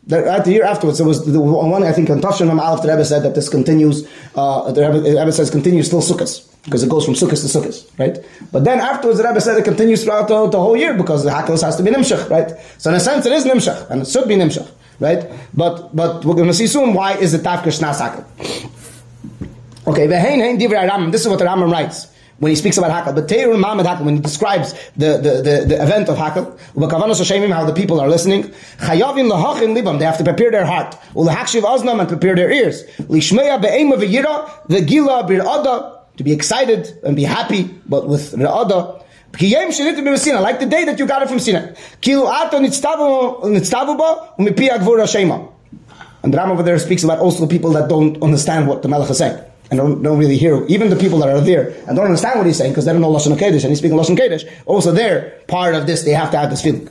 The, 0.06 0.30
at 0.30 0.44
the 0.44 0.52
year 0.52 0.64
afterwards, 0.64 0.98
there 0.98 1.06
was 1.06 1.26
the 1.26 1.40
one 1.40 1.82
I 1.82 1.92
think 1.92 2.10
on 2.10 2.20
Tashim 2.20 2.48
and 2.48 2.60
Aleph, 2.60 2.82
the 2.82 2.88
Rebbe 2.88 3.04
said 3.04 3.22
that 3.24 3.34
this 3.34 3.48
continues. 3.48 4.08
Uh, 4.34 4.70
the, 4.72 4.82
Rebbe, 4.82 5.00
the 5.00 5.18
Rebbe 5.18 5.32
says 5.32 5.50
continues 5.50 5.86
still 5.86 6.00
Sukkot 6.00 6.64
because 6.64 6.82
it 6.82 6.88
goes 6.88 7.04
from 7.04 7.14
Sukkot 7.14 7.40
to 7.40 7.58
Sukkot, 7.58 7.98
right? 7.98 8.24
But 8.52 8.64
then 8.64 8.80
afterwards, 8.80 9.18
the 9.18 9.26
Rebbe 9.26 9.40
said 9.40 9.58
it 9.58 9.64
continues 9.64 10.04
throughout 10.04 10.28
the, 10.28 10.46
the 10.48 10.60
whole 10.60 10.76
year 10.76 10.94
because 10.94 11.24
the 11.24 11.30
Hakelos 11.30 11.62
has 11.62 11.76
to 11.76 11.82
be 11.82 11.90
Nimshach, 11.90 12.30
right? 12.30 12.52
So 12.78 12.90
in 12.90 12.96
a 12.96 13.00
sense, 13.00 13.26
it 13.26 13.32
is 13.32 13.44
Nimshach, 13.44 13.90
and 13.90 14.02
it 14.02 14.08
should 14.08 14.28
be 14.28 14.36
Nimshach, 14.36 14.70
right? 15.00 15.28
But 15.54 15.94
but 15.94 16.24
we're 16.24 16.34
going 16.34 16.48
to 16.48 16.54
see 16.54 16.68
soon 16.68 16.94
why 16.94 17.16
is 17.16 17.34
it 17.34 17.42
Tafka 17.42 17.64
Shnas 17.64 18.00
Hakel. 18.00 18.24
Okay. 19.86 20.06
This 20.06 21.20
is 21.22 21.28
what 21.28 21.38
the 21.38 21.44
Rambam 21.44 21.70
writes 21.70 22.08
when 22.38 22.50
he 22.50 22.56
speaks 22.56 22.76
about 22.76 22.90
Hakel. 22.90 23.14
But 23.14 23.28
Teir 23.28 23.56
Muhammad 23.56 23.86
Hakel, 23.86 24.04
when 24.04 24.16
he 24.16 24.22
describes 24.22 24.74
the, 24.96 25.18
the, 25.18 25.42
the, 25.42 25.64
the 25.68 25.82
event 25.82 26.08
of 26.08 26.16
Hakel, 26.16 26.58
how 27.50 27.64
the 27.64 27.72
people 27.72 28.00
are 28.00 28.08
listening, 28.08 28.44
Chayavim 28.78 29.30
Lahachin 29.30 29.76
Libam, 29.76 29.98
they 29.98 30.04
have 30.04 30.18
to 30.18 30.24
prepare 30.24 30.50
their 30.50 30.66
heart. 30.66 30.96
Ulahakshiv 31.14 31.62
Aznam, 31.62 32.00
and 32.00 32.08
prepare 32.08 32.34
their 32.34 32.50
ears. 32.50 32.84
Lishmeya 32.98 33.62
Be'ema 33.62 33.96
V'yira, 33.96 34.48
V'gila 34.68 35.28
Bir'ada, 35.28 36.00
to 36.16 36.24
be 36.24 36.32
excited 36.32 36.98
and 37.04 37.14
be 37.14 37.24
happy, 37.24 37.70
but 37.86 38.08
with 38.08 38.34
B'Sinai, 38.34 40.42
like 40.42 40.60
the 40.60 40.66
day 40.66 40.84
that 40.84 40.98
you 40.98 41.06
got 41.06 41.22
it 41.22 41.28
from 41.28 41.38
Sinai. 41.38 41.74
And 46.22 46.32
the 46.32 46.38
Ram 46.38 46.50
over 46.50 46.62
there 46.62 46.78
speaks 46.78 47.04
about 47.04 47.18
also 47.18 47.46
people 47.46 47.70
that 47.72 47.88
don't 47.88 48.22
understand 48.22 48.66
what 48.66 48.80
the 48.82 48.88
Melech 48.88 49.10
is 49.10 49.18
saying. 49.18 49.38
And 49.70 49.78
don't, 49.78 50.02
don't 50.02 50.18
really 50.18 50.36
hear, 50.36 50.64
even 50.66 50.90
the 50.90 50.96
people 50.96 51.18
that 51.18 51.28
are 51.28 51.40
there 51.40 51.70
and 51.88 51.96
don't 51.96 52.04
understand 52.04 52.38
what 52.38 52.46
he's 52.46 52.56
saying 52.56 52.70
because 52.72 52.84
they 52.84 52.92
don't 52.92 53.00
know 53.00 53.10
Lashon 53.12 53.36
HaKodesh 53.36 53.62
and 53.62 53.70
he's 53.70 53.78
speaking 53.78 53.96
Lashon 53.98 54.16
HaKodesh. 54.16 54.48
Also 54.64 54.92
they're 54.92 55.30
part 55.48 55.74
of 55.74 55.86
this, 55.88 56.04
they 56.04 56.12
have 56.12 56.30
to 56.30 56.38
have 56.38 56.50
this 56.50 56.62
feeling. 56.62 56.88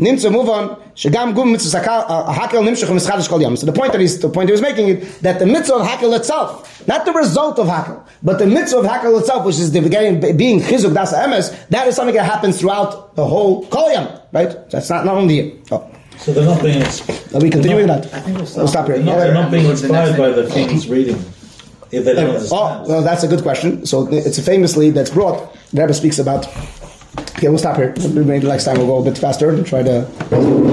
Nimtza, 0.00 0.32
move 0.32 0.48
on. 0.48 0.70
Shagam 0.96 1.32
gum 1.36 1.52
mitzvah 1.52 1.78
sakal- 1.78 2.04
uh, 2.08 2.32
hakel 2.34 2.64
nimshach 2.64 2.88
mischadish 2.88 3.28
kol 3.28 3.40
yom. 3.40 3.56
So 3.56 3.66
the 3.66 3.72
point 3.72 3.92
that 3.92 4.00
he's, 4.00 4.18
the 4.18 4.28
point 4.28 4.48
he 4.48 4.52
was 4.52 4.60
making 4.60 4.88
is 4.88 5.20
that 5.20 5.38
the 5.38 5.46
mitzvah 5.46 5.76
of 5.76 5.86
hakel 5.86 6.16
itself, 6.16 6.84
not 6.88 7.04
the 7.04 7.12
result 7.12 7.60
of 7.60 7.68
hakel, 7.68 8.04
but 8.24 8.40
the 8.40 8.46
mitzvah 8.46 8.78
of 8.78 8.86
hakel 8.86 9.20
itself, 9.20 9.46
which 9.46 9.60
is 9.60 9.70
the 9.70 9.80
beginning, 9.80 10.36
being 10.36 10.58
chizuk 10.60 10.92
das 10.92 11.12
emes, 11.14 11.54
that 11.68 11.86
is 11.86 11.94
something 11.94 12.16
that 12.16 12.24
happens 12.24 12.58
throughout 12.58 13.14
the 13.14 13.24
whole 13.24 13.64
kol 13.68 13.92
yom, 13.92 14.08
right? 14.32 14.68
That's 14.70 14.90
not, 14.90 15.04
not 15.04 15.16
only 15.16 15.34
here. 15.42 15.52
Oh. 15.70 15.88
So 16.18 16.32
they're 16.32 16.44
not 16.44 16.60
being 16.60 16.80
ins- 16.80 17.32
Are 17.32 17.40
we 17.40 17.48
continuing 17.48 17.86
they're 17.86 18.00
that? 18.00 18.12
I 18.14 18.20
think 18.20 18.38
we'll 18.38 18.48
We'll 18.56 18.66
stop 18.66 18.86
here. 18.86 18.96
They're 18.96 19.04
not, 19.04 19.18
they're 19.18 19.32
not 19.34 19.50
being 19.52 19.68
What's 19.68 19.82
the 19.82 19.88
next 19.88 20.10
inspired 20.10 20.34
by 20.34 20.42
the 20.42 20.50
thing? 20.50 20.68
things 20.68 20.88
reading. 20.88 21.24
If 21.92 22.04
they 22.04 22.14
don't 22.14 22.24
Oh, 22.28 22.34
understand. 22.34 22.86
well, 22.88 23.02
that's 23.02 23.22
a 23.24 23.28
good 23.28 23.42
question. 23.42 23.84
So 23.86 24.06
it's 24.12 24.38
a 24.38 24.42
famously 24.42 24.90
that's 24.90 25.10
brought. 25.10 25.52
The 25.72 25.80
Rebbe 25.82 25.94
speaks 25.94 26.18
about. 26.18 26.46
Okay, 27.36 27.48
we'll 27.48 27.58
stop 27.58 27.76
here. 27.76 27.94
Maybe 28.12 28.46
next 28.46 28.64
time 28.64 28.76
we'll 28.78 28.86
go 28.86 28.98
a 28.98 29.02
bit 29.04 29.18
faster 29.18 29.48
and 29.50 29.66
try 29.66 29.82
to 29.82 30.06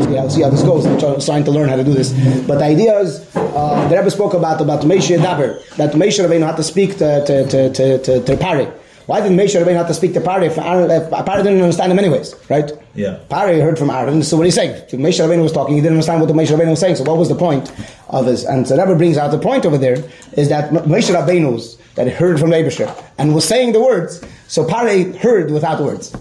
see 0.04 0.16
how, 0.16 0.28
see 0.28 0.42
how 0.44 0.50
this 0.50 0.62
goes. 0.64 0.86
I'm 0.86 1.00
trying- 1.00 1.44
to 1.46 1.52
learn 1.52 1.70
how 1.70 1.76
to 1.78 1.84
do 1.84 1.94
this. 1.94 2.12
But 2.46 2.60
the 2.60 2.66
idea 2.66 3.00
is, 3.00 3.22
uh, 3.36 3.88
the 3.90 3.96
Rebbe 3.98 4.12
spoke 4.12 4.34
about 4.34 4.60
about 4.62 4.82
Moshe 4.82 5.18
Daber 5.18 5.50
that 5.78 5.94
Moshe 5.94 6.20
Rabbeinu 6.24 6.46
had 6.46 6.58
to 6.58 6.64
speak 6.64 6.98
to 6.98 7.26
to 7.26 7.48
to 7.48 7.70
to, 7.72 7.98
to, 8.00 8.22
to 8.24 8.38
Pari. 8.38 8.68
Why 9.08 9.22
did 9.22 9.32
Moshe 9.32 9.56
Rabbeinu 9.56 9.76
have 9.76 9.88
to 9.88 9.94
speak 9.94 10.14
to 10.16 10.22
Pari 10.22 10.48
if, 10.48 10.58
Aaron, 10.58 10.92
if 10.92 11.10
Pari 11.10 11.42
didn't 11.42 11.62
understand 11.62 11.94
him 11.94 12.00
anyways, 12.00 12.36
right? 12.50 12.70
Yeah. 12.94 13.20
Pari 13.30 13.62
heard 13.62 13.80
from 13.80 13.90
Aaron, 13.90 14.22
so 14.22 14.36
what 14.36 14.46
he's 14.46 14.56
saying. 14.56 14.72
If 14.72 14.92
Moshe 14.92 15.20
Rabbeinu 15.26 15.44
was 15.44 15.54
talking, 15.54 15.76
he 15.76 15.82
didn't 15.82 15.94
understand 15.94 16.20
what 16.20 16.28
the 16.28 16.34
Moshe 16.34 16.50
Rabbeinu 16.50 16.72
was 16.72 16.80
saying, 16.82 16.98
so 16.98 17.04
what 17.06 17.18
was 17.18 17.30
the 17.30 17.36
point 17.36 17.72
of 18.10 18.26
his? 18.26 18.44
And 18.44 18.68
so 18.68 18.78
Rebbe 18.78 18.96
brings 18.98 19.18
out 19.18 19.32
the 19.32 19.40
point 19.40 19.66
over 19.66 19.78
there, 19.78 19.98
is 20.34 20.50
that 20.50 20.72
Moshe 20.72 21.10
Rabbeinu's, 21.16 21.78
that 21.96 22.06
he 22.06 22.14
heard 22.14 22.38
from 22.38 22.50
Abishter, 22.52 22.94
and 23.18 23.34
was 23.34 23.48
saying 23.48 23.72
the 23.72 23.82
words, 23.82 24.22
so 24.50 24.68
Pari 24.68 25.14
heard 25.18 25.52
without 25.52 25.82
words. 25.82 26.14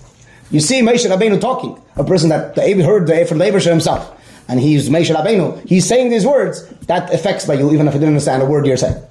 You 0.53 0.61
see 0.61 0.81
Moshe 0.81 1.11
Rabbeinu 1.11 1.41
talking, 1.41 1.83
a 1.97 2.05
person 2.05 2.29
that 2.29 2.55
the 2.55 2.63
Abi 2.63 2.83
heard 2.83 3.09
the, 3.09 3.27
from 3.27 3.39
the 3.39 3.47
Abishter 3.47 3.71
himself. 3.71 4.13
and 4.49 4.61
he's 4.61 4.89
Moshe 4.89 5.13
Rabbeinu, 5.13 5.67
he's 5.67 5.87
saying 5.87 6.11
these 6.11 6.25
words, 6.25 6.69
that 6.87 7.13
affects 7.13 7.47
by 7.47 7.55
you 7.55 7.73
even 7.73 7.89
if 7.89 7.95
I 7.95 7.99
didn't 7.99 8.11
understand 8.11 8.45
a 8.45 8.47
word 8.47 8.65
you're 8.65 8.77
saying. 8.77 9.03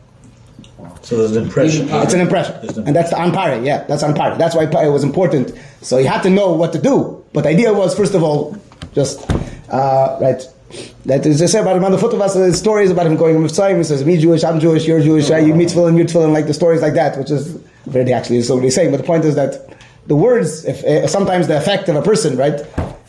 So 1.06 1.18
there's 1.18 1.36
an 1.36 1.44
impression. 1.44 1.88
It's 1.88 2.16
an 2.16 2.20
impression. 2.20 2.56
An 2.68 2.88
And 2.88 2.96
that's 2.96 3.12
the 3.12 3.16
Ampare, 3.18 3.64
yeah, 3.64 3.84
that's 3.84 4.02
Ampare. 4.02 4.40
That's 4.40 4.56
why 4.56 4.66
Pare 4.66 4.92
was 4.92 5.04
important. 5.04 5.54
So 5.82 6.00
he 6.00 6.06
had 6.06 6.24
to 6.24 6.32
know 6.32 6.54
what 6.54 6.74
to 6.74 6.82
do. 6.82 7.24
But 7.32 7.44
the 7.44 7.50
idea 7.50 7.72
was, 7.72 7.96
first 7.96 8.16
of 8.16 8.24
all, 8.24 8.58
just, 8.96 9.22
uh, 9.70 10.18
right, 10.20 10.42
that 11.06 11.24
is, 11.28 11.44
I 11.44 11.46
say 11.46 11.60
about 11.60 11.76
him 11.76 11.86
on 11.86 11.92
the 11.92 12.00
foot 12.00 12.12
of 12.16 12.22
us, 12.22 12.34
the 12.34 12.52
stories 12.54 12.90
about 12.90 13.06
him 13.06 13.18
going 13.18 13.36
to 13.36 13.40
Mitzrayim, 13.40 13.78
he 13.78 13.84
says, 13.84 14.04
me 14.04 14.18
Jewish, 14.18 14.44
I'm 14.44 14.60
Jewish, 14.60 14.88
you're 14.88 15.00
Jewish, 15.00 15.30
you 15.30 15.54
meet 15.54 15.70
Tefillin, 15.70 15.96
you're 15.96 16.24
and 16.24 16.34
like 16.34 16.48
the 16.48 16.56
stories 16.56 16.82
like 16.82 16.96
that, 16.96 17.20
which 17.20 17.30
is, 17.30 17.54
very 17.86 18.12
actually 18.12 18.38
is 18.38 18.48
somebody 18.48 18.72
saying, 18.72 18.90
but 18.90 18.98
the 18.98 19.04
point 19.04 19.26
is 19.26 19.36
that 19.36 19.78
the 20.08 20.16
words, 20.16 20.66
if, 20.66 20.84
uh, 20.84 21.08
sometimes 21.08 21.48
the 21.48 21.56
effect 21.56 21.88
of 21.88 21.96
a 21.96 22.02
person, 22.02 22.36
right, 22.36 22.62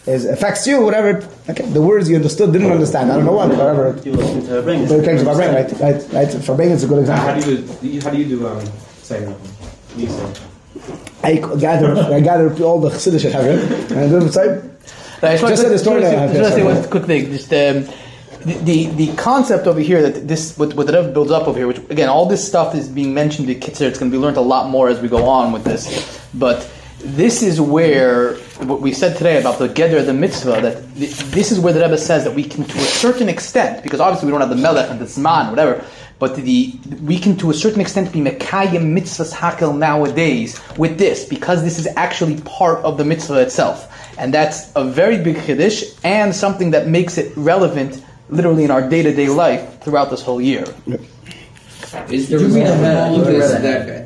is 0.07 0.25
affects 0.25 0.67
you, 0.67 0.83
whatever, 0.83 1.29
okay, 1.51 1.67
the 1.67 1.83
words 1.83 2.09
you 2.09 2.17
understood, 2.17 2.53
didn't 2.53 2.71
understand, 2.71 3.11
I 3.11 3.17
don't 3.17 3.25
know 3.25 3.33
what, 3.33 3.51
whatever. 3.51 4.01
You 4.05 4.13
listen 4.13 4.43
to 4.47 4.63
Rabbeinu. 4.63 4.89
But 4.89 5.01
it 5.01 5.05
comes 5.05 5.23
about 5.23 5.37
brain, 5.37 5.55
right? 5.55 5.73
Right, 5.81 6.13
right. 6.13 6.45
For 6.45 6.55
brain, 6.55 6.71
it's 6.71 6.85
a 6.85 6.87
good 6.87 7.01
example. 7.01 7.27
How 7.27 7.41
do 7.41 7.51
you 7.51 7.57
do? 7.59 8.01
How 8.01 8.11
do 8.11 8.19
you 8.19 8.25
do 8.25 8.47
um, 8.47 8.65
saying 9.03 9.35
Lisa? 9.97 10.35
I 11.25 11.37
gather, 11.59 11.97
I 12.15 12.21
gather 12.21 12.63
all 12.63 12.81
the 12.81 12.91
Chassidish 12.91 13.29
Chavim, 13.31 13.91
and 13.91 13.99
I 13.99 14.09
do 14.09 14.21
the 14.21 14.33
same. 14.33 14.77
I 15.23 15.33
just, 15.33 15.43
want 15.43 15.57
to 15.57 15.63
say 15.63 15.69
the 15.71 15.79
story 15.79 16.03
Just, 16.03 16.13
that 16.13 16.29
I 16.29 16.33
just, 16.33 16.55
say 16.55 16.63
one 16.63 16.91
quick 16.91 17.05
thing. 17.05 17.31
Just 17.31 17.53
um, 17.53 17.93
the, 18.45 18.55
the 18.63 19.07
the 19.07 19.17
concept 19.17 19.67
over 19.67 19.81
here 19.81 20.03
that 20.03 20.29
this 20.29 20.57
what 20.57 20.75
what 20.75 20.87
the 20.87 20.93
Rebbe 20.93 21.13
builds 21.13 21.33
up 21.33 21.49
over 21.49 21.59
here, 21.59 21.67
which 21.67 21.79
again 21.91 22.09
all 22.09 22.27
this 22.27 22.47
stuff 22.47 22.77
is 22.77 22.89
being 22.89 23.13
mentioned 23.13 23.51
in 23.51 23.59
Kitzer. 23.59 23.89
It's 23.89 23.99
going 23.99 24.11
to 24.13 24.17
be 24.17 24.23
learned 24.23 24.37
a 24.37 24.43
lot 24.43 24.71
more 24.71 24.89
as 24.89 25.01
we 25.01 25.09
go 25.09 25.29
on 25.29 25.53
with 25.53 25.65
this, 25.65 26.25
but. 26.33 26.71
This 26.99 27.43
is 27.43 27.61
where 27.61 28.35
what 28.65 28.81
we 28.81 28.93
said 28.93 29.17
today 29.17 29.39
about 29.39 29.59
the 29.59 29.69
Geder, 29.69 30.05
the 30.05 30.15
mitzvah, 30.15 30.61
that 30.63 30.95
this 30.95 31.53
is 31.53 31.61
where 31.61 31.73
the 31.73 31.81
Rebbe 31.81 31.99
says 31.99 32.25
that 32.25 32.35
we 32.35 32.43
can, 32.43 32.65
to 32.65 32.79
a 32.79 32.81
certain 32.81 33.29
extent, 33.29 33.83
because 33.83 34.01
obviously 34.01 34.27
we 34.27 34.33
don't 34.33 34.41
have 34.41 34.51
the 34.51 34.57
melech 34.57 34.91
and 34.91 34.99
the 34.99 35.05
zman, 35.05 35.51
whatever, 35.51 35.85
but 36.19 36.37
the 36.37 36.73
we 37.03 37.19
can 37.19 37.37
to 37.37 37.51
a 37.51 37.55
certain 37.55 37.81
extent 37.81 38.13
be 38.13 38.21
mekayim 38.21 38.97
mitzvahs 38.97 39.33
hakel 39.33 39.77
nowadays 39.77 40.59
with 40.79 40.97
this 40.97 41.29
because 41.29 41.63
this 41.63 41.79
is 41.79 41.87
actually 41.97 42.41
part 42.43 42.83
of 42.83 42.97
the 42.97 43.05
mitzvah 43.05 43.43
itself, 43.43 43.93
and 44.19 44.33
that's 44.33 44.73
a 44.75 44.85
very 44.85 45.23
big 45.23 45.37
chiddush 45.37 45.99
and 46.03 46.35
something 46.35 46.71
that 46.71 46.89
makes 46.89 47.19
it 47.19 47.37
relevant 47.37 48.03
literally 48.31 48.65
in 48.65 48.71
our 48.71 48.89
day 48.89 49.03
to 49.03 49.15
day 49.15 49.29
life 49.29 49.81
throughout 49.83 50.09
this 50.11 50.23
whole 50.23 50.41
year. 50.41 50.65
Is 52.11 52.29
there 52.29 52.39
a 52.39 52.43
result 52.43 52.69
of 52.69 52.85
all 52.85 53.21
of 53.21 53.27
this 53.27 53.53
that 53.53 53.87